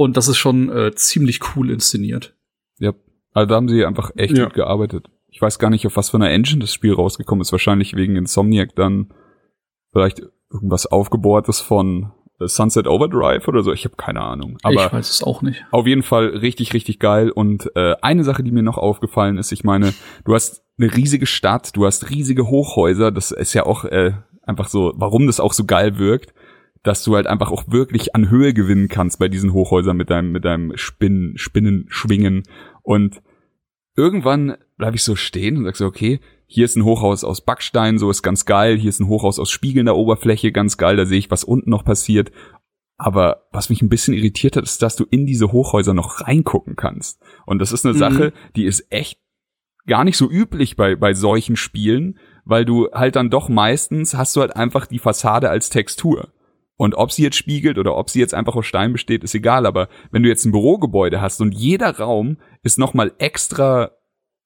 [0.00, 2.34] und das ist schon äh, ziemlich cool inszeniert.
[2.78, 2.94] Ja.
[3.34, 4.44] Also da haben sie einfach echt Ja.
[4.44, 5.10] gut gearbeitet.
[5.28, 7.52] Ich weiß gar nicht, auf was für einer Engine das Spiel rausgekommen ist.
[7.52, 9.12] Wahrscheinlich wegen Insomniac dann
[9.92, 13.74] vielleicht irgendwas aufgebohrtes von äh, Sunset Overdrive oder so.
[13.74, 14.56] Ich habe keine Ahnung.
[14.62, 15.62] Aber ich weiß es auch nicht.
[15.70, 17.30] Auf jeden Fall richtig, richtig geil.
[17.30, 19.92] Und äh, eine Sache, die mir noch aufgefallen ist, ich meine,
[20.24, 24.68] du hast eine riesige Stadt, du hast riesige Hochhäuser, das ist ja auch äh, einfach
[24.68, 26.32] so, warum das auch so geil wirkt,
[26.82, 30.32] dass du halt einfach auch wirklich an Höhe gewinnen kannst bei diesen Hochhäusern mit deinem,
[30.32, 32.44] mit deinem Spinnen, Spinnen, Schwingen.
[32.82, 33.20] Und
[33.96, 37.98] irgendwann bleib ich so stehen und sag so, okay, hier ist ein Hochhaus aus Backstein,
[37.98, 41.18] so ist ganz geil, hier ist ein Hochhaus aus spiegelnder Oberfläche, ganz geil, da sehe
[41.18, 42.32] ich, was unten noch passiert.
[42.96, 46.76] Aber was mich ein bisschen irritiert hat, ist, dass du in diese Hochhäuser noch reingucken
[46.76, 47.22] kannst.
[47.46, 47.98] Und das ist eine Mhm.
[47.98, 49.18] Sache, die ist echt
[49.86, 54.36] gar nicht so üblich bei, bei solchen Spielen, weil du halt dann doch meistens hast
[54.36, 56.28] du halt einfach die Fassade als Textur.
[56.80, 59.66] Und ob sie jetzt spiegelt oder ob sie jetzt einfach aus Stein besteht, ist egal.
[59.66, 63.90] Aber wenn du jetzt ein Bürogebäude hast und jeder Raum ist nochmal extra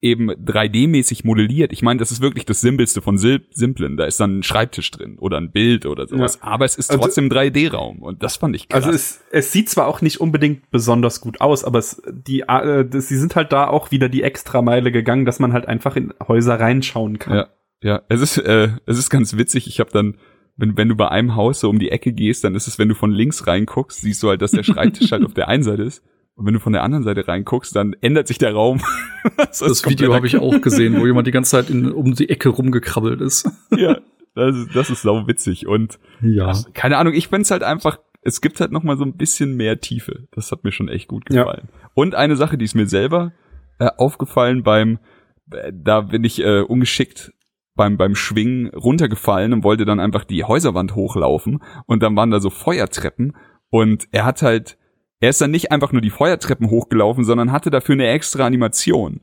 [0.01, 1.71] eben 3D-mäßig modelliert.
[1.71, 3.95] Ich meine, das ist wirklich das Simpelste von Sil Simplen.
[3.95, 6.39] Da ist dann ein Schreibtisch drin oder ein Bild oder sowas.
[6.41, 6.49] Ja.
[6.49, 8.01] Aber es ist Also- trotzdem 3D-Raum.
[8.01, 8.83] Und das fand ich krass.
[8.83, 12.83] Also es, es sieht zwar auch nicht unbedingt besonders gut aus, aber es, die, äh,
[12.85, 16.13] das, sie sind halt da auch wieder die Extrameile gegangen, dass man halt einfach in
[16.27, 17.37] Häuser reinschauen kann.
[17.37, 17.47] Ja,
[17.81, 18.01] ja.
[18.09, 19.67] Es ist, äh, es ist ganz witzig.
[19.67, 20.17] Ich habe dann,
[20.57, 22.89] wenn, wenn du bei einem Haus so um die Ecke gehst, dann ist es, wenn
[22.89, 25.83] du von links reinguckst, siehst du halt, dass der Schreibtisch halt auf der einen Seite
[25.83, 26.03] ist.
[26.35, 28.81] Und wenn du von der anderen Seite reinguckst, dann ändert sich der Raum.
[29.37, 32.29] das Das Video habe ich auch gesehen, wo jemand die ganze Zeit in, um die
[32.29, 33.49] Ecke rumgekrabbelt ist.
[33.75, 33.99] Ja,
[34.33, 35.65] das ist, das ist sau witzig.
[35.67, 36.47] Und Ja.
[36.47, 39.55] Also, keine Ahnung, ich find's halt einfach, es gibt halt noch mal so ein bisschen
[39.55, 40.27] mehr Tiefe.
[40.31, 41.43] Das hat mir schon echt gut Ja.
[41.43, 41.69] gefallen.
[41.93, 43.31] Und eine Sache, die ist mir selber
[43.79, 44.99] äh, aufgefallen beim,
[45.51, 47.31] äh, da bin ich äh, ungeschickt
[47.75, 52.39] beim, beim Schwingen runtergefallen und wollte dann einfach die Häuserwand hochlaufen und dann waren da
[52.39, 53.35] so Feuertreppen
[53.69, 54.77] und er hat halt,
[55.19, 59.21] er ist dann nicht einfach nur die Feuertreppen hochgelaufen, sondern hatte dafür eine extra Animation.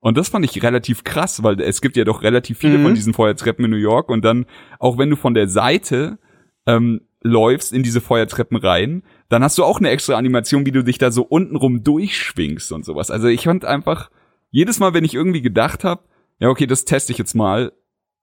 [0.00, 2.82] Und das fand ich relativ krass, weil es gibt ja doch relativ viele Mhm.
[2.82, 4.46] von diesen Feuertreppen in New York und dann,
[4.80, 6.18] auch wenn du von der Seite
[6.66, 10.82] ähm, läufst in diese Feuertreppen rein, dann hast du auch eine extra Animation, wie du
[10.82, 13.12] dich da so untenrum durchschwingst und sowas.
[13.12, 14.10] Also ich fand einfach,
[14.50, 16.02] jedes Mal, wenn ich irgendwie gedacht habe,
[16.40, 17.72] ja, okay, das teste ich jetzt mal,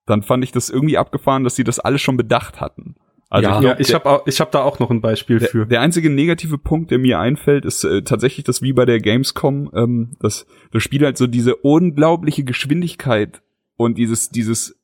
[0.10, 2.96] dann fand ich das irgendwie abgefahren, dass sie das alles schon bedacht hatten.
[3.32, 3.58] Also Ja.
[3.58, 5.66] ich Ja, glaub, ich der- habe ich hab da auch noch ein Beispiel der, für.
[5.68, 9.70] der einzige negative Punkt, der mir einfällt, ist äh, tatsächlich das wie bei der Gamescom,
[9.76, 13.42] ähm, dass das Spiel halt so diese unglaubliche Geschwindigkeit
[13.78, 14.82] und dieses dieses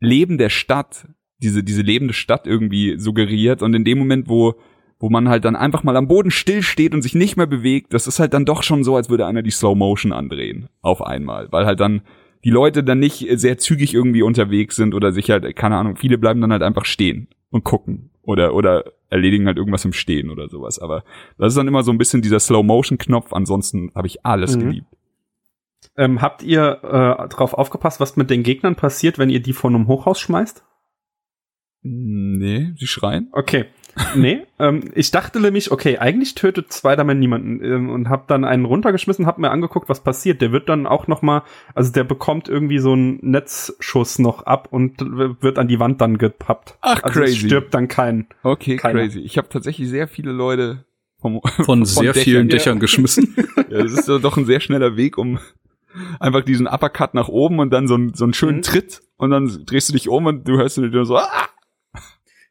[0.00, 1.08] Leben der Stadt,
[1.38, 4.54] diese diese lebende Stadt irgendwie suggeriert und in dem Moment, wo
[5.00, 7.92] wo man halt dann einfach mal am Boden still steht und sich nicht mehr bewegt,
[7.92, 11.02] das ist halt dann doch schon so, als würde einer die Slow Motion andrehen auf
[11.02, 12.02] einmal, weil halt dann
[12.44, 16.18] die Leute dann nicht sehr zügig irgendwie unterwegs sind oder sich halt keine Ahnung, viele
[16.18, 20.48] bleiben dann halt einfach stehen und gucken oder oder erledigen halt irgendwas im Stehen oder
[20.48, 21.04] sowas, aber
[21.38, 24.56] das ist dann immer so ein bisschen dieser Slow Motion Knopf, ansonsten habe ich alles
[24.56, 24.60] Mhm.
[24.60, 24.86] geliebt.
[25.96, 29.74] Ähm, habt ihr äh, drauf aufgepasst, was mit den Gegnern passiert, wenn ihr die von
[29.74, 30.64] einem Hochhaus schmeißt?
[31.82, 33.28] Nee, sie schreien.
[33.32, 33.66] Okay.
[34.14, 38.64] Nee, ähm, ich dachte nämlich, okay, eigentlich tötet Spider-Man niemanden ähm, und hab dann einen
[38.64, 40.40] runtergeschmissen, hab mir angeguckt, was passiert.
[40.40, 41.42] Der wird dann auch noch mal,
[41.74, 46.00] also der bekommt irgendwie so einen Netzschuss noch ab und w- wird an die Wand
[46.00, 46.76] dann gepappt.
[46.80, 47.46] Ach, also crazy.
[47.46, 48.26] stirbt dann kein.
[48.42, 49.00] Okay, Keiner.
[49.00, 49.20] crazy.
[49.20, 50.84] Ich habe tatsächlich sehr viele Leute
[51.20, 52.80] vom, Von sehr vielen Dächern ja.
[52.80, 53.36] geschmissen.
[53.68, 55.38] Ja, das ist doch ein sehr schneller Weg, um
[56.20, 58.62] einfach diesen Uppercut nach oben und dann so, einen so einen schönen Mhm.
[58.62, 61.28] Tritt und dann drehst du dich um und du hörst nur so, ah!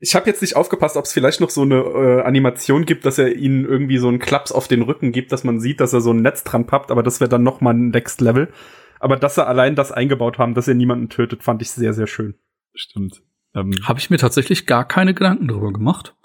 [0.03, 3.19] Ich habe jetzt nicht aufgepasst, ob es vielleicht noch so eine äh, Animation gibt, dass
[3.19, 6.01] er ihnen irgendwie so einen Klaps auf den Rücken gibt, dass man sieht, dass er
[6.01, 8.51] so ein Netz dran pappt, aber das wäre dann noch mal ein Next Level.
[8.99, 12.07] Aber dass sie allein das eingebaut haben, dass er niemanden tötet, fand ich sehr, sehr
[12.07, 12.33] schön.
[12.73, 13.21] Stimmt.
[13.53, 16.15] Ähm, Habe ich mir tatsächlich gar keine Gedanken darüber gemacht.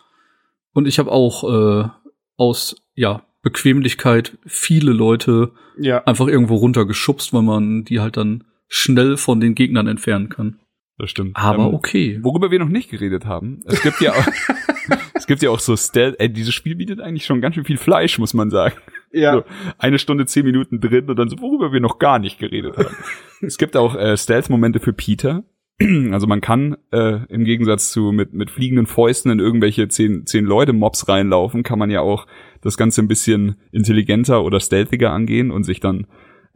[0.73, 1.89] Und ich habe auch äh,
[2.37, 6.03] aus ja Bequemlichkeit viele Leute Ja.
[6.05, 10.61] einfach irgendwo runtergeschubst, weil man die halt dann schnell von den Gegnern entfernen kann.
[10.99, 11.37] Das stimmt.
[11.37, 12.19] Aber Ähm, okay.
[12.23, 14.27] Worüber wir noch nicht geredet haben, es gibt ja auch,
[15.15, 17.79] es gibt ja auch so Stealth, ey, dieses Spiel bietet eigentlich schon ganz schön viel
[17.79, 18.77] Fleisch, muss man sagen.
[19.13, 19.35] Ja.
[19.35, 19.45] So,
[19.79, 22.97] eine Stunde, zehn Minuten drin und dann so, worüber wir noch gar nicht geredet haben.
[23.41, 25.45] es gibt auch äh, Stealth-Momente für Peter.
[26.11, 30.47] Also man kann äh, im Gegensatz zu mit, mit fliegenden Fäusten in irgendwelche zehn, zehn
[30.47, 32.27] Leute Mobs reinlaufen, kann man ja auch
[32.63, 36.07] das Ganze ein bisschen intelligenter oder stealthiger angehen und sich dann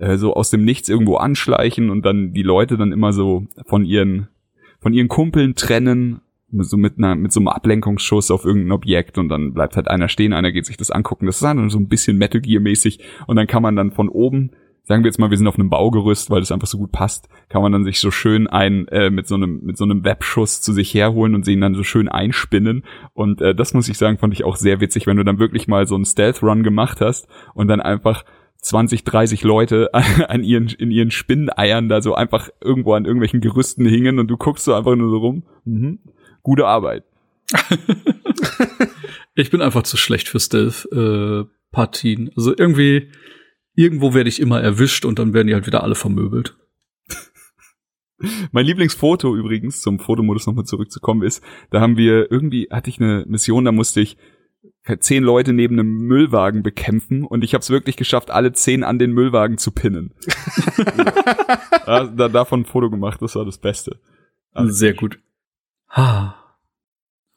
[0.01, 3.85] äh, so aus dem Nichts irgendwo anschleichen und dann die Leute dann immer so von
[3.85, 4.29] ihren
[4.81, 6.23] von ihren Kumpeln trennen,
[6.53, 10.09] so mit einer mit so einem Ablenkungsschuss auf irgendein Objekt und dann bleibt halt einer
[10.09, 11.27] stehen, einer geht sich das angucken.
[11.27, 14.09] Das ist dann so ein bisschen Metal Gear mäßig und dann kann man dann von
[14.09, 14.51] oben
[14.91, 17.29] sagen wir jetzt mal, wir sind auf einem Baugerüst, weil das einfach so gut passt,
[17.49, 20.63] kann man dann sich so schön ein äh, mit so einem mit so einem Webschuss
[20.63, 22.83] zu sich herholen und sehen dann so schön einspinnen
[23.13, 25.69] und äh, das muss ich sagen, fand ich auch sehr witzig, wenn du dann wirklich
[25.69, 28.25] mal so einen Stealth Run gemacht hast und dann einfach
[28.63, 29.91] 20, 30 Leute
[30.29, 34.37] an ihren, in ihren Spinneneiern da so einfach irgendwo an irgendwelchen Gerüsten hingen und du
[34.37, 35.45] guckst so einfach nur so rum.
[35.65, 36.01] Mhm.
[36.43, 37.05] Gute Arbeit.
[39.35, 42.31] Ich bin einfach zu schlecht für Stealth-Partien.
[42.37, 43.11] also irgendwie,
[43.75, 46.57] irgendwo werde ich immer erwischt und dann werden die halt wieder alle vermöbelt.
[48.53, 53.25] Mein Lieblingsfoto übrigens, zum Fotomodus nochmal zurückzukommen, ist, da haben wir irgendwie, hatte ich eine
[53.27, 54.19] Mission, da musste ich
[55.01, 58.99] zehn Leute neben einem Müllwagen bekämpfen und ich habe es wirklich geschafft, alle zehn an
[58.99, 60.15] den Müllwagen zu pinnen.
[61.87, 64.01] da, da, davon ein Foto gemacht, das war das Beste.
[64.53, 65.19] Also, Sehr gut.
[65.91, 66.37] Ha.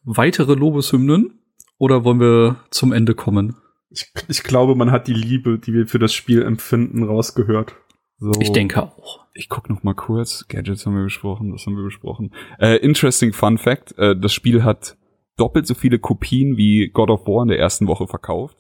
[0.04, 1.40] Weitere Lobeshymnen?
[1.78, 3.58] Oder wollen wir zum Ende kommen?
[3.90, 7.76] Ich, ich glaube, man hat die Liebe, die wir für das Spiel empfinden, rausgehört.
[8.18, 8.32] So.
[8.40, 9.26] Ich denke auch.
[9.34, 10.48] Ich guck noch mal kurz.
[10.48, 12.34] Gadgets haben wir besprochen, das haben wir besprochen.
[12.60, 14.96] Äh, interesting Fun Fact: äh, Das Spiel hat
[15.38, 18.58] doppelt so viele Kopien wie God of War in der ersten Woche verkauft.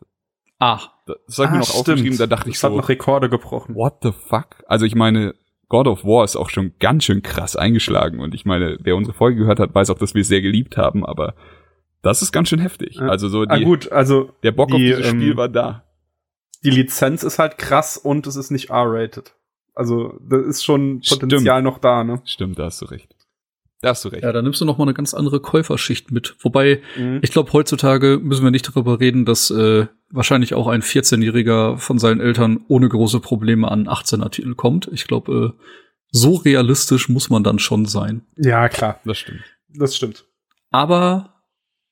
[0.60, 3.30] Ah, Das habe ich mir noch aufgeschrieben, da dachte ich das hat so, noch Rekorde
[3.30, 3.76] gebrochen.
[3.76, 4.64] what the fuck?
[4.68, 5.36] Also ich meine,
[5.70, 9.16] God of War ist auch schon ganz schön krass eingeschlagen und ich meine, wer unsere
[9.16, 11.36] Folge gehört hat, weiß auch, dass wir es sehr geliebt haben, aber
[12.02, 12.95] das ist ganz schön heftig.
[12.95, 13.08] Ja.
[13.08, 15.84] Also so Ah, die, gut, also der Bock auf die, dieses ähm, Spiel war da.
[16.64, 19.34] die Lizenz ist halt krass und es ist nicht R-rated.
[19.76, 21.22] Also, da ist schon Stimmt.
[21.22, 22.22] Potenzial noch da, ne?
[22.26, 23.12] Stimmt, da hast du recht.
[23.84, 24.23] Da hast du recht.
[24.23, 26.35] ja, da nimmst du noch mal eine ganz andere Käuferschicht mit.
[26.39, 27.19] Wobei, Mhm.
[27.22, 31.99] ich glaube, heutzutage müssen wir nicht darüber reden, dass äh, wahrscheinlich auch ein 14-Jähriger von
[31.99, 34.89] seinen Eltern ohne große Probleme an 18er-Titel kommt.
[34.93, 35.64] Ich glaube, äh,
[36.11, 38.22] so realistisch muss man dann schon sein.
[38.38, 38.99] Ja, klar.
[39.03, 39.41] Das stimmt.
[39.68, 40.26] Das stimmt.
[40.72, 41.32] Aber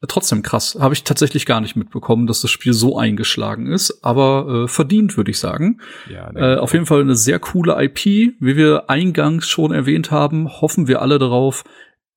[0.08, 0.78] trotzdem krass.
[0.80, 4.04] Habe ich tatsächlich gar nicht mitbekommen, dass das Spiel so eingeschlagen ist.
[4.04, 5.80] Aber äh, verdient, würde ich sagen.
[6.10, 8.06] Ja, Äh, auf jeden Fall eine sehr coole IP.
[8.06, 11.64] Wie wir eingangs schon erwähnt haben, hoffen wir alle darauf,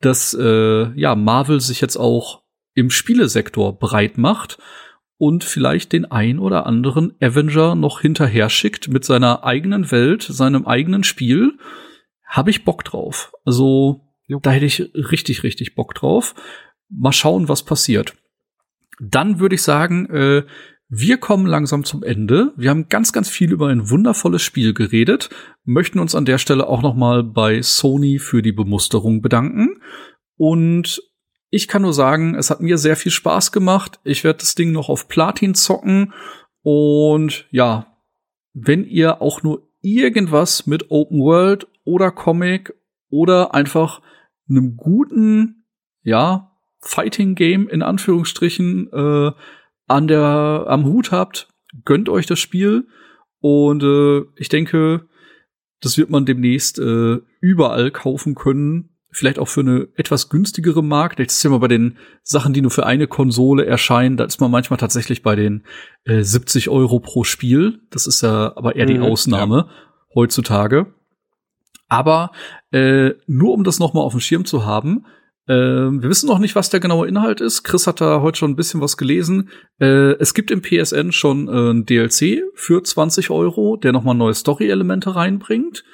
[0.01, 2.43] dass äh, ja Marvel sich jetzt auch
[2.75, 4.59] im Spielesektor breit macht
[5.17, 10.67] und vielleicht den ein oder anderen Avenger noch hinterher schickt mit seiner eigenen Welt, seinem
[10.67, 11.53] eigenen Spiel.
[12.27, 13.33] Habe ich Bock drauf.
[13.45, 14.41] Also Jo.
[14.43, 16.35] da hätte ich richtig, richtig Bock drauf.
[16.97, 18.15] Mal schauen, was passiert.
[19.01, 20.45] Dann würde ich sagen, äh,
[20.89, 22.53] wir kommen langsam zum Ende.
[22.57, 25.31] Wir haben ganz, ganz viel über ein wundervolles Spiel geredet,
[25.65, 29.81] möchten uns an der Stelle auch noch mal bei Sony für die Bemusterung bedanken.
[30.37, 31.03] Und
[31.51, 33.99] ich kann nur sagen, es hat mir sehr viel Spaß gemacht.
[34.05, 36.13] Ich werde das Ding noch auf Platin zocken.
[36.63, 37.87] Und ja,
[38.53, 42.75] wenn ihr auch nur irgendwas mit Open World oder Comic
[43.09, 44.01] oder einfach
[44.49, 45.65] einem guten,
[46.03, 46.54] ja,
[46.85, 49.33] Fighting Game in Anführungsstrichen äh,
[49.87, 51.49] an der am Hut habt,
[51.85, 52.87] gönnt euch das Spiel
[53.41, 55.07] und äh, ich denke,
[55.81, 58.91] das wird man demnächst äh, überall kaufen können.
[59.11, 61.17] Vielleicht auch für eine etwas günstigere Mark.
[61.17, 64.41] Das ist ja mal bei den Sachen, die nur für eine Konsole erscheinen, da ist
[64.41, 65.65] man manchmal tatsächlich bei den
[66.05, 67.81] äh, 70 Euro pro Spiel.
[67.91, 69.69] Das ist ja aber eher die Mhm, Ausnahme
[70.15, 70.87] heutzutage.
[71.89, 72.33] Aber
[72.73, 75.05] äh, nur um das noch mal auf dem Schirm zu haben,
[75.47, 77.63] ähm, wir wissen noch nicht, was der genaue Inhalt ist.
[77.65, 79.51] Chris hat da heute schon ein bisschen was gelesen.
[79.79, 84.35] Äh, es gibt im PSN schon äh, ein DLC für 20 Euro, der nochmal neue
[84.35, 85.85] Story-Elemente reinbringt.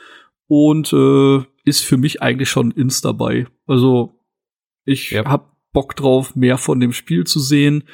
[0.47, 3.47] Und äh, ist für mich eigentlich schon ins dabei.
[3.66, 4.20] Also
[4.85, 5.24] ich Ja.
[5.24, 7.85] hab Bock drauf, mehr von dem Spiel zu sehen.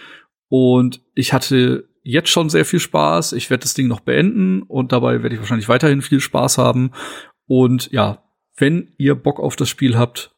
[0.49, 3.33] Und ich hatte jetzt schon sehr viel Spaß.
[3.33, 6.93] Ich werde das Ding noch beenden und dabei werde ich wahrscheinlich weiterhin viel Spaß haben.
[7.47, 8.23] Und ja,
[8.57, 10.36] wenn ihr Bock auf das Spiel habt,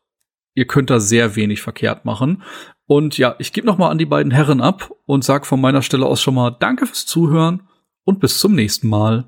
[0.58, 2.42] ihr könnt da sehr wenig verkehrt machen.
[2.86, 5.82] Und ja, ich gebe noch mal an die beiden Herren ab und sag von meiner
[5.82, 7.62] Stelle aus schon mal Danke fürs Zuhören
[8.04, 9.24] und bis zum nächsten Mal.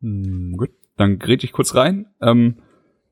[0.00, 2.06] Hm, gut, dann grätsch ich kurz rein.
[2.20, 2.56] Ähm,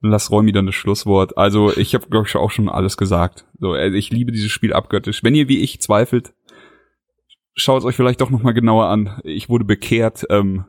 [0.01, 1.39] lass Räumi dann das Schlusswort.
[1.39, 3.47] Also ich habe glaube ich auch schon alles gesagt.
[3.61, 5.23] So, also ich liebe dieses Spiel abgöttisch.
[5.23, 6.35] Wenn ihr wie ich zweifelt,
[7.55, 9.21] schaut es euch vielleicht doch noch mal genauer an.
[9.23, 10.27] Ich wurde bekehrt.
[10.31, 10.65] Ähm,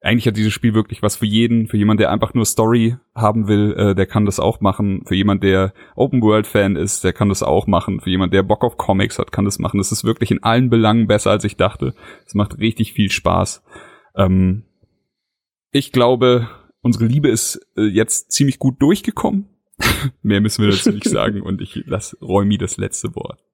[0.00, 3.48] eigentlich hat dieses Spiel wirklich was für jeden, für jemand, der einfach nur Story haben
[3.48, 5.02] will, äh, der kann das auch machen.
[5.06, 8.00] Für jemand, der Open World Fan ist, der kann das auch machen.
[8.00, 9.78] Für jemand, der Bock auf Comics hat, kann das machen.
[9.78, 11.94] Das ist wirklich in allen Belangen besser, als ich dachte.
[12.26, 13.64] Es macht richtig viel Spaß.
[14.14, 14.64] Ähm,
[15.72, 16.48] ich glaube,
[16.80, 19.48] unsere Liebe ist äh, jetzt ziemlich gut durchgekommen.
[20.22, 23.47] Mehr müssen wir dazu nicht sagen und ich lasse Räumi das letzte Wort.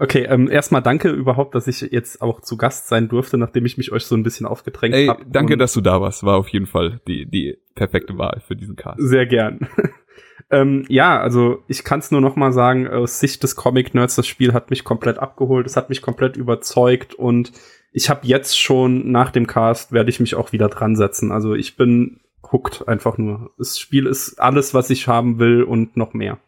[0.00, 3.76] Okay, ähm, erstmal danke überhaupt, dass ich jetzt auch zu Gast sein durfte, nachdem ich
[3.76, 5.26] mich euch so ein bisschen aufgedrängt habe.
[5.28, 6.24] Danke, dass du da warst.
[6.24, 8.98] War auf jeden Fall die, die perfekte Wahl für diesen Cast.
[8.98, 9.68] Sehr gern.
[10.50, 14.26] ähm, ja, also ich kann es nur noch mal sagen, aus Sicht des Comic-Nerds, das
[14.26, 17.52] Spiel hat mich komplett abgeholt, es hat mich komplett überzeugt und
[17.92, 21.30] ich habe jetzt schon nach dem Cast, werde ich mich auch wieder dran setzen.
[21.30, 22.20] Also ich bin
[22.50, 23.50] hooked einfach nur.
[23.58, 26.38] Das Spiel ist alles, was ich haben will und noch mehr.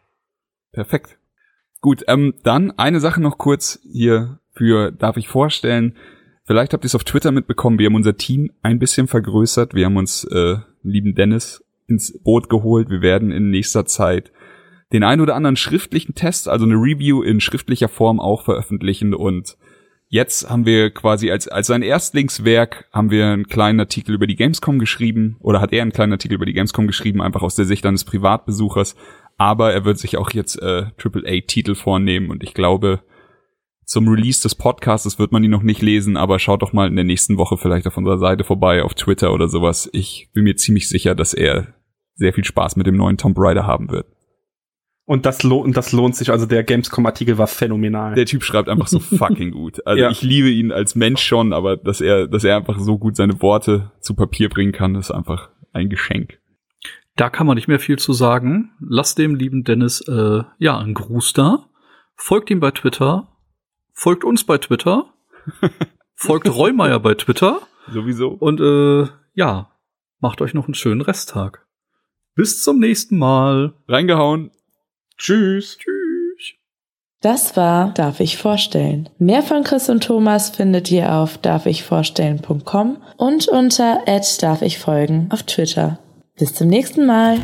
[0.71, 1.19] Perfekt.
[1.83, 5.97] Gut, ähm, dann eine Sache noch kurz hier für, darf ich vorstellen,
[6.45, 9.87] vielleicht habt ihr es auf Twitter mitbekommen, wir haben unser Team ein bisschen vergrößert, wir
[9.87, 14.31] haben uns äh, lieben Dennis ins Boot geholt, wir werden in nächster Zeit
[14.93, 19.13] den ein oder anderen schriftlichen Test, also eine Review in schriftlicher Form auch veröffentlichen.
[19.13, 19.57] Und
[20.07, 24.37] jetzt haben wir quasi als, als sein Erstlingswerk haben wir einen kleinen Artikel über die
[24.37, 27.65] Gamescom geschrieben oder hat er einen kleinen Artikel über die Gamescom geschrieben, einfach aus der
[27.65, 28.95] Sicht eines Privatbesuchers,
[29.43, 33.01] aber er wird sich auch jetzt äh, AAA-Titel vornehmen und ich glaube,
[33.83, 36.95] zum Release des Podcasts wird man ihn noch nicht lesen, aber schaut doch mal in
[36.95, 39.89] der nächsten Woche vielleicht auf unserer Seite vorbei, auf Twitter oder sowas.
[39.91, 41.73] Ich bin mir ziemlich sicher, dass er
[42.15, 44.07] sehr viel Spaß mit dem neuen Tomb Raider haben wird.
[45.03, 48.15] Und das, lohnt, das lohnt sich, also der Gamescom-Artikel war phänomenal.
[48.15, 49.85] Der Typ schreibt einfach so fucking gut.
[49.85, 50.09] Also ja.
[50.09, 53.41] ich liebe ihn als Mensch schon, aber dass er, dass er einfach so gut seine
[53.41, 56.39] Worte zu Papier bringen kann, ist einfach ein Geschenk.
[57.15, 58.71] Da kann man nicht mehr viel zu sagen.
[58.79, 61.69] Lasst dem lieben Dennis äh, ja einen Gruß da.
[62.15, 63.27] Folgt ihm bei Twitter.
[63.91, 65.13] Folgt uns bei Twitter.
[66.15, 67.61] folgt Reumeier bei Twitter.
[67.91, 68.29] Sowieso.
[68.29, 69.71] Und äh, ja,
[70.19, 71.67] macht euch noch einen schönen Resttag.
[72.35, 73.73] Bis zum nächsten Mal.
[73.87, 74.51] Reingehauen.
[75.17, 75.77] Tschüss.
[75.77, 75.93] Tschüss.
[77.21, 79.07] Das war Darf ich vorstellen.
[79.19, 84.01] Mehr von Chris und Thomas findet ihr auf darfichvorstellen.com und unter
[84.41, 85.99] darf ich folgen auf Twitter.
[86.35, 87.39] Bis zum nächsten Mal.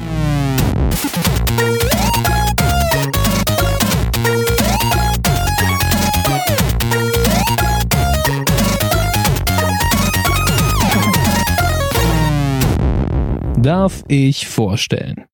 [13.62, 15.26] Darf ich vorstellen?